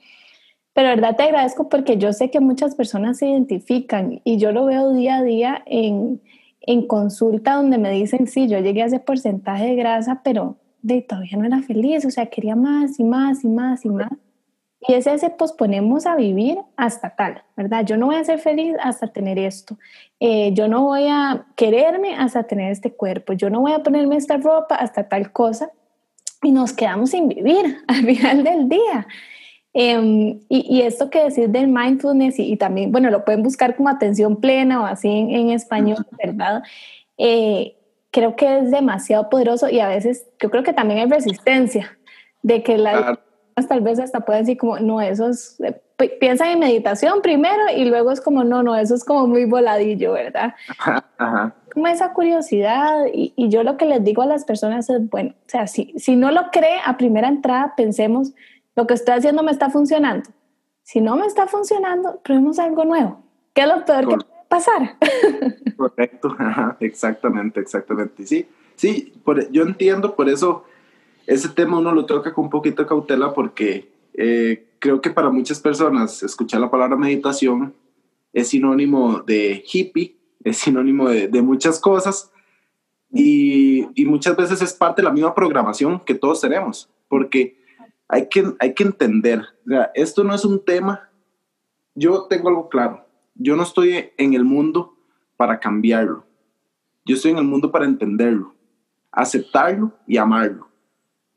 pero 0.74 0.90
verdad 0.90 1.16
te 1.16 1.24
agradezco 1.24 1.70
porque 1.70 1.96
yo 1.96 2.12
sé 2.12 2.30
que 2.30 2.42
muchas 2.42 2.76
personas 2.76 3.20
se 3.20 3.30
identifican 3.30 4.20
y 4.26 4.40
yo 4.40 4.52
lo 4.52 4.66
veo 4.66 4.92
día 4.92 5.20
a 5.20 5.24
día 5.24 5.64
en, 5.68 6.22
en 6.60 6.86
consulta 6.86 7.54
donde 7.54 7.78
me 7.78 7.92
dicen, 7.92 8.28
sí, 8.28 8.50
yo 8.50 8.60
llegué 8.60 8.82
a 8.82 8.88
ese 8.88 9.00
porcentaje 9.00 9.68
de 9.68 9.76
grasa, 9.76 10.20
pero 10.22 10.58
de, 10.86 11.02
todavía 11.02 11.38
no 11.38 11.46
era 11.46 11.62
feliz, 11.64 12.06
o 12.06 12.12
sea, 12.12 12.28
quería 12.28 12.56
más 12.56 13.00
y 13.00 13.04
más 13.04 13.44
y 13.44 13.48
más 13.48 13.86
y 13.86 13.90
más. 13.90 14.12
Y 14.88 14.94
es 14.94 15.08
ese 15.08 15.32
posponemos 15.32 16.06
a 16.06 16.16
vivir 16.16 16.60
hasta 16.78 17.16
tal, 17.16 17.42
¿verdad? 17.58 17.84
Yo 17.86 17.98
no 17.98 18.06
voy 18.08 18.18
a 18.18 18.24
ser 18.24 18.38
feliz 18.38 18.76
hasta 18.80 19.08
tener 19.08 19.40
esto. 19.40 19.78
Eh, 20.20 20.52
yo 20.54 20.68
no 20.68 20.84
voy 20.84 21.08
a 21.08 21.48
quererme 21.56 22.16
hasta 22.16 22.44
tener 22.44 22.72
este 22.72 22.94
cuerpo. 22.94 23.34
Yo 23.34 23.50
no 23.50 23.62
voy 23.62 23.72
a 23.72 23.80
ponerme 23.80 24.16
esta 24.16 24.38
ropa 24.38 24.76
hasta 24.76 25.10
tal 25.10 25.32
cosa. 25.32 25.72
Y 26.44 26.52
nos 26.52 26.74
quedamos 26.74 27.10
sin 27.10 27.28
vivir 27.28 27.78
al 27.88 28.06
final 28.06 28.44
del 28.44 28.70
día. 28.70 29.08
Em, 29.74 30.40
y, 30.48 30.82
esto 30.82 31.10
que 31.10 31.24
decir 31.24 31.50
del 31.50 31.68
mindfulness 31.68 32.40
y, 32.40 32.56
también, 32.56 32.92
bueno, 32.92 33.10
lo 33.10 33.26
pueden 33.26 33.44
buscar 33.44 33.76
como 33.76 33.90
atención 33.90 34.38
plena 34.38 34.82
o 34.82 34.86
así 34.86 35.10
en, 35.10 35.50
español, 35.50 36.06
¿verdad? 36.24 36.64
Eh, 37.18 37.76
creo 38.16 38.38
que 38.38 38.60
es 38.60 38.72
demasiado 38.72 39.30
poderoso 39.30 39.70
y 39.70 39.82
a 39.82 39.90
veces 39.90 40.26
yo 40.42 40.50
creo 40.50 40.64
que 40.64 40.72
también 40.72 41.02
hay 41.02 41.10
resistencia 41.10 41.98
de 42.44 42.64
que 42.64 42.78
la 42.78 43.20
tal 43.68 43.82
vez 43.82 44.00
hasta 44.00 44.22
pueden 44.22 44.44
decir 44.44 44.58
como, 44.58 44.80
no, 44.80 45.02
eso 45.02 45.30
es, 45.30 45.60
eh, 45.62 46.08
piensan 46.18 46.50
en 46.50 46.60
meditación 46.60 47.22
primero 47.22 47.64
y 47.76 47.84
luego 47.84 48.12
es 48.12 48.22
como, 48.22 48.46
no, 48.46 48.64
no, 48.64 48.74
eso 48.78 48.96
es 48.96 49.04
como 49.04 49.28
muy 49.28 49.44
voladillo, 49.44 50.14
¿verdad? 50.14 50.54
Como 51.74 51.88
esa 51.88 52.14
curiosidad 52.14 53.06
y, 53.14 53.34
y, 53.36 53.50
yo 53.50 53.64
lo 53.64 53.76
que 53.76 53.86
les 53.86 54.02
digo 54.02 54.22
a 54.22 54.28
las 54.28 54.46
personas 54.46 54.90
es, 54.90 55.10
bueno, 55.10 55.32
o 55.32 55.50
sea, 55.50 55.68
si, 55.68 55.94
si 55.98 56.16
no 56.16 56.32
lo 56.32 56.52
cree 56.52 56.80
a 56.86 56.96
primera 56.96 57.28
entrada, 57.28 57.74
pensemos, 57.76 58.32
lo 58.78 58.88
que 58.88 58.94
estoy 58.94 59.16
haciendo 59.16 59.44
me 59.44 59.52
está 59.52 59.70
funcionando. 59.70 60.30
Si 60.84 61.02
no 61.02 61.18
me 61.18 61.26
está 61.26 61.48
funcionando, 61.48 62.22
probemos 62.24 62.60
algo 62.60 62.86
nuevo. 62.86 63.20
¿Qué 63.54 63.64
es 63.64 63.68
lo 63.68 63.84
peor 63.84 64.08
que 64.08 64.16
puede 64.16 64.35
pasar? 64.56 64.98
Correcto, 65.78 66.36
exactamente, 66.80 67.60
exactamente. 67.60 68.26
Sí, 68.26 68.48
sí, 68.76 69.14
por, 69.24 69.50
yo 69.52 69.64
entiendo, 69.64 70.16
por 70.16 70.30
eso 70.30 70.64
ese 71.28 71.50
tema 71.50 71.80
uno 71.80 71.92
lo 71.92 72.06
toca 72.06 72.34
con 72.34 72.46
un 72.46 72.50
poquito 72.50 72.84
de 72.84 72.88
cautela 72.88 73.34
porque 73.34 73.92
eh, 74.14 74.68
creo 74.80 75.02
que 75.02 75.10
para 75.10 75.30
muchas 75.30 75.60
personas 75.60 76.24
escuchar 76.24 76.62
la 76.62 76.72
palabra 76.72 76.96
meditación 76.96 77.74
es 78.32 78.50
sinónimo 78.50 79.22
de 79.22 79.64
hippie, 79.66 80.18
es 80.44 80.58
sinónimo 80.58 81.10
de, 81.10 81.42
muchas 81.42 81.80
cosas 81.80 82.32
y, 83.12 83.88
y, 83.96 84.06
muchas 84.06 84.36
veces 84.36 84.62
es 84.62 84.74
parte 84.74 85.02
de 85.02 85.08
la 85.08 85.14
misma 85.14 85.34
programación 85.34 86.02
que 86.02 86.16
todos 86.16 86.42
tenemos, 86.42 86.90
porque 87.08 87.58
hay 88.08 88.28
que, 88.30 88.54
hay 88.60 88.74
que 88.74 88.84
entender, 88.84 89.42
esto 89.94 90.24
no 90.24 90.36
es 90.36 90.44
un 90.46 90.64
tema, 90.64 91.10
yo 91.96 92.24
tengo 92.24 92.50
algo 92.50 92.70
claro, 92.70 93.05
yo 93.36 93.56
no 93.56 93.64
estoy 93.64 94.12
en 94.18 94.34
el 94.34 94.44
mundo 94.44 94.98
para 95.38 95.60
cambiarlo, 95.60 96.26
yo 97.06 97.16
estoy 97.16 97.32
en 97.32 97.38
el 97.38 97.44
mundo 97.44 97.72
para 97.72 97.86
entenderlo, 97.86 98.56
aceptarlo 99.12 99.94
y 100.08 100.18
amarlo. 100.18 100.70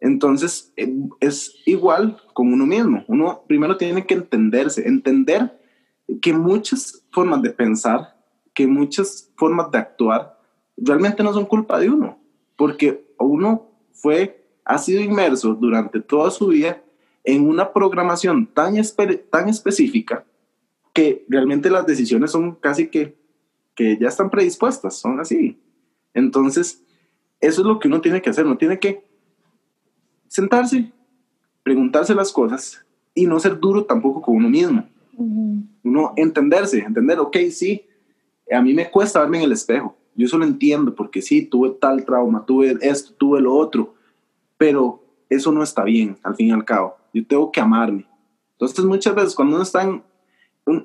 Entonces, 0.00 0.72
eh, 0.76 0.94
es 1.20 1.56
igual 1.66 2.22
con 2.32 2.52
uno 2.52 2.64
mismo. 2.64 3.04
Uno 3.08 3.42
primero 3.46 3.76
tiene 3.76 4.06
que 4.06 4.14
entenderse, 4.14 4.86
entender 4.86 5.58
que 6.22 6.32
muchas 6.32 7.04
formas 7.10 7.42
de 7.42 7.50
pensar, 7.50 8.16
que 8.54 8.66
muchas 8.66 9.30
formas 9.36 9.70
de 9.70 9.78
actuar, 9.78 10.38
realmente 10.76 11.22
no 11.22 11.32
son 11.32 11.44
culpa 11.44 11.78
de 11.78 11.90
uno, 11.90 12.18
porque 12.56 13.12
uno 13.18 13.70
fue, 13.92 14.46
ha 14.64 14.78
sido 14.78 15.02
inmerso 15.02 15.54
durante 15.54 16.00
toda 16.00 16.30
su 16.30 16.46
vida 16.48 16.80
en 17.24 17.46
una 17.46 17.72
programación 17.72 18.46
tan, 18.46 18.74
tan 19.30 19.48
específica 19.48 20.24
que 20.98 21.24
realmente 21.28 21.70
las 21.70 21.86
decisiones 21.86 22.32
son 22.32 22.56
casi 22.56 22.88
que, 22.88 23.16
que 23.76 23.96
ya 23.98 24.08
están 24.08 24.30
predispuestas, 24.30 24.96
son 24.98 25.20
así. 25.20 25.56
Entonces, 26.12 26.82
eso 27.40 27.60
es 27.60 27.66
lo 27.68 27.78
que 27.78 27.86
uno 27.86 28.00
tiene 28.00 28.20
que 28.20 28.30
hacer, 28.30 28.44
uno 28.44 28.58
tiene 28.58 28.80
que 28.80 29.04
sentarse, 30.26 30.90
preguntarse 31.62 32.16
las 32.16 32.32
cosas 32.32 32.84
y 33.14 33.26
no 33.26 33.38
ser 33.38 33.60
duro 33.60 33.84
tampoco 33.84 34.20
con 34.20 34.34
uno 34.34 34.48
mismo. 34.48 34.88
Uno 35.84 36.14
entenderse, 36.16 36.80
entender, 36.80 37.20
ok, 37.20 37.36
sí, 37.52 37.86
a 38.50 38.60
mí 38.60 38.74
me 38.74 38.90
cuesta 38.90 39.20
verme 39.20 39.38
en 39.38 39.44
el 39.44 39.52
espejo. 39.52 39.96
Yo 40.16 40.26
eso 40.26 40.36
lo 40.36 40.46
entiendo 40.46 40.96
porque 40.96 41.22
sí, 41.22 41.42
tuve 41.42 41.70
tal 41.80 42.04
trauma, 42.04 42.44
tuve 42.44 42.76
esto, 42.80 43.14
tuve 43.14 43.40
lo 43.40 43.54
otro, 43.54 43.94
pero 44.56 45.00
eso 45.28 45.52
no 45.52 45.62
está 45.62 45.84
bien, 45.84 46.18
al 46.24 46.34
fin 46.34 46.48
y 46.48 46.50
al 46.50 46.64
cabo. 46.64 46.96
Yo 47.14 47.24
tengo 47.24 47.52
que 47.52 47.60
amarme. 47.60 48.04
Entonces, 48.54 48.84
muchas 48.84 49.14
veces 49.14 49.36
cuando 49.36 49.54
uno 49.54 49.62
está 49.62 49.84
en, 49.84 50.02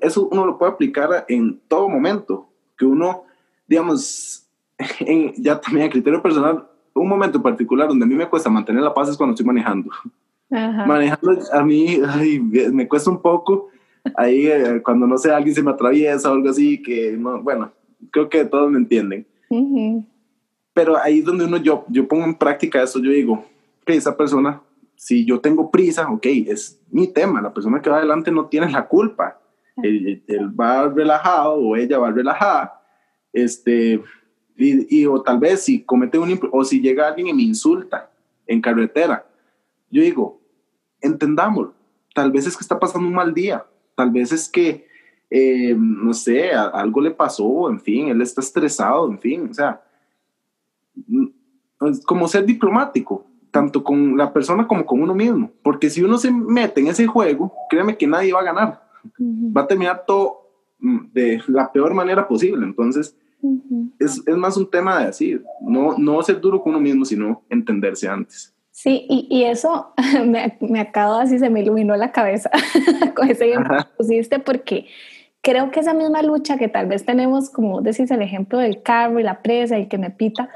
eso 0.00 0.28
uno 0.30 0.46
lo 0.46 0.58
puede 0.58 0.72
aplicar 0.72 1.24
en 1.28 1.60
todo 1.68 1.88
momento, 1.88 2.48
que 2.76 2.84
uno, 2.84 3.24
digamos, 3.66 4.48
ya 5.36 5.60
también 5.60 5.86
a 5.86 5.90
criterio 5.90 6.22
personal, 6.22 6.66
un 6.94 7.08
momento 7.08 7.42
particular 7.42 7.88
donde 7.88 8.04
a 8.04 8.08
mí 8.08 8.14
me 8.14 8.28
cuesta 8.28 8.48
mantener 8.48 8.82
la 8.82 8.94
paz 8.94 9.08
es 9.08 9.16
cuando 9.16 9.34
estoy 9.34 9.46
manejando. 9.46 9.90
Manejando 10.50 11.38
a 11.52 11.64
mí 11.64 12.00
me 12.72 12.86
cuesta 12.86 13.10
un 13.10 13.20
poco. 13.20 13.68
Ahí 14.16 14.46
eh, 14.46 14.80
cuando 14.84 15.06
no 15.06 15.18
sé, 15.18 15.32
alguien 15.32 15.54
se 15.54 15.62
me 15.62 15.70
atraviesa 15.70 16.30
o 16.30 16.34
algo 16.34 16.50
así, 16.50 16.80
que 16.82 17.16
no, 17.16 17.42
bueno, 17.42 17.72
creo 18.10 18.28
que 18.28 18.44
todos 18.44 18.70
me 18.70 18.78
entienden. 18.78 19.26
Pero 20.72 20.96
ahí 20.96 21.20
es 21.20 21.24
donde 21.24 21.44
uno, 21.44 21.56
yo, 21.56 21.84
yo 21.88 22.06
pongo 22.06 22.24
en 22.24 22.34
práctica 22.34 22.82
eso, 22.82 23.00
yo 23.00 23.10
digo, 23.10 23.44
que 23.84 23.94
esa 23.94 24.16
persona, 24.16 24.60
si 24.96 25.24
yo 25.24 25.40
tengo 25.40 25.70
prisa, 25.70 26.08
ok, 26.10 26.26
es 26.46 26.80
mi 26.90 27.08
tema, 27.08 27.40
la 27.40 27.54
persona 27.54 27.80
que 27.80 27.90
va 27.90 27.98
adelante 27.98 28.30
no 28.30 28.46
tiene 28.46 28.70
la 28.70 28.86
culpa. 28.86 29.40
Él, 29.82 30.22
él 30.26 30.60
va 30.60 30.88
relajado 30.88 31.54
o 31.54 31.76
ella 31.76 31.98
va 31.98 32.10
relajada, 32.10 32.80
este, 33.32 34.00
y, 34.56 35.06
o 35.06 35.20
tal 35.22 35.38
vez 35.38 35.62
si 35.62 35.82
comete 35.82 36.18
un, 36.18 36.38
o 36.52 36.64
si 36.64 36.80
llega 36.80 37.08
alguien 37.08 37.28
y 37.28 37.34
me 37.34 37.42
insulta 37.42 38.10
en 38.46 38.60
carretera, 38.60 39.26
yo 39.90 40.02
digo, 40.02 40.40
entendámoslo, 41.00 41.74
tal 42.14 42.30
vez 42.30 42.46
es 42.46 42.56
que 42.56 42.62
está 42.62 42.78
pasando 42.78 43.08
un 43.08 43.14
mal 43.14 43.34
día, 43.34 43.66
tal 43.96 44.10
vez 44.10 44.32
es 44.32 44.48
que, 44.48 44.86
eh, 45.30 45.74
no 45.76 46.14
sé, 46.14 46.52
algo 46.52 47.00
le 47.00 47.10
pasó, 47.10 47.68
en 47.68 47.80
fin, 47.80 48.08
él 48.08 48.22
está 48.22 48.40
estresado, 48.40 49.10
en 49.10 49.18
fin, 49.18 49.48
o 49.50 49.54
sea, 49.54 49.82
mm, 51.06 51.26
como 52.06 52.28
ser 52.28 52.46
diplomático, 52.46 53.26
tanto 53.50 53.82
con 53.82 54.16
la 54.16 54.32
persona 54.32 54.66
como 54.66 54.86
con 54.86 55.02
uno 55.02 55.14
mismo, 55.14 55.50
porque 55.62 55.90
si 55.90 56.02
uno 56.02 56.18
se 56.18 56.30
mete 56.30 56.80
en 56.80 56.88
ese 56.88 57.06
juego, 57.06 57.52
créeme 57.68 57.96
que 57.96 58.06
nadie 58.06 58.32
va 58.32 58.40
a 58.40 58.44
ganar, 58.44 58.83
va 59.18 59.62
a 59.62 59.66
terminar 59.66 60.04
todo 60.06 60.50
mm, 60.78 61.12
de 61.12 61.42
la 61.48 61.72
peor 61.72 61.94
manera 61.94 62.26
posible, 62.26 62.64
entonces 62.64 63.16
es, 63.98 64.22
es, 64.26 64.36
más 64.36 64.56
un 64.56 64.70
tema 64.70 65.00
de 65.00 65.08
así, 65.08 65.40
no, 65.60 65.96
no 65.98 66.22
ser 66.22 66.40
duro 66.40 66.62
con 66.62 66.70
uno 66.70 66.80
mismo, 66.80 67.04
sino 67.04 67.42
entenderse 67.50 68.08
antes. 68.08 68.54
Sí, 68.70 69.06
y, 69.08 69.28
y 69.30 69.44
eso 69.44 69.92
me, 70.26 70.56
me 70.60 70.80
acabo 70.80 71.14
así, 71.14 71.38
se 71.38 71.50
me 71.50 71.60
iluminó 71.60 71.96
la 71.96 72.12
cabeza 72.12 72.50
con 73.14 73.30
ese 73.30 73.50
ejemplo 73.50 73.76
que 73.76 73.96
pusiste, 73.96 74.38
porque 74.38 74.86
creo 75.42 75.70
que 75.70 75.80
esa 75.80 75.94
misma 75.94 76.22
lucha 76.22 76.56
que 76.56 76.68
tal 76.68 76.86
vez 76.86 77.04
tenemos, 77.04 77.50
como 77.50 77.82
decís, 77.82 78.10
el 78.10 78.22
ejemplo 78.22 78.58
del 78.58 78.82
carro 78.82 79.20
y 79.20 79.22
la 79.22 79.42
presa 79.42 79.78
y 79.78 79.88
que 79.88 79.98
me 79.98 80.10
pita, 80.10 80.48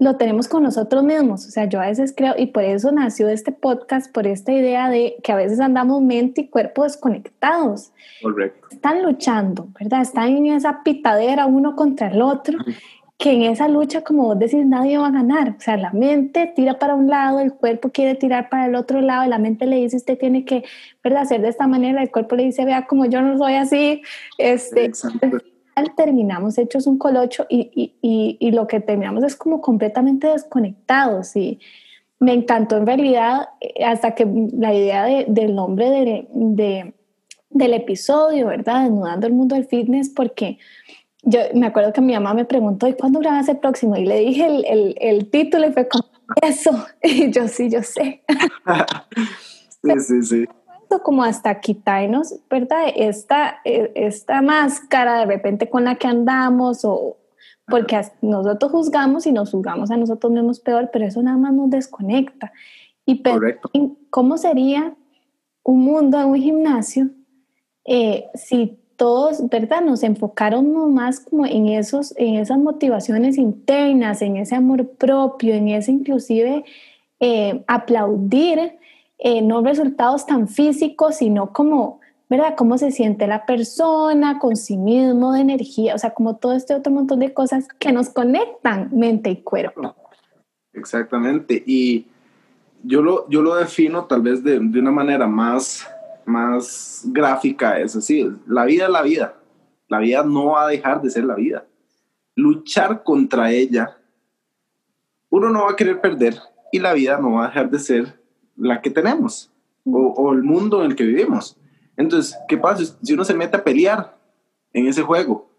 lo 0.00 0.16
tenemos 0.16 0.48
con 0.48 0.62
nosotros 0.62 1.04
mismos. 1.04 1.46
O 1.46 1.50
sea, 1.50 1.66
yo 1.66 1.80
a 1.80 1.86
veces 1.86 2.14
creo, 2.16 2.34
y 2.36 2.46
por 2.46 2.64
eso 2.64 2.90
nació 2.90 3.28
este 3.28 3.52
podcast, 3.52 4.10
por 4.10 4.26
esta 4.26 4.50
idea 4.50 4.88
de 4.88 5.16
que 5.22 5.30
a 5.30 5.36
veces 5.36 5.60
andamos 5.60 6.00
mente 6.00 6.40
y 6.40 6.48
cuerpo 6.48 6.84
desconectados. 6.84 7.92
Correcto. 8.22 8.68
Están 8.70 9.02
luchando, 9.02 9.68
¿verdad? 9.78 10.00
Están 10.00 10.28
en 10.28 10.46
esa 10.46 10.82
pitadera 10.82 11.44
uno 11.44 11.76
contra 11.76 12.08
el 12.08 12.22
otro, 12.22 12.58
que 13.18 13.32
en 13.32 13.42
esa 13.42 13.68
lucha, 13.68 14.02
como 14.02 14.24
vos 14.24 14.38
decís, 14.38 14.64
nadie 14.64 14.96
va 14.96 15.08
a 15.08 15.12
ganar. 15.12 15.50
O 15.58 15.60
sea, 15.60 15.76
la 15.76 15.92
mente 15.92 16.50
tira 16.56 16.78
para 16.78 16.94
un 16.94 17.08
lado, 17.08 17.38
el 17.38 17.52
cuerpo 17.52 17.90
quiere 17.90 18.14
tirar 18.14 18.48
para 18.48 18.66
el 18.66 18.76
otro 18.76 19.02
lado, 19.02 19.26
y 19.26 19.28
la 19.28 19.38
mente 19.38 19.66
le 19.66 19.76
dice, 19.76 19.98
usted 19.98 20.18
tiene 20.18 20.46
que, 20.46 20.64
¿verdad? 21.04 21.22
Hacer 21.22 21.42
de 21.42 21.48
esta 21.48 21.66
manera, 21.66 22.02
el 22.02 22.10
cuerpo 22.10 22.36
le 22.36 22.44
dice, 22.44 22.64
vea, 22.64 22.86
como 22.86 23.04
yo 23.04 23.20
no 23.20 23.36
soy 23.36 23.54
así. 23.54 24.00
Este, 24.38 24.86
Exacto 24.86 25.42
terminamos 25.96 26.58
hechos 26.58 26.86
un 26.86 26.98
colocho 26.98 27.46
y, 27.48 27.70
y, 28.02 28.36
y, 28.40 28.50
lo 28.50 28.66
que 28.66 28.80
terminamos 28.80 29.24
es 29.24 29.36
como 29.36 29.60
completamente 29.60 30.28
desconectados 30.28 31.36
y 31.36 31.58
me 32.18 32.32
encantó 32.32 32.76
en 32.76 32.86
realidad 32.86 33.48
eh, 33.60 33.84
hasta 33.84 34.14
que 34.14 34.26
la 34.52 34.74
idea 34.74 35.04
de, 35.04 35.26
del 35.28 35.54
nombre 35.54 35.90
de, 35.90 36.28
de, 36.32 36.94
del 37.50 37.74
episodio, 37.74 38.48
¿verdad? 38.48 38.84
Desnudando 38.84 39.26
el 39.26 39.32
mundo 39.32 39.54
del 39.54 39.66
fitness 39.66 40.10
porque 40.10 40.58
yo 41.22 41.40
me 41.54 41.66
acuerdo 41.66 41.92
que 41.92 42.00
mi 42.00 42.14
mamá 42.14 42.34
me 42.34 42.44
preguntó, 42.44 42.88
¿y 42.88 42.94
cuándo 42.94 43.20
grabas 43.20 43.48
el 43.48 43.58
próximo? 43.58 43.96
Y 43.96 44.04
le 44.06 44.20
dije 44.20 44.46
el, 44.46 44.64
el, 44.66 44.94
el 45.00 45.30
título 45.30 45.68
y 45.68 45.72
fue 45.72 45.88
como, 45.88 46.04
eso. 46.42 46.70
Y 47.02 47.30
yo 47.30 47.48
sí, 47.48 47.68
yo 47.68 47.82
sé. 47.82 48.22
sí, 49.82 50.00
sí, 50.00 50.22
sí 50.22 50.46
como 50.98 51.22
hasta 51.22 51.60
quitarnos, 51.60 52.34
¿verdad? 52.50 52.88
Esta, 52.96 53.60
e, 53.64 53.92
esta 53.94 54.42
máscara 54.42 55.20
de 55.20 55.26
repente 55.26 55.70
con 55.70 55.84
la 55.84 55.94
que 55.94 56.08
andamos 56.08 56.84
o 56.84 57.16
porque 57.66 58.00
nosotros 58.20 58.72
juzgamos 58.72 59.26
y 59.26 59.32
nos 59.32 59.52
juzgamos 59.52 59.92
a 59.92 59.96
nosotros 59.96 60.32
mismos 60.32 60.58
peor, 60.58 60.90
pero 60.92 61.06
eso 61.06 61.22
nada 61.22 61.38
más 61.38 61.52
nos 61.52 61.70
desconecta. 61.70 62.52
Y 63.06 63.22
cómo 64.10 64.36
sería 64.36 64.94
un 65.62 65.80
mundo 65.84 66.20
en 66.20 66.26
un 66.26 66.36
gimnasio 66.36 67.10
eh, 67.84 68.26
si 68.34 68.78
todos, 68.96 69.48
¿verdad? 69.48 69.80
Nos 69.80 70.02
enfocaron 70.02 70.92
más 70.92 71.20
como 71.20 71.46
en, 71.46 71.68
esos, 71.68 72.14
en 72.18 72.34
esas 72.34 72.58
motivaciones 72.58 73.38
internas, 73.38 74.20
en 74.20 74.36
ese 74.36 74.54
amor 74.56 74.90
propio, 74.90 75.54
en 75.54 75.68
ese 75.68 75.92
inclusive 75.92 76.64
eh, 77.18 77.64
aplaudir, 77.66 78.78
eh, 79.20 79.42
no 79.42 79.62
resultados 79.62 80.26
tan 80.26 80.48
físicos, 80.48 81.16
sino 81.16 81.52
como, 81.52 82.00
¿verdad? 82.28 82.54
Cómo 82.56 82.78
se 82.78 82.90
siente 82.90 83.26
la 83.26 83.46
persona 83.46 84.38
con 84.38 84.56
sí 84.56 84.76
mismo, 84.76 85.32
de 85.32 85.40
energía, 85.40 85.94
o 85.94 85.98
sea, 85.98 86.14
como 86.14 86.36
todo 86.36 86.54
este 86.54 86.74
otro 86.74 86.92
montón 86.92 87.20
de 87.20 87.32
cosas 87.32 87.68
que 87.78 87.92
nos 87.92 88.10
conectan 88.10 88.90
mente 88.92 89.30
y 89.30 89.42
cuerpo. 89.42 89.94
Exactamente, 90.72 91.62
y 91.66 92.06
yo 92.82 93.02
lo, 93.02 93.28
yo 93.28 93.42
lo 93.42 93.56
defino 93.56 94.04
tal 94.06 94.22
vez 94.22 94.42
de, 94.42 94.58
de 94.58 94.80
una 94.80 94.90
manera 94.90 95.26
más 95.26 95.86
más 96.30 97.02
gráfica 97.06 97.78
es 97.78 97.96
así, 97.96 98.30
la 98.46 98.64
vida 98.64 98.84
es 98.84 98.90
la 98.90 99.02
vida, 99.02 99.34
la 99.88 99.98
vida 99.98 100.22
no 100.22 100.46
va 100.46 100.64
a 100.64 100.68
dejar 100.68 101.02
de 101.02 101.10
ser 101.10 101.24
la 101.24 101.34
vida. 101.34 101.66
Luchar 102.36 103.02
contra 103.02 103.50
ella, 103.50 103.98
uno 105.28 105.50
no 105.50 105.64
va 105.64 105.72
a 105.72 105.76
querer 105.76 106.00
perder 106.00 106.38
y 106.72 106.78
la 106.78 106.92
vida 106.94 107.18
no 107.18 107.32
va 107.32 107.44
a 107.44 107.48
dejar 107.48 107.70
de 107.70 107.78
ser 107.78 108.19
la 108.60 108.80
que 108.80 108.90
tenemos 108.90 109.50
o, 109.84 110.32
el 110.32 110.42
mundo 110.42 110.84
en 110.84 110.90
el 110.90 110.96
que 110.96 111.04
vivimos. 111.04 111.56
Entonces, 111.96 112.36
¿qué 112.48 112.56
pasa 112.56 112.96
si 113.02 113.12
uno 113.14 113.24
se 113.24 113.34
mete 113.34 113.56
a 113.56 113.64
pelear 113.64 114.16
en 114.72 114.86
ese 114.86 115.02
juego? 115.02 115.50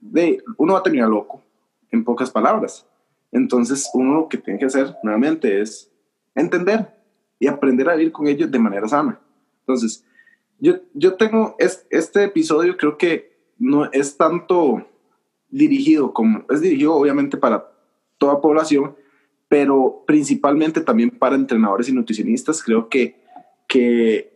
De, 0.00 0.42
uno 0.56 0.74
va 0.74 0.80
a 0.80 0.82
terminar 0.82 1.08
loco, 1.08 1.42
en 1.90 2.04
pocas 2.04 2.30
palabras. 2.30 2.86
Entonces, 3.30 3.88
uno 3.94 4.14
lo 4.14 4.28
que 4.28 4.38
tiene 4.38 4.58
que 4.58 4.66
hacer 4.66 4.96
nuevamente 5.02 5.60
es 5.60 5.90
entender 6.34 6.94
y 7.38 7.46
aprender 7.46 7.88
a 7.88 7.94
vivir 7.94 8.12
con 8.12 8.26
ellos 8.26 8.50
de 8.50 8.58
manera 8.58 8.88
sana. 8.88 9.20
Entonces, 9.60 10.04
yo, 10.58 10.76
yo 10.94 11.14
tengo 11.14 11.56
este 11.58 12.24
episodio, 12.24 12.76
creo 12.76 12.96
que 12.96 13.38
no 13.58 13.90
es 13.92 14.16
tanto 14.16 14.86
dirigido 15.50 16.12
como, 16.12 16.44
es 16.50 16.60
dirigido 16.60 16.94
obviamente 16.94 17.36
para 17.36 17.70
toda 18.18 18.40
población, 18.40 18.96
pero 19.48 20.04
principalmente 20.06 20.80
también 20.80 21.10
para 21.10 21.34
entrenadores 21.34 21.88
y 21.88 21.92
nutricionistas. 21.92 22.62
Creo 22.62 22.88
que, 22.88 23.16
que 23.66 24.30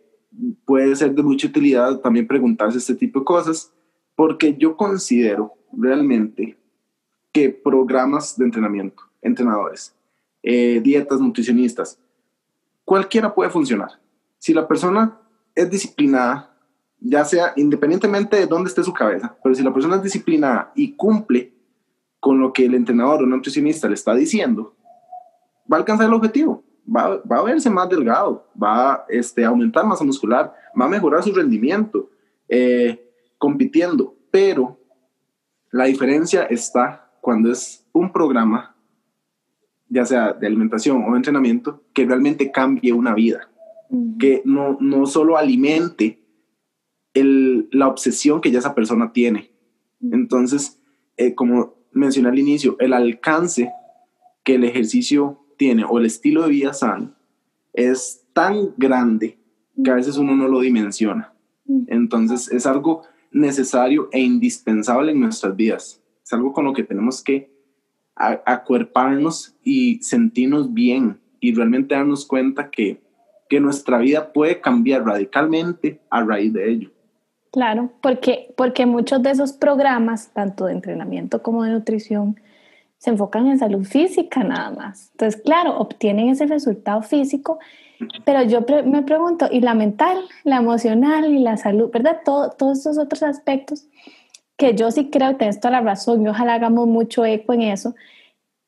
puede 0.64 0.96
ser 0.96 1.14
de 1.14 1.22
mucha 1.22 1.46
utilidad 1.46 2.00
también 2.00 2.26
preguntarse 2.26 2.78
este 2.78 2.94
tipo 2.94 3.20
de 3.20 3.24
cosas, 3.26 3.72
porque 4.16 4.56
yo 4.56 4.76
considero 4.76 5.52
realmente 5.72 6.56
que 7.32 7.50
programas 7.50 8.36
de 8.36 8.44
entrenamiento, 8.44 9.02
entrenadores, 9.20 9.94
eh, 10.42 10.80
dietas, 10.82 11.20
nutricionistas, 11.20 11.98
cualquiera 12.84 13.34
puede 13.34 13.50
funcionar. 13.50 14.00
Si 14.38 14.52
la 14.52 14.66
persona 14.66 15.18
es 15.54 15.70
disciplinada, 15.70 16.54
ya 17.00 17.24
sea 17.24 17.52
independientemente 17.56 18.36
de 18.36 18.46
dónde 18.46 18.68
esté 18.68 18.82
su 18.82 18.92
cabeza, 18.92 19.36
pero 19.42 19.54
si 19.54 19.62
la 19.62 19.72
persona 19.72 19.96
es 19.96 20.02
disciplinada 20.02 20.72
y 20.74 20.92
cumple 20.92 21.52
con 22.20 22.38
lo 22.38 22.52
que 22.52 22.66
el 22.66 22.74
entrenador 22.74 23.22
o 23.22 23.26
nutricionista 23.26 23.88
le 23.88 23.94
está 23.94 24.14
diciendo, 24.14 24.74
va 25.70 25.76
a 25.76 25.80
alcanzar 25.80 26.06
el 26.06 26.14
objetivo, 26.14 26.62
va, 26.84 27.20
va 27.30 27.38
a 27.38 27.42
verse 27.42 27.70
más 27.70 27.88
delgado, 27.88 28.46
va 28.60 28.92
a 28.92 29.04
este, 29.08 29.44
aumentar 29.44 29.86
masa 29.86 30.04
muscular, 30.04 30.52
va 30.78 30.84
a 30.84 30.88
mejorar 30.88 31.22
su 31.22 31.32
rendimiento 31.32 32.10
eh, 32.48 33.12
compitiendo, 33.38 34.16
pero 34.30 34.78
la 35.70 35.84
diferencia 35.84 36.44
está 36.44 37.10
cuando 37.20 37.50
es 37.50 37.86
un 37.92 38.12
programa, 38.12 38.76
ya 39.88 40.04
sea 40.04 40.32
de 40.32 40.46
alimentación 40.46 41.04
o 41.04 41.12
de 41.12 41.16
entrenamiento, 41.16 41.82
que 41.92 42.04
realmente 42.06 42.50
cambie 42.50 42.92
una 42.92 43.14
vida 43.14 43.48
que 44.18 44.42
no, 44.44 44.78
no 44.80 45.06
solo 45.06 45.36
alimente 45.36 46.22
el, 47.14 47.68
la 47.72 47.88
obsesión 47.88 48.40
que 48.40 48.50
ya 48.50 48.58
esa 48.58 48.74
persona 48.74 49.12
tiene. 49.12 49.50
Entonces, 50.00 50.80
eh, 51.16 51.34
como 51.34 51.74
mencioné 51.92 52.30
al 52.30 52.38
inicio, 52.38 52.76
el 52.80 52.94
alcance 52.94 53.70
que 54.44 54.54
el 54.54 54.64
ejercicio 54.64 55.41
tiene 55.62 55.84
o 55.88 55.96
el 55.96 56.06
estilo 56.06 56.42
de 56.42 56.48
vida 56.48 56.72
sano 56.72 57.14
es 57.72 58.26
tan 58.32 58.74
grande 58.76 59.38
que 59.84 59.92
a 59.92 59.94
veces 59.94 60.16
uno 60.16 60.34
no 60.34 60.48
lo 60.48 60.58
dimensiona. 60.58 61.32
Entonces, 61.86 62.50
es 62.50 62.66
algo 62.66 63.04
necesario 63.30 64.08
e 64.10 64.18
indispensable 64.18 65.12
en 65.12 65.20
nuestras 65.20 65.54
vidas. 65.54 66.02
Es 66.24 66.32
algo 66.32 66.52
con 66.52 66.64
lo 66.64 66.72
que 66.72 66.82
tenemos 66.82 67.22
que 67.22 67.52
acuerparnos 68.16 69.54
y 69.62 70.02
sentirnos 70.02 70.74
bien 70.74 71.20
y 71.38 71.54
realmente 71.54 71.94
darnos 71.94 72.26
cuenta 72.26 72.68
que 72.68 73.00
que 73.48 73.60
nuestra 73.60 73.98
vida 73.98 74.32
puede 74.32 74.62
cambiar 74.62 75.04
radicalmente 75.04 76.00
a 76.08 76.24
raíz 76.24 76.54
de 76.54 76.70
ello. 76.70 76.90
Claro, 77.52 77.92
porque, 78.00 78.54
porque 78.56 78.86
muchos 78.86 79.22
de 79.22 79.30
esos 79.30 79.52
programas, 79.52 80.32
tanto 80.32 80.64
de 80.64 80.72
entrenamiento 80.72 81.42
como 81.42 81.62
de 81.62 81.70
nutrición, 81.70 82.40
se 83.02 83.10
enfocan 83.10 83.48
en 83.48 83.58
salud 83.58 83.84
física 83.84 84.44
nada 84.44 84.70
más. 84.70 85.10
Entonces, 85.10 85.42
claro, 85.42 85.76
obtienen 85.76 86.28
ese 86.28 86.46
resultado 86.46 87.02
físico, 87.02 87.58
pero 88.24 88.44
yo 88.44 88.64
me 88.86 89.02
pregunto, 89.02 89.48
¿y 89.50 89.60
la 89.60 89.74
mental, 89.74 90.18
la 90.44 90.58
emocional 90.58 91.24
y 91.24 91.40
la 91.40 91.56
salud, 91.56 91.90
verdad? 91.92 92.20
Todo, 92.24 92.50
todos 92.50 92.78
esos 92.78 92.98
otros 92.98 93.24
aspectos 93.24 93.88
que 94.56 94.76
yo 94.76 94.92
sí 94.92 95.10
creo 95.10 95.34
tienes 95.34 95.58
toda 95.58 95.72
la 95.72 95.80
razón 95.80 96.22
y 96.22 96.28
ojalá 96.28 96.54
hagamos 96.54 96.86
mucho 96.86 97.24
eco 97.24 97.54
en 97.54 97.62
eso, 97.62 97.96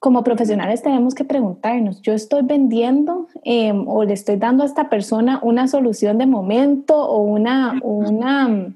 como 0.00 0.24
profesionales 0.24 0.82
tenemos 0.82 1.14
que 1.14 1.24
preguntarnos, 1.24 2.02
¿yo 2.02 2.12
estoy 2.12 2.42
vendiendo 2.42 3.28
em, 3.44 3.86
o 3.86 4.02
le 4.02 4.14
estoy 4.14 4.34
dando 4.34 4.64
a 4.64 4.66
esta 4.66 4.90
persona 4.90 5.38
una 5.44 5.68
solución 5.68 6.18
de 6.18 6.26
momento 6.26 6.96
o 6.98 7.18
una, 7.18 7.78
una 7.84 8.74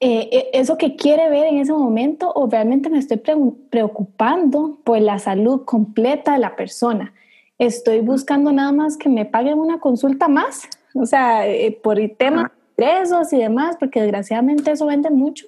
eh, 0.00 0.28
e, 0.30 0.50
eso 0.52 0.76
que 0.76 0.96
quiere 0.96 1.30
ver 1.30 1.46
en 1.46 1.58
ese 1.58 1.72
momento 1.72 2.32
o 2.34 2.48
realmente 2.48 2.88
me 2.90 2.98
estoy 2.98 3.22
preocupando 3.70 4.78
por 4.84 5.00
la 5.00 5.18
salud 5.18 5.64
completa 5.64 6.32
de 6.32 6.38
la 6.38 6.56
persona? 6.56 7.12
¿Estoy 7.58 8.00
buscando 8.00 8.52
nada 8.52 8.72
más 8.72 8.96
que 8.96 9.08
me 9.08 9.24
paguen 9.24 9.58
una 9.58 9.80
consulta 9.80 10.28
más? 10.28 10.68
O 10.94 11.06
sea, 11.06 11.46
eh, 11.46 11.78
por 11.82 11.98
el 11.98 12.14
tema 12.16 12.52
de 12.76 12.84
ingresos 12.84 13.32
y 13.32 13.38
demás, 13.38 13.76
porque 13.78 14.02
desgraciadamente 14.02 14.70
eso 14.70 14.86
vende 14.86 15.10
mucho. 15.10 15.46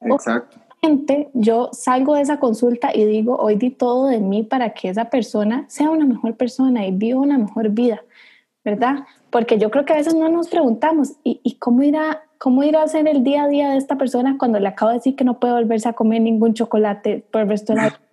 Exacto 0.00 0.58
yo 1.34 1.70
salgo 1.72 2.14
de 2.14 2.22
esa 2.22 2.38
consulta 2.38 2.94
y 2.94 3.04
digo, 3.04 3.36
hoy 3.36 3.56
di 3.56 3.70
todo 3.70 4.06
de 4.06 4.20
mí 4.20 4.42
para 4.42 4.74
que 4.74 4.88
esa 4.88 5.06
persona 5.06 5.64
sea 5.68 5.90
una 5.90 6.04
mejor 6.04 6.36
persona 6.36 6.86
y 6.86 6.92
viva 6.92 7.20
una 7.20 7.38
mejor 7.38 7.70
vida, 7.70 8.02
¿verdad? 8.64 9.04
Porque 9.30 9.58
yo 9.58 9.70
creo 9.70 9.84
que 9.84 9.92
a 9.92 9.96
veces 9.96 10.14
no 10.14 10.28
nos 10.28 10.48
preguntamos, 10.48 11.14
¿y, 11.24 11.56
cómo, 11.58 11.82
irá, 11.82 12.22
cómo 12.38 12.62
irá 12.62 12.82
a 12.82 12.88
ser 12.88 13.06
el 13.08 13.24
día 13.24 13.44
a 13.44 13.48
día 13.48 13.70
de 13.70 13.76
esta 13.76 13.98
persona 13.98 14.36
cuando 14.38 14.58
le 14.58 14.68
acabo 14.68 14.90
de 14.90 14.98
decir 14.98 15.16
que 15.16 15.24
no 15.24 15.38
puede 15.38 15.54
volverse 15.54 15.88
a 15.88 15.92
comer 15.92 16.22
ningún 16.22 16.54
chocolate 16.54 17.24
por 17.30 17.42
el 17.42 17.48
resto 17.48 17.72
de 17.72 17.76
la 17.76 17.84
vida? 17.88 18.00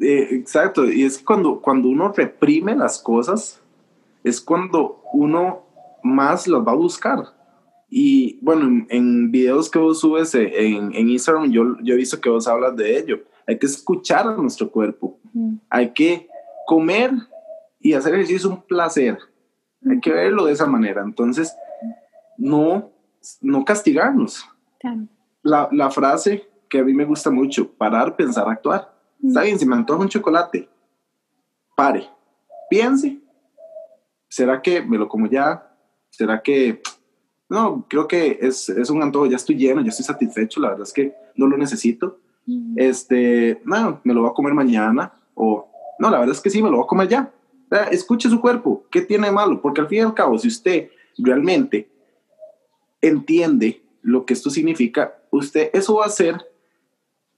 Eh, 0.00 0.30
exacto, 0.32 0.90
y 0.90 1.04
es 1.04 1.20
cuando, 1.20 1.60
cuando 1.60 1.88
uno 1.88 2.12
reprime 2.12 2.74
las 2.74 2.98
cosas, 2.98 3.62
es 4.24 4.40
cuando 4.40 5.00
uno 5.12 5.62
más 6.02 6.48
las 6.48 6.66
va 6.66 6.72
a 6.72 6.74
buscar. 6.74 7.24
Y 7.88 8.40
bueno, 8.42 8.84
en, 8.88 9.30
videos 9.30 9.70
que 9.70 9.78
vos 9.78 10.00
subes 10.00 10.34
en, 10.34 10.92
en 10.92 11.08
Instagram, 11.08 11.52
yo, 11.52 11.76
yo 11.80 11.94
he 11.94 11.96
visto 11.96 12.20
que 12.20 12.28
vos 12.28 12.48
hablas 12.48 12.74
de 12.74 12.98
ello. 12.98 13.20
Hay 13.46 13.56
que 13.56 13.66
escuchar 13.66 14.26
a 14.26 14.36
nuestro 14.36 14.68
cuerpo. 14.68 15.18
Hay 15.70 15.92
que 15.92 16.28
comer 16.66 17.12
y 17.80 17.92
hacer 17.92 18.14
ejercicio 18.14 18.36
es 18.36 18.44
un 18.44 18.62
placer. 18.62 19.18
Hay 19.88 20.00
que 20.00 20.12
verlo 20.12 20.46
de 20.46 20.54
esa 20.54 20.66
manera. 20.66 21.02
Entonces, 21.02 21.54
no, 22.36 22.90
no 23.40 23.64
castigarnos. 23.64 24.44
La, 25.42 25.68
la, 25.72 25.90
frase 25.90 26.48
que 26.68 26.78
a 26.78 26.84
mí 26.84 26.92
me 26.92 27.04
gusta 27.04 27.30
mucho, 27.30 27.70
parar, 27.72 28.16
pensar, 28.16 28.48
actuar. 28.48 28.94
Está 29.22 29.42
bien, 29.42 29.58
si 29.58 29.66
me 29.66 29.76
antoja 29.76 30.00
un 30.00 30.08
chocolate, 30.08 30.68
pare, 31.74 32.08
piense. 32.68 33.20
¿Será 34.28 34.60
que 34.60 34.82
me 34.82 34.98
lo 34.98 35.08
como 35.08 35.26
ya? 35.26 35.70
¿Será 36.10 36.42
que 36.42 36.82
no, 37.48 37.86
creo 37.88 38.08
que 38.08 38.38
es, 38.40 38.68
es, 38.68 38.90
un 38.90 39.02
antojo, 39.02 39.26
ya 39.26 39.36
estoy 39.36 39.56
lleno, 39.56 39.82
ya 39.82 39.90
estoy 39.90 40.04
satisfecho, 40.04 40.60
la 40.60 40.70
verdad 40.70 40.86
es 40.86 40.92
que 40.92 41.14
no 41.36 41.46
lo 41.46 41.56
necesito. 41.56 42.18
Este, 42.76 43.62
no, 43.64 44.00
me 44.04 44.12
lo 44.12 44.22
voy 44.22 44.30
a 44.30 44.34
comer 44.34 44.52
mañana 44.52 45.14
o 45.34 45.70
no, 45.98 46.10
la 46.10 46.18
verdad 46.18 46.34
es 46.34 46.40
que 46.40 46.50
sí, 46.50 46.62
me 46.62 46.68
lo 46.68 46.76
voy 46.76 46.84
a 46.84 46.88
comer 46.88 47.08
ya. 47.08 47.32
Escuche 47.90 48.28
su 48.28 48.40
cuerpo, 48.40 48.84
¿qué 48.90 49.02
tiene 49.02 49.28
de 49.28 49.32
malo? 49.32 49.60
Porque 49.60 49.80
al 49.80 49.88
fin 49.88 49.98
y 49.98 50.00
al 50.02 50.14
cabo, 50.14 50.38
si 50.38 50.48
usted 50.48 50.90
realmente 51.18 51.88
entiende 53.08 53.82
lo 54.02 54.26
que 54.26 54.34
esto 54.34 54.50
significa, 54.50 55.14
usted, 55.30 55.70
eso 55.72 55.96
va 55.96 56.06
a 56.06 56.10
ser 56.10 56.36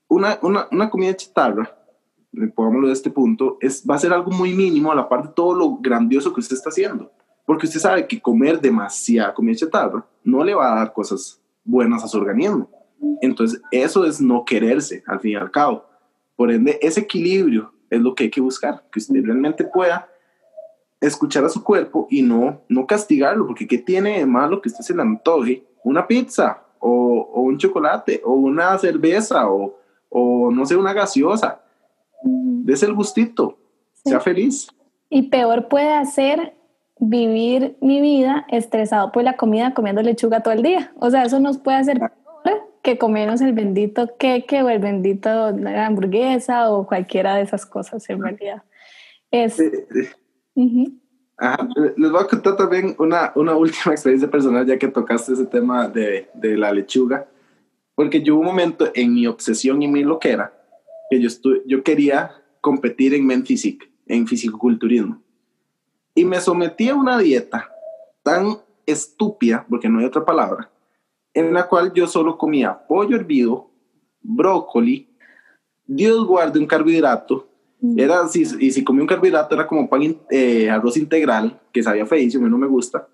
una, 0.09 0.39
una, 0.43 0.69
una 0.71 0.91
comida 0.91 1.15
chatarra, 1.15 1.77
pongámoslo 2.55 2.89
de 2.89 2.93
este 2.93 3.11
punto, 3.11 3.59
es, 3.61 3.85
va 3.89 3.95
a 3.95 3.99
ser 3.99 4.13
algo 4.13 4.31
muy 4.31 4.55
mínimo 4.55 4.93
a 4.93 4.95
la 4.95 5.09
parte 5.09 5.29
de 5.29 5.35
todo 5.35 5.55
lo 5.55 5.77
grandioso 5.77 6.33
que 6.33 6.41
usted 6.41 6.57
está 6.57 6.71
haciendo. 6.71 7.11
Porque 7.45 7.67
usted 7.67 7.81
sabe 7.81 8.07
que 8.07 8.21
comer 8.21 8.61
demasiada 8.61 9.33
comida 9.33 9.57
chatarra 9.57 10.05
no 10.25 10.43
le 10.43 10.55
va 10.55 10.73
a 10.73 10.77
dar 10.77 10.93
cosas 10.93 11.41
buenas 11.65 12.03
a 12.03 12.09
su 12.09 12.19
organismo. 12.19 12.69
Entonces, 13.23 13.61
eso 13.71 14.05
es 14.05 14.21
no 14.21 14.45
quererse, 14.45 15.05
al 15.07 15.21
fin 15.21 15.33
y 15.33 15.37
al 15.37 15.51
cabo. 15.51 15.87
Por 16.35 16.51
ende, 16.51 16.79
ese 16.83 17.01
equilibrio 17.01 17.73
es 17.89 18.01
lo 18.01 18.15
que 18.15 18.25
hay 18.25 18.31
que 18.31 18.41
buscar, 18.41 18.85
que 18.91 18.99
usted 18.99 19.25
realmente 19.25 19.65
pueda 19.65 20.09
escuchar 21.01 21.45
a 21.45 21.49
su 21.49 21.63
cuerpo 21.63 22.07
y 22.11 22.23
no, 22.23 22.63
no 22.69 22.87
castigarlo, 22.87 23.47
porque 23.47 23.67
¿qué 23.67 23.79
tiene 23.79 24.19
de 24.19 24.27
malo 24.27 24.61
que 24.61 24.69
usted 24.69 24.83
se 24.83 24.95
le 24.95 25.03
antoje 25.03 25.65
una 25.85 26.07
pizza 26.07 26.63
o, 26.79 27.31
o 27.33 27.43
un 27.43 27.59
chocolate 27.59 28.21
o 28.25 28.33
una 28.33 28.77
cerveza 28.79 29.51
o, 29.51 29.77
o 30.09 30.51
no 30.51 30.65
sé, 30.67 30.77
una 30.77 30.93
gaseosa. 30.93 31.61
Des 32.23 32.83
el 32.83 32.95
gustito, 32.95 33.59
sea 34.05 34.21
feliz. 34.21 34.69
Y 35.11 35.29
peor 35.29 35.69
puede 35.69 35.93
hacer 35.93 36.55
vivir 36.99 37.77
mi 37.81 38.01
vida 38.01 38.47
estresado 38.49 39.13
por 39.13 39.23
la 39.23 39.37
comida 39.37 39.75
comiendo 39.75 40.03
lechuga 40.03 40.43
todo 40.43 40.55
el 40.55 40.63
día. 40.63 40.93
O 40.99 41.11
sea, 41.11 41.25
eso 41.25 41.39
nos 41.39 41.59
puede 41.59 41.77
hacer 41.79 41.99
peor 41.99 42.63
que 42.83 42.99
comernos 42.99 43.41
el 43.41 43.53
bendito 43.53 44.17
queque 44.17 44.63
o 44.63 44.69
el 44.69 44.79
bendito 44.79 45.29
hamburguesa 45.29 46.71
o 46.71 46.87
cualquiera 46.87 47.37
de 47.37 47.43
esas 47.43 47.67
cosas 47.67 48.09
en 48.09 48.23
realidad. 48.23 48.63
Es, 49.31 49.61
eh, 49.61 49.87
eh, 49.95 50.09
Les 51.97 52.11
voy 52.11 52.21
a 52.21 52.27
contar 52.27 52.57
también 52.57 52.97
una, 52.99 53.33
una 53.37 53.55
última 53.55 53.93
experiencia 53.93 54.31
personal 54.31 54.67
ya 54.67 54.79
que 54.79 54.89
tocaste 54.89 55.35
ese 55.35 55.47
tema 55.47 55.89
de, 55.89 56.29
de 56.35 56.57
la 56.57 56.73
lechuga, 56.73 57.29
porque 57.95 58.23
yo 58.23 58.35
hubo 58.35 58.41
un 58.41 58.47
momento 58.47 58.91
en 58.95 59.15
mi 59.15 59.27
obsesión 59.27 59.83
y 59.83 59.89
mi 59.89 60.03
loquera 60.03 60.53
que 61.11 61.21
yo, 61.21 61.29
yo 61.67 61.83
quería 61.83 62.43
competir 62.61 63.15
en 63.15 63.27
Men 63.27 63.45
Physique, 63.45 63.93
en 64.07 64.27
fisicoculturismo. 64.27 65.23
Y 66.15 66.25
me 66.25 66.41
sometí 66.41 66.89
a 66.89 66.95
una 66.95 67.19
dieta 67.19 67.71
tan 68.23 68.59
estúpida, 68.87 69.67
porque 69.69 69.89
no 69.89 69.99
hay 69.99 70.07
otra 70.07 70.25
palabra, 70.25 70.71
en 71.35 71.53
la 71.53 71.69
cual 71.69 71.93
yo 71.93 72.07
solo 72.07 72.39
comía 72.39 72.87
pollo 72.89 73.17
hervido, 73.17 73.71
brócoli, 74.21 75.09
Dios 75.85 76.27
guarde 76.27 76.59
un 76.59 76.67
carbohidrato. 76.67 77.49
Era, 77.97 78.27
si, 78.29 78.43
y 78.61 78.71
si 78.71 78.85
comía 78.85 79.03
un 79.03 79.09
carbohidrato 79.09 79.55
era 79.55 79.67
como 79.67 79.89
pan, 79.89 80.17
eh, 80.31 80.71
arroz 80.71 80.97
integral, 80.97 81.61
que 81.73 81.83
sabía 81.83 82.07
feísimo 82.07 82.47
y 82.47 82.51
no 82.51 82.59
me 82.59 82.67
gusta. 82.67 83.09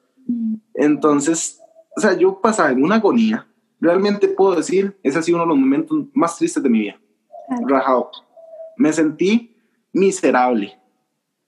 Entonces, 0.74 1.60
o 1.96 2.00
sea, 2.00 2.16
yo 2.16 2.40
pasaba 2.40 2.70
en 2.70 2.82
una 2.82 2.96
agonía. 2.96 3.46
Realmente 3.80 4.28
puedo 4.28 4.54
decir, 4.54 4.96
ese 5.02 5.18
ha 5.18 5.22
sido 5.22 5.36
uno 5.38 5.44
de 5.44 5.48
los 5.48 5.58
momentos 5.58 5.98
más 6.14 6.36
tristes 6.38 6.62
de 6.62 6.70
mi 6.70 6.80
vida. 6.80 7.00
Rajado. 7.66 8.10
Me 8.76 8.92
sentí 8.92 9.56
miserable. 9.92 10.78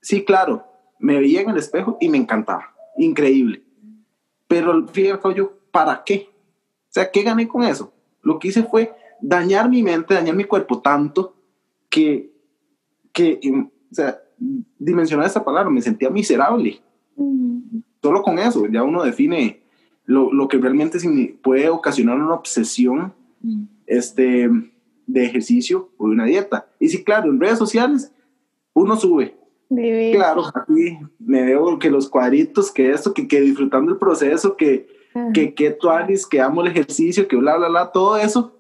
Sí, 0.01 0.25
claro, 0.25 0.65
me 0.99 1.19
veía 1.19 1.41
en 1.41 1.51
el 1.51 1.57
espejo 1.57 1.97
y 2.01 2.09
me 2.09 2.19
encantaba. 2.19 2.75
Increíble. 2.99 3.63
Pero 4.49 4.87
fíjate 4.89 5.35
yo, 5.35 5.53
¿para 5.71 6.03
qué? 6.05 6.29
O 6.29 6.91
sea, 6.91 7.11
¿qué 7.11 7.23
gané 7.23 7.49
con 7.49 7.63
eso? 7.63 7.93
Lo 8.23 8.39
que 8.39 8.49
hice 8.49 8.65
fue 8.65 8.95
dañar 9.21 9.69
mi 9.69 9.83
mente, 9.83 10.15
dañar 10.15 10.37
mi 10.37 10.45
cuerpo 10.45 10.81
tanto 10.81 11.37
que, 11.89 12.34
que 13.15 13.41
o 13.91 13.95
sea, 13.95 14.21
dimensionar 14.79 15.27
esa 15.27 15.43
palabra, 15.43 15.71
me 15.71 15.81
sentía 15.81 16.11
miserable. 16.11 16.83
Solo 18.03 18.23
con 18.23 18.39
eso, 18.39 18.67
ya 18.67 18.83
uno 18.83 19.03
define 19.03 19.63
lo, 20.05 20.31
lo 20.31 20.49
que 20.49 20.59
realmente 20.59 20.99
puede 21.43 21.71
ocasionar 21.71 22.19
una 22.19 22.35
obsesión 22.35 23.15
este, 23.87 24.51
de 25.07 25.25
ejercicio 25.25 25.91
o 25.97 26.09
de 26.09 26.13
una 26.13 26.27
dieta. 26.27 26.69
Y 26.79 26.91
sí, 26.91 27.03
claro, 27.03 27.31
en 27.31 27.41
redes 27.41 27.59
sociales 27.59 28.13
uno 28.75 28.97
sube, 28.97 29.35
Claro, 30.13 30.45
aquí 30.55 30.99
me 31.19 31.43
veo 31.43 31.79
que 31.79 31.91
los 31.91 32.09
cuadritos, 32.09 32.71
que 32.71 32.91
esto, 32.91 33.15
que, 33.15 33.27
que 33.27 33.41
disfrutando 33.41 33.93
el 33.93 33.99
proceso, 33.99 34.57
que, 34.57 34.87
que, 35.33 35.55
que 35.55 35.71
tú 35.71 35.89
que 36.31 36.41
amo 36.41 36.63
el 36.63 36.69
ejercicio, 36.69 37.27
que 37.27 37.37
bla, 37.37 37.57
bla, 37.57 37.69
bla, 37.69 37.93
todo 37.93 38.17
eso. 38.17 38.57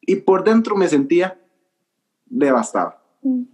Y 0.00 0.16
por 0.16 0.44
dentro 0.44 0.76
me 0.76 0.88
sentía 0.88 1.40
devastado, 2.26 2.94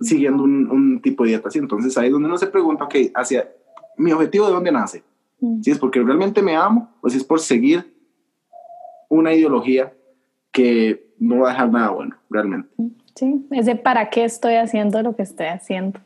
siguiendo 0.00 0.42
un, 0.42 0.70
un, 0.70 1.02
tipo 1.02 1.24
de 1.24 1.30
dieta 1.30 1.48
así. 1.48 1.58
Entonces 1.58 1.96
ahí 1.98 2.06
es 2.06 2.12
donde 2.12 2.28
uno 2.28 2.38
se 2.38 2.46
pregunta, 2.46 2.84
ok, 2.84 2.94
hacia 3.14 3.48
mi 3.96 4.12
objetivo 4.12 4.46
de 4.46 4.52
dónde 4.52 4.72
nace. 4.72 5.02
Si 5.62 5.70
es 5.70 5.78
porque 5.78 6.02
realmente 6.02 6.42
me 6.42 6.56
amo 6.56 6.90
o 7.00 7.08
si 7.08 7.16
es 7.16 7.24
por 7.24 7.38
seguir 7.38 7.94
una 9.08 9.32
ideología 9.32 9.92
que 10.50 11.12
no 11.18 11.40
va 11.40 11.50
a 11.50 11.52
dejar 11.52 11.70
nada 11.70 11.90
bueno, 11.90 12.16
realmente. 12.28 12.68
Sí, 13.14 13.46
ese 13.52 13.76
para 13.76 14.10
qué 14.10 14.24
estoy 14.24 14.54
haciendo 14.54 15.02
lo 15.02 15.14
que 15.14 15.22
estoy 15.22 15.46
haciendo. 15.46 16.00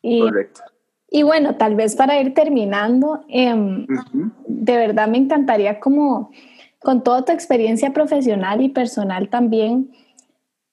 Y, 0.00 0.20
Correcto. 0.20 0.62
Y 1.16 1.22
bueno, 1.22 1.54
tal 1.54 1.76
vez 1.76 1.94
para 1.94 2.20
ir 2.20 2.34
terminando, 2.34 3.24
em, 3.28 3.86
de 4.48 4.76
verdad 4.76 5.06
me 5.06 5.18
encantaría 5.18 5.78
como 5.78 6.32
con 6.80 7.04
toda 7.04 7.24
tu 7.24 7.30
experiencia 7.30 7.92
profesional 7.92 8.60
y 8.60 8.68
personal 8.68 9.28
también, 9.28 9.92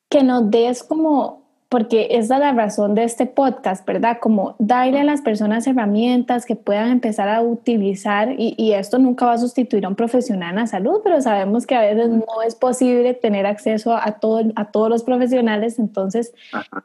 que 0.09 0.23
nos 0.23 0.49
des 0.49 0.81
como, 0.81 1.40
porque 1.71 2.07
esa 2.11 2.33
es 2.35 2.39
la 2.41 2.51
razón 2.51 2.95
de 2.95 3.05
este 3.05 3.25
podcast, 3.25 3.87
¿verdad? 3.87 4.17
Como 4.19 4.55
darle 4.59 4.99
a 4.99 5.03
las 5.05 5.21
personas 5.21 5.65
herramientas 5.65 6.45
que 6.45 6.57
puedan 6.57 6.89
empezar 6.89 7.29
a 7.29 7.41
utilizar 7.41 8.35
y, 8.37 8.55
y 8.57 8.73
esto 8.73 8.99
nunca 8.99 9.25
va 9.25 9.33
a 9.33 9.37
sustituir 9.37 9.85
a 9.85 9.87
un 9.87 9.95
profesional 9.95 10.49
en 10.49 10.55
la 10.57 10.67
salud, 10.67 10.99
pero 11.01 11.21
sabemos 11.21 11.65
que 11.65 11.75
a 11.75 11.79
veces 11.79 12.09
no 12.09 12.25
es 12.45 12.55
posible 12.55 13.13
tener 13.13 13.45
acceso 13.45 13.95
a, 13.95 14.19
todo, 14.19 14.51
a 14.57 14.65
todos 14.65 14.89
los 14.89 15.03
profesionales, 15.03 15.79
entonces, 15.79 16.33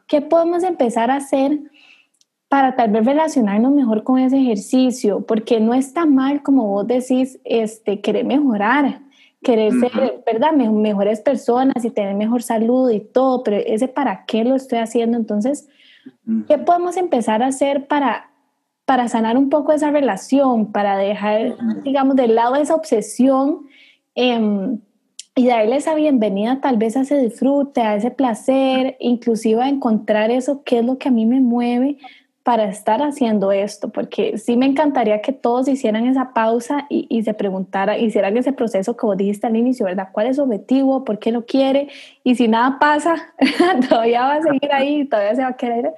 ¿qué 0.07 0.21
podemos 0.21 0.63
empezar 0.63 1.11
a 1.11 1.17
hacer? 1.17 1.59
para 2.49 2.77
tal 2.77 2.93
vez 2.93 3.05
relacionarnos 3.05 3.73
mejor 3.73 4.05
con 4.05 4.21
ese 4.21 4.39
ejercicio, 4.39 5.27
porque 5.27 5.59
no 5.59 5.75
está 5.75 6.07
mal, 6.07 6.45
como 6.45 6.69
vos 6.69 6.87
decís, 6.87 7.41
este, 7.43 8.01
querer 8.01 8.25
mejorar, 8.25 9.01
querer 9.47 9.73
ser, 9.79 10.25
¿verdad? 10.27 10.53
mejores 10.55 11.21
personas 11.21 11.85
y 11.85 11.91
tener 11.91 12.17
mejor 12.17 12.43
salud 12.43 12.91
y 12.91 12.99
todo, 12.99 13.45
pero 13.45 13.59
ese 13.59 13.87
para 13.87 14.25
qué 14.27 14.43
lo 14.43 14.57
estoy 14.57 14.81
haciendo. 14.81 15.17
Entonces, 15.17 15.69
¿qué 16.49 16.59
podemos 16.59 16.97
empezar 16.97 17.45
a 17.45 17.47
hacer 17.47 17.87
para, 17.87 18.31
para 18.87 19.07
sanar 19.07 19.37
un 19.39 19.49
poco 19.49 19.71
esa 19.71 19.93
relación, 19.93 20.73
para 20.73 20.97
dejar, 20.97 21.55
digamos, 21.85 22.17
de 22.17 22.27
lado 22.27 22.57
esa 22.57 22.75
obsesión 22.75 23.69
em, 24.17 24.81
y 25.37 25.47
darle 25.47 25.77
esa 25.77 25.95
bienvenida 25.95 26.61
tal 26.61 26.77
vez 26.77 26.97
a 26.97 27.03
ese 27.03 27.17
disfrute, 27.17 27.83
a 27.83 27.95
ese 27.95 28.11
placer, 28.11 28.97
inclusive 28.99 29.63
a 29.63 29.69
encontrar 29.69 30.33
eso, 30.33 30.65
qué 30.65 30.81
es 30.81 30.85
lo 30.85 30.99
que 30.99 31.09
a 31.09 31.13
mí 31.13 31.25
me 31.25 31.41
mueve 31.41 31.99
para 32.47 32.69
estar 32.69 33.03
haciendo 33.03 33.51
esto, 33.51 33.89
porque 33.89 34.39
sí 34.39 34.57
me 34.57 34.67
encantaría 34.67 35.21
que 35.21 35.33
todos 35.33 35.67
hicieran 35.67 36.07
esa 36.07 36.33
pausa 36.33 36.87
y, 36.89 37.09
y, 37.11 37.25
se 37.25 37.35
preguntara, 37.35 37.99
hicieran 37.99 38.37
ese 38.37 38.53
proceso 38.53 38.97
que 38.97 39.05
vos 39.05 39.17
dijiste 39.17 39.49
al 39.49 39.57
inicio, 39.57 39.85
¿verdad? 39.85 40.11
¿Cuál 40.13 40.29
es 40.29 40.37
su 40.37 40.45
objetivo? 40.45 41.05
¿Por 41.05 41.19
qué 41.19 41.33
lo 41.33 41.45
quiere? 41.45 41.89
Y 42.23 42.37
si 42.37 42.47
nada 42.47 42.79
pasa, 42.79 43.35
todavía 43.89 44.21
va 44.21 44.35
a 44.35 44.43
seguir 44.43 44.73
ahí, 44.73 45.05
todavía 45.07 45.35
se 45.35 45.43
va 45.43 45.49
a 45.49 45.57
querer. 45.57 45.93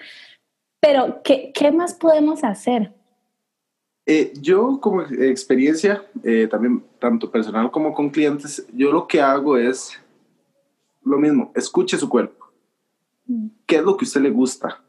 Pero, 0.81 1.21
¿qué, 1.23 1.53
qué 1.53 1.71
más 1.71 1.93
podemos 1.93 2.43
hacer? 2.43 2.95
Eh, 4.07 4.33
yo 4.41 4.81
como 4.81 5.03
experiencia, 5.03 6.03
eh, 6.25 6.49
también 6.51 6.83
tanto 6.99 7.31
personal 7.31 7.71
como 7.71 7.93
con 7.93 8.09
clientes, 8.09 8.67
yo 8.73 8.91
lo 8.91 9.07
que 9.07 9.21
hago 9.21 9.59
es 9.59 10.01
lo 11.05 11.19
mismo, 11.19 11.53
escuche 11.55 11.99
su 11.99 12.09
cuerpo. 12.09 12.47
Mm. 13.27 13.49
¿Qué 13.67 13.77
es 13.77 13.83
lo 13.83 13.99
que 13.99 14.07
a 14.07 14.09
usted 14.09 14.23
le 14.23 14.31
gusta? 14.31 14.83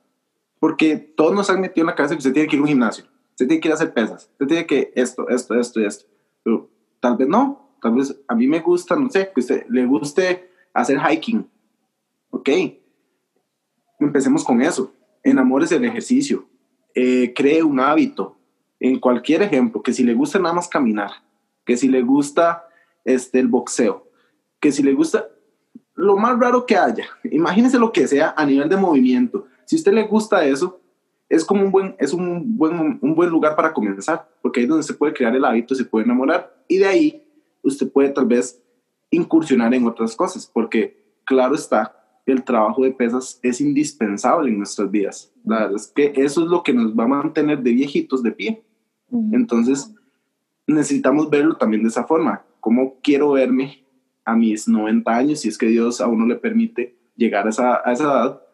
Porque 0.59 0.97
todos 0.97 1.33
nos 1.33 1.49
han 1.49 1.61
metido 1.61 1.83
en 1.83 1.87
la 1.87 1.95
cabeza 1.95 2.15
que 2.15 2.19
usted 2.19 2.33
tiene 2.33 2.47
que 2.47 2.55
ir 2.55 2.59
a 2.59 2.63
un 2.63 2.69
gimnasio, 2.69 3.05
usted 3.31 3.47
tiene 3.47 3.61
que 3.61 3.67
ir 3.69 3.71
a 3.71 3.75
hacer 3.75 3.93
pesas, 3.93 4.29
usted 4.33 4.47
tiene 4.47 4.65
que 4.65 4.91
esto, 4.95 5.29
esto, 5.29 5.55
esto 5.55 5.79
y 5.79 5.85
esto. 5.85 6.05
Pero 6.43 6.69
tal 6.99 7.15
vez 7.17 7.27
no, 7.27 7.75
tal 7.81 7.95
vez 7.95 8.19
a 8.27 8.35
mí 8.35 8.47
me 8.47 8.59
gusta, 8.59 8.95
no 8.95 9.09
sé, 9.09 9.31
que 9.33 9.39
usted 9.39 9.65
le 9.69 9.85
guste 9.85 10.49
hacer 10.73 10.99
hiking. 10.99 11.49
Ok, 12.31 12.49
empecemos 13.99 14.43
con 14.43 14.61
eso. 14.61 14.93
Enamores 15.23 15.69
del 15.69 15.85
ejercicio, 15.85 16.47
eh, 16.95 17.33
cree 17.35 17.63
un 17.63 17.79
hábito. 17.79 18.37
En 18.81 18.99
cualquier 18.99 19.41
ejemplo, 19.41 19.81
que 19.81 19.91
si 19.91 20.03
le 20.03 20.13
gusta 20.13 20.39
nada 20.39 20.55
más 20.55 20.69
caminar, 20.69 21.11
que 21.65 21.75
si 21.75 21.89
le 21.89 22.01
gusta 22.01 22.65
este, 23.03 23.39
el 23.39 23.49
boxeo, 23.49 24.09
que 24.61 24.71
si 24.71 24.83
le 24.83 24.93
gusta 24.93 25.27
lo 25.95 26.15
más 26.15 26.39
raro 26.39 26.65
que 26.65 26.77
haya, 26.77 27.05
imagínese 27.25 27.77
lo 27.77 27.91
que 27.91 28.07
sea 28.07 28.33
a 28.37 28.45
nivel 28.45 28.69
de 28.69 28.77
movimiento 28.77 29.48
si 29.69 29.75
a 29.75 29.77
usted 29.77 29.93
le 29.93 30.07
gusta 30.07 30.43
eso, 30.45 30.81
es 31.29 31.45
como 31.45 31.63
un 31.63 31.71
buen, 31.71 31.95
es 31.99 32.11
un 32.11 32.57
buen, 32.57 32.97
un 33.03 33.13
buen 33.13 33.29
lugar 33.29 33.55
para 33.55 33.71
comenzar, 33.71 34.27
porque 34.41 34.59
ahí 34.61 34.63
es 34.63 34.69
donde 34.69 34.83
se 34.83 34.95
puede 34.95 35.13
crear 35.13 35.35
el 35.35 35.45
hábito, 35.45 35.75
se 35.75 35.85
puede 35.85 36.05
enamorar 36.05 36.51
y 36.67 36.79
de 36.79 36.87
ahí 36.87 37.23
usted 37.61 37.87
puede 37.91 38.09
tal 38.09 38.25
vez 38.25 38.59
incursionar 39.11 39.71
en 39.75 39.85
otras 39.85 40.15
cosas, 40.15 40.49
porque 40.51 41.13
claro 41.23 41.53
está, 41.53 41.95
el 42.25 42.43
trabajo 42.43 42.81
de 42.81 42.93
pesas 42.93 43.39
es 43.43 43.61
indispensable 43.61 44.49
en 44.49 44.57
nuestras 44.57 44.89
vidas. 44.89 45.31
La 45.45 45.59
verdad 45.59 45.75
es 45.75 45.85
que 45.85 46.13
eso 46.15 46.45
es 46.45 46.49
lo 46.49 46.63
que 46.63 46.73
nos 46.73 46.97
va 46.97 47.03
a 47.03 47.07
mantener 47.07 47.61
de 47.61 47.71
viejitos 47.71 48.23
de 48.23 48.31
pie. 48.31 48.63
Entonces, 49.31 49.93
necesitamos 50.65 51.29
verlo 51.29 51.57
también 51.57 51.83
de 51.83 51.89
esa 51.89 52.05
forma. 52.05 52.43
¿Cómo 52.59 52.97
quiero 53.03 53.33
verme 53.33 53.85
a 54.25 54.35
mis 54.35 54.67
90 54.67 55.15
años, 55.15 55.41
si 55.41 55.47
es 55.47 55.59
que 55.59 55.67
Dios 55.67 56.01
a 56.01 56.07
uno 56.07 56.25
le 56.25 56.37
permite 56.37 56.97
llegar 57.15 57.45
a 57.45 57.51
esa, 57.51 57.87
a 57.87 57.93
esa 57.93 58.03
edad? 58.05 58.48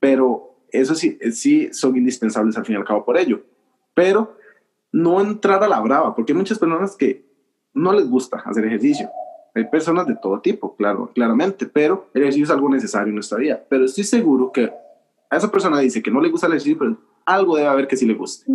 Pero 0.00 0.56
eso 0.70 0.94
sí, 0.94 1.18
sí 1.32 1.68
son 1.72 1.96
indispensables 1.96 2.56
al 2.56 2.64
fin 2.64 2.74
y 2.74 2.78
al 2.78 2.84
cabo 2.84 3.04
por 3.04 3.18
ello. 3.18 3.42
Pero 3.94 4.36
no 4.92 5.20
entrar 5.20 5.62
a 5.62 5.68
la 5.68 5.80
brava, 5.80 6.14
porque 6.14 6.32
hay 6.32 6.38
muchas 6.38 6.58
personas 6.58 6.96
que 6.96 7.24
no 7.74 7.92
les 7.92 8.08
gusta 8.08 8.42
hacer 8.44 8.64
ejercicio. 8.64 9.08
Hay 9.54 9.64
personas 9.64 10.06
de 10.06 10.16
todo 10.16 10.40
tipo, 10.40 10.76
claro, 10.76 11.10
claramente, 11.14 11.66
pero 11.66 12.08
el 12.14 12.22
ejercicio 12.22 12.44
es 12.44 12.50
algo 12.50 12.68
necesario 12.68 13.08
en 13.08 13.14
nuestra 13.14 13.38
vida. 13.38 13.64
Pero 13.68 13.84
estoy 13.84 14.04
seguro 14.04 14.52
que 14.52 14.70
a 15.30 15.36
esa 15.36 15.50
persona 15.50 15.78
dice 15.80 16.02
que 16.02 16.10
no 16.10 16.20
le 16.20 16.30
gusta 16.30 16.46
el 16.46 16.52
ejercicio, 16.52 16.78
pero 16.78 16.98
algo 17.24 17.56
debe 17.56 17.68
haber 17.68 17.88
que 17.88 17.96
sí 17.96 18.06
le 18.06 18.14
guste. 18.14 18.50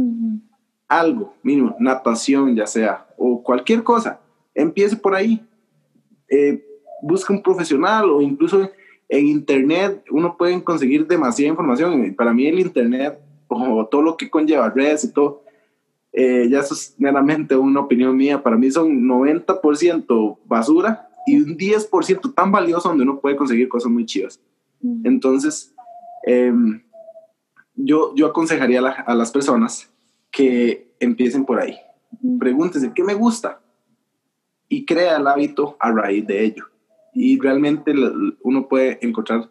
Algo, 0.88 1.34
mínimo, 1.44 1.76
natación 1.80 2.56
ya 2.56 2.68
sea, 2.68 3.08
o 3.18 3.42
cualquier 3.42 3.84
cosa. 3.84 4.20
Empiece 4.54 4.96
por 4.96 5.16
ahí. 5.16 5.46
eh, 6.30 6.64
busca 7.02 7.34
un 7.34 7.42
profesional 7.42 8.10
o 8.10 8.22
incluso 8.22 8.70
en 9.12 9.28
internet 9.28 10.06
uno 10.10 10.38
puede 10.38 10.64
conseguir 10.64 11.06
demasiada 11.06 11.50
información. 11.50 12.16
Para 12.16 12.34
mí 12.34 12.48
el 12.48 12.60
internet 12.60 13.20
o 13.50 13.86
todo 13.86 14.02
lo 14.02 14.16
que 14.16 14.30
conlleva 14.30 14.70
redes 14.70 15.04
y 15.04 15.12
todo, 15.12 15.44
eh, 16.14 16.48
ya 16.50 16.60
eso 16.60 16.74
es 16.74 16.96
meramente 16.98 17.58
una 17.58 17.82
opinión 17.82 18.16
mía. 18.16 18.42
Para 18.42 18.56
mí 18.56 18.72
son 18.72 19.04
90% 19.04 20.38
basura 20.46 21.10
y 21.28 21.42
un 21.42 21.58
10% 21.58 22.34
tan 22.34 22.54
valioso 22.54 22.88
donde 22.88 23.04
uno 23.04 23.20
puede 23.20 23.36
conseguir 23.36 23.68
cosas 23.68 23.92
muy 23.92 24.06
chivas. 24.06 24.40
Entonces, 25.04 25.76
em, 26.26 26.82
yo, 27.76 28.16
yo 28.16 28.28
aconsejaría 28.28 28.80
a, 28.80 29.14
las 29.14 29.30
personas 29.30 29.92
que 30.32 30.90
empiecen 31.02 31.44
por 31.44 31.60
ahí. 31.60 31.76
Pregúntense, 32.40 32.94
¿qué 32.96 33.04
me 33.04 33.14
gusta? 33.14 33.60
Y 34.70 34.86
crea 34.86 35.18
el 35.18 35.28
hábito 35.28 35.76
a 35.82 35.92
raíz 35.92 36.26
de 36.26 36.46
ello. 36.46 36.71
Y 37.14 37.40
realmente 37.40 37.94
uno 38.42 38.68
puede 38.68 39.00
encontrar 39.02 39.50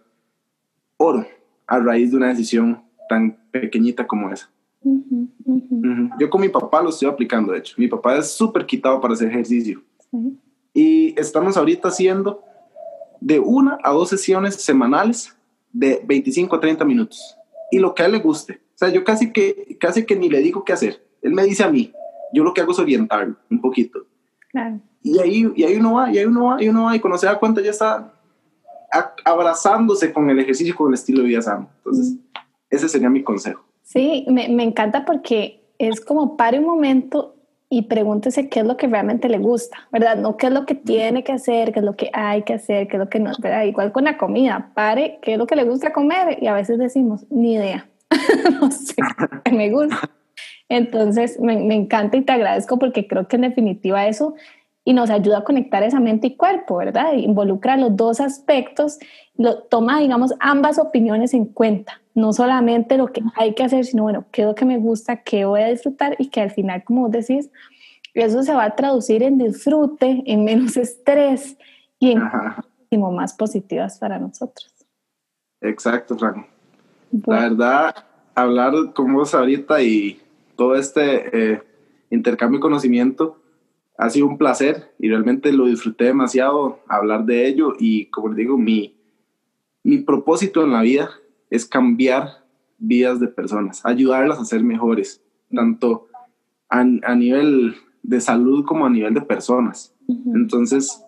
oro 0.96 1.26
a 1.66 1.78
raíz 1.78 2.10
de 2.10 2.16
una 2.16 2.28
decisión 2.28 2.82
tan 3.08 3.38
pequeñita 3.50 4.06
como 4.06 4.30
esa. 4.30 4.50
Yo 6.18 6.30
con 6.30 6.40
mi 6.40 6.48
papá 6.48 6.82
lo 6.82 6.90
estoy 6.90 7.08
aplicando, 7.08 7.52
de 7.52 7.58
hecho. 7.58 7.74
Mi 7.76 7.88
papá 7.88 8.16
es 8.16 8.30
súper 8.32 8.66
quitado 8.66 9.00
para 9.00 9.14
hacer 9.14 9.28
ejercicio. 9.28 9.82
Y 10.72 11.18
estamos 11.18 11.56
ahorita 11.56 11.88
haciendo 11.88 12.42
de 13.20 13.38
una 13.38 13.78
a 13.82 13.92
dos 13.92 14.08
sesiones 14.08 14.54
semanales 14.56 15.36
de 15.72 16.02
25 16.04 16.56
a 16.56 16.60
30 16.60 16.84
minutos. 16.84 17.36
Y 17.70 17.78
lo 17.78 17.94
que 17.94 18.02
a 18.02 18.06
él 18.06 18.12
le 18.12 18.18
guste. 18.18 18.54
O 18.74 18.78
sea, 18.78 18.88
yo 18.88 19.04
casi 19.04 19.32
que, 19.32 19.76
casi 19.78 20.06
que 20.06 20.16
ni 20.16 20.28
le 20.28 20.40
digo 20.40 20.64
qué 20.64 20.72
hacer. 20.72 21.04
Él 21.22 21.34
me 21.34 21.44
dice 21.44 21.62
a 21.62 21.70
mí. 21.70 21.92
Yo 22.32 22.42
lo 22.44 22.54
que 22.54 22.60
hago 22.60 22.72
es 22.72 22.78
orientarlo 22.78 23.36
un 23.50 23.60
poquito. 23.60 24.06
Y 25.02 25.18
ahí, 25.18 25.52
y 25.56 25.64
ahí 25.64 25.76
uno 25.76 25.94
va, 25.94 26.12
y 26.12 26.18
ahí 26.18 26.24
uno 26.24 26.46
va, 26.46 26.62
y 26.62 26.68
uno 26.68 26.84
va. 26.84 26.96
Y 26.96 27.00
cuando 27.00 27.18
se 27.18 27.26
da 27.26 27.38
cuenta 27.38 27.60
ya 27.60 27.70
está 27.70 28.12
abrazándose 29.24 30.12
con 30.12 30.28
el 30.30 30.38
ejercicio, 30.38 30.74
con 30.74 30.88
el 30.88 30.94
estilo 30.94 31.22
de 31.22 31.28
vida 31.28 31.42
sano. 31.42 31.68
Entonces, 31.78 32.16
ese 32.68 32.88
sería 32.88 33.08
mi 33.08 33.22
consejo. 33.22 33.64
Sí, 33.82 34.24
me, 34.28 34.48
me 34.48 34.64
encanta 34.64 35.04
porque 35.04 35.60
es 35.78 36.00
como 36.00 36.36
pare 36.36 36.58
un 36.58 36.66
momento 36.66 37.36
y 37.72 37.82
pregúntese 37.82 38.48
qué 38.48 38.60
es 38.60 38.66
lo 38.66 38.76
que 38.76 38.88
realmente 38.88 39.28
le 39.28 39.38
gusta, 39.38 39.88
¿verdad? 39.92 40.16
No 40.16 40.36
qué 40.36 40.48
es 40.48 40.52
lo 40.52 40.66
que 40.66 40.74
tiene 40.74 41.22
que 41.22 41.32
hacer, 41.32 41.72
qué 41.72 41.78
es 41.78 41.84
lo 41.84 41.94
que 41.94 42.10
hay 42.12 42.42
que 42.42 42.54
hacer, 42.54 42.88
qué 42.88 42.96
es 42.96 43.00
lo 43.00 43.08
que 43.08 43.20
no, 43.20 43.30
¿verdad? 43.38 43.62
Igual 43.62 43.92
con 43.92 44.04
la 44.04 44.18
comida, 44.18 44.72
pare 44.74 45.20
qué 45.22 45.34
es 45.34 45.38
lo 45.38 45.46
que 45.46 45.54
le 45.54 45.64
gusta 45.64 45.92
comer 45.92 46.42
y 46.42 46.48
a 46.48 46.54
veces 46.54 46.78
decimos, 46.78 47.24
ni 47.30 47.54
idea, 47.54 47.88
no 48.60 48.70
sé, 48.72 48.96
me 49.52 49.70
gusta. 49.70 50.10
Entonces, 50.70 51.38
me, 51.40 51.58
me, 51.58 51.74
encanta 51.74 52.16
y 52.16 52.22
te 52.22 52.32
agradezco 52.32 52.78
porque 52.78 53.06
creo 53.06 53.28
que 53.28 53.36
en 53.36 53.42
definitiva 53.42 54.06
eso 54.06 54.34
y 54.84 54.94
nos 54.94 55.10
ayuda 55.10 55.38
a 55.38 55.44
conectar 55.44 55.82
esa 55.82 56.00
mente 56.00 56.28
y 56.28 56.36
cuerpo, 56.36 56.78
¿verdad? 56.78 57.12
Involucra 57.12 57.76
los 57.76 57.96
dos 57.96 58.20
aspectos, 58.20 58.98
lo, 59.36 59.64
toma, 59.64 60.00
digamos, 60.00 60.32
ambas 60.40 60.78
opiniones 60.78 61.34
en 61.34 61.44
cuenta, 61.44 62.00
no 62.14 62.32
solamente 62.32 62.96
lo 62.96 63.08
que 63.08 63.20
hay 63.36 63.54
que 63.54 63.64
hacer, 63.64 63.84
sino, 63.84 64.04
bueno, 64.04 64.24
qué 64.30 64.42
es 64.42 64.48
lo 64.48 64.54
que 64.54 64.64
me 64.64 64.78
gusta, 64.78 65.22
qué 65.22 65.44
voy 65.44 65.60
a 65.60 65.68
disfrutar 65.68 66.16
y 66.18 66.28
que 66.28 66.40
al 66.40 66.50
final, 66.50 66.82
como 66.84 67.02
vos 67.02 67.10
decís, 67.10 67.50
eso 68.14 68.42
se 68.42 68.54
va 68.54 68.64
a 68.64 68.76
traducir 68.76 69.22
en 69.22 69.38
disfrute, 69.38 70.22
en 70.24 70.44
menos 70.44 70.76
estrés 70.76 71.56
y 71.98 72.12
en 72.12 72.22
más 73.14 73.34
positivas 73.34 73.98
para 73.98 74.18
nosotros. 74.18 74.72
Exacto, 75.60 76.16
Franco. 76.16 76.46
La 77.26 77.40
verdad, 77.40 77.94
hablar 78.34 78.72
con 78.94 79.12
vos 79.12 79.34
ahorita 79.34 79.82
y 79.82 80.20
todo 80.60 80.74
este 80.74 81.52
eh, 81.54 81.62
intercambio 82.10 82.58
de 82.58 82.60
conocimiento 82.60 83.38
ha 83.96 84.10
sido 84.10 84.26
un 84.26 84.36
placer 84.36 84.92
y 84.98 85.08
realmente 85.08 85.54
lo 85.54 85.64
disfruté 85.64 86.04
demasiado 86.04 86.80
hablar 86.86 87.24
de 87.24 87.46
ello 87.48 87.72
y 87.78 88.10
como 88.10 88.28
les 88.28 88.36
digo, 88.36 88.58
mi, 88.58 88.94
mi 89.82 90.02
propósito 90.02 90.62
en 90.62 90.72
la 90.72 90.82
vida 90.82 91.08
es 91.48 91.64
cambiar 91.64 92.44
vidas 92.76 93.20
de 93.20 93.28
personas, 93.28 93.80
ayudarlas 93.86 94.38
a 94.38 94.44
ser 94.44 94.62
mejores, 94.62 95.22
tanto 95.50 96.08
a, 96.68 96.80
a 96.80 97.14
nivel 97.14 97.76
de 98.02 98.20
salud 98.20 98.66
como 98.66 98.84
a 98.84 98.90
nivel 98.90 99.14
de 99.14 99.22
personas. 99.22 99.96
Entonces, 100.34 101.02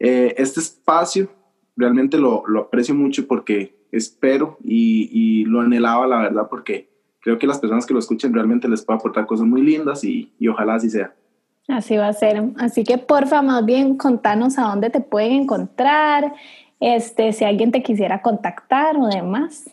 eh, 0.00 0.34
este 0.38 0.58
espacio 0.58 1.30
realmente 1.76 2.18
lo, 2.18 2.42
lo, 2.48 2.62
aprecio 2.62 2.96
mucho 2.96 3.28
porque 3.28 3.76
espero 3.92 4.58
y, 4.64 5.08
y, 5.12 5.44
lo 5.44 5.60
anhelaba, 5.60 6.08
la 6.08 6.18
verdad, 6.18 6.48
porque 6.50 6.91
creo 7.22 7.38
que 7.38 7.46
las 7.46 7.58
personas 7.58 7.86
que 7.86 7.94
lo 7.94 8.00
escuchen 8.00 8.34
realmente 8.34 8.68
les 8.68 8.84
puede 8.84 8.98
aportar 8.98 9.26
cosas 9.26 9.46
muy 9.46 9.62
lindas 9.62 10.04
y, 10.04 10.30
y 10.38 10.48
ojalá 10.48 10.74
así 10.74 10.90
sea. 10.90 11.14
Así 11.68 11.96
va 11.96 12.08
a 12.08 12.12
ser. 12.12 12.42
Así 12.58 12.84
que 12.84 12.98
porfa, 12.98 13.40
más 13.40 13.64
bien 13.64 13.96
contanos 13.96 14.58
a 14.58 14.62
dónde 14.62 14.90
te 14.90 15.00
pueden 15.00 15.32
encontrar, 15.32 16.34
este, 16.80 17.32
si 17.32 17.44
alguien 17.44 17.70
te 17.70 17.82
quisiera 17.82 18.20
contactar 18.20 18.96
o 18.96 19.06
demás. 19.06 19.70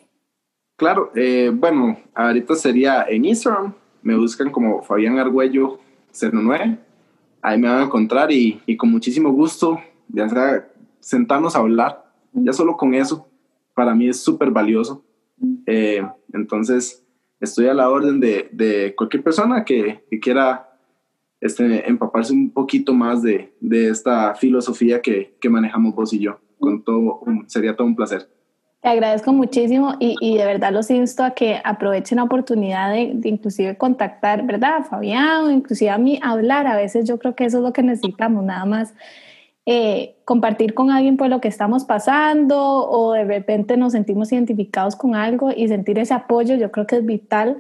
Claro, 0.78 1.12
eh, 1.16 1.52
bueno, 1.54 1.98
ahorita 2.14 2.56
sería 2.56 3.04
en 3.10 3.26
Instagram, 3.26 3.74
me 4.02 4.16
buscan 4.16 4.52
como 4.52 4.82
Fabián 4.84 5.18
Argüello 5.18 5.80
09, 6.14 6.78
ahí 7.42 7.58
me 7.60 7.68
van 7.68 7.82
a 7.82 7.86
encontrar 7.86 8.32
y, 8.32 8.62
y 8.66 8.78
con 8.78 8.92
muchísimo 8.92 9.32
gusto, 9.32 9.80
ya 10.08 10.30
sea 10.30 10.70
sentarnos 11.00 11.56
a 11.56 11.60
hablar, 11.60 12.06
ya 12.32 12.54
solo 12.54 12.78
con 12.78 12.94
eso, 12.94 13.28
para 13.74 13.96
mí 13.96 14.08
es 14.08 14.22
súper 14.22 14.52
valioso. 14.52 15.04
Eh, 15.66 16.06
entonces, 16.34 17.06
estoy 17.40 17.68
a 17.68 17.74
la 17.74 17.90
orden 17.90 18.20
de, 18.20 18.50
de 18.52 18.94
cualquier 18.96 19.24
persona 19.24 19.64
que, 19.64 20.04
que 20.10 20.20
quiera 20.20 20.70
este, 21.42 21.88
empaparse 21.90 22.34
un 22.34 22.52
poquito 22.52 22.94
más 22.94 23.22
de, 23.22 23.54
de 23.60 23.90
esta 23.90 24.36
filosofía 24.36 25.02
que, 25.02 25.38
que, 25.40 25.50
manejamos 25.50 25.96
vos 25.96 26.14
y 26.14 26.20
yo. 26.20 26.40
Con 26.60 26.84
todo, 26.84 27.22
sería 27.48 27.76
todo 27.76 27.88
un 27.88 27.96
placer. 27.96 28.30
Te 28.82 28.90
agradezco 28.90 29.34
muchísimo 29.34 29.96
y, 30.00 30.16
y, 30.22 30.38
de 30.38 30.46
verdad 30.46 30.72
los 30.72 30.90
insto 30.90 31.24
a 31.24 31.32
que 31.32 31.60
aprovechen 31.64 32.18
la 32.18 32.24
oportunidad 32.24 32.94
de, 32.94 33.12
de, 33.14 33.30
inclusive 33.30 33.78
contactar, 33.78 34.46
¿verdad? 34.46 34.78
A 34.78 34.84
Fabián 34.84 35.52
inclusive 35.52 35.90
a 35.92 35.98
mí, 35.98 36.20
hablar. 36.22 36.68
A 36.68 36.78
veces 36.78 37.08
yo 37.08 37.20
creo 37.20 37.36
que 37.36 37.46
eso 37.46 37.58
es 37.58 37.64
lo 37.64 37.74
que 37.74 37.84
necesitamos, 37.84 38.44
nada 38.44 38.66
más 38.66 38.94
eh, 39.66 40.16
compartir 40.26 40.74
con 40.74 40.92
alguien 40.92 41.18
por 41.18 41.30
lo 41.30 41.42
que 41.42 41.48
estamos 41.48 41.86
pasando 41.86 42.58
o 42.90 43.14
de 43.14 43.24
repente 43.24 43.78
nos 43.78 43.94
sentimos 43.94 44.32
identificados 44.32 44.96
con 44.96 45.16
algo 45.16 45.52
y 45.56 45.68
sentir 45.68 46.00
ese 46.00 46.14
apoyo, 46.14 46.56
yo 46.56 46.72
creo 46.72 46.88
que 46.88 46.98
es 46.98 47.06
vital. 47.06 47.60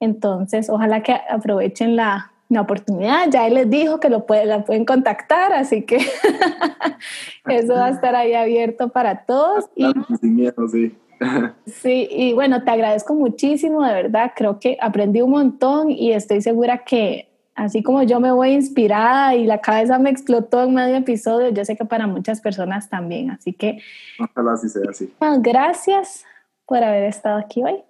Entonces, 0.00 0.68
ojalá 0.68 1.02
que 1.02 1.12
aprovechen 1.30 1.96
la, 1.96 2.32
una 2.48 2.62
oportunidad. 2.62 3.30
Ya 3.30 3.46
él 3.46 3.54
les 3.54 3.70
dijo 3.70 4.00
que 4.00 4.08
lo 4.10 4.26
puede, 4.26 4.46
la 4.46 4.64
pueden 4.64 4.84
contactar, 4.84 5.52
así 5.52 5.82
que 5.82 5.98
eso 7.48 7.74
va 7.74 7.86
a 7.86 7.90
estar 7.90 8.14
ahí 8.14 8.34
abierto 8.34 8.88
para 8.88 9.24
todos. 9.24 9.66
Y, 9.74 9.86
sin 10.20 10.36
miedo, 10.36 10.68
sí. 10.68 10.96
sí, 11.66 12.08
y 12.10 12.32
bueno, 12.32 12.64
te 12.64 12.70
agradezco 12.70 13.14
muchísimo, 13.14 13.84
de 13.84 13.92
verdad. 13.92 14.32
Creo 14.34 14.58
que 14.58 14.76
aprendí 14.80 15.22
un 15.22 15.30
montón 15.30 15.90
y 15.90 16.12
estoy 16.12 16.42
segura 16.42 16.78
que 16.78 17.28
así 17.54 17.82
como 17.82 18.02
yo 18.02 18.20
me 18.20 18.32
voy 18.32 18.50
inspirada 18.50 19.34
y 19.34 19.46
la 19.46 19.60
cabeza 19.60 19.98
me 19.98 20.10
explotó 20.10 20.62
en 20.64 20.74
medio 20.74 20.96
episodio, 20.96 21.50
yo 21.50 21.64
sé 21.64 21.76
que 21.76 21.84
para 21.84 22.06
muchas 22.06 22.40
personas 22.40 22.88
también. 22.88 23.30
Así 23.30 23.52
que. 23.52 23.80
Ojalá 24.18 24.52
así 24.52 24.68
sea 24.68 24.82
así. 24.90 25.12
Gracias 25.40 26.24
por 26.66 26.82
haber 26.82 27.04
estado 27.04 27.38
aquí 27.38 27.62
hoy. 27.62 27.82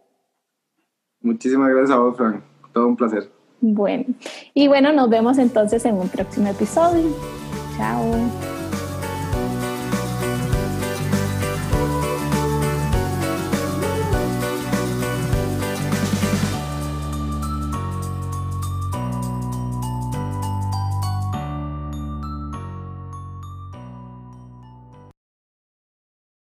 Muchísimas 1.20 1.70
gracias 1.70 1.90
a 1.90 1.98
vos, 1.98 2.16
Frank. 2.16 2.42
Todo 2.72 2.88
un 2.88 2.96
placer. 2.96 3.30
Bueno, 3.60 4.04
y 4.52 4.68
bueno, 4.68 4.92
nos 4.92 5.08
vemos 5.08 5.38
entonces 5.38 5.84
en 5.86 5.94
un 5.94 6.08
próximo 6.08 6.48
episodio. 6.48 7.04
Chao. 7.78 8.53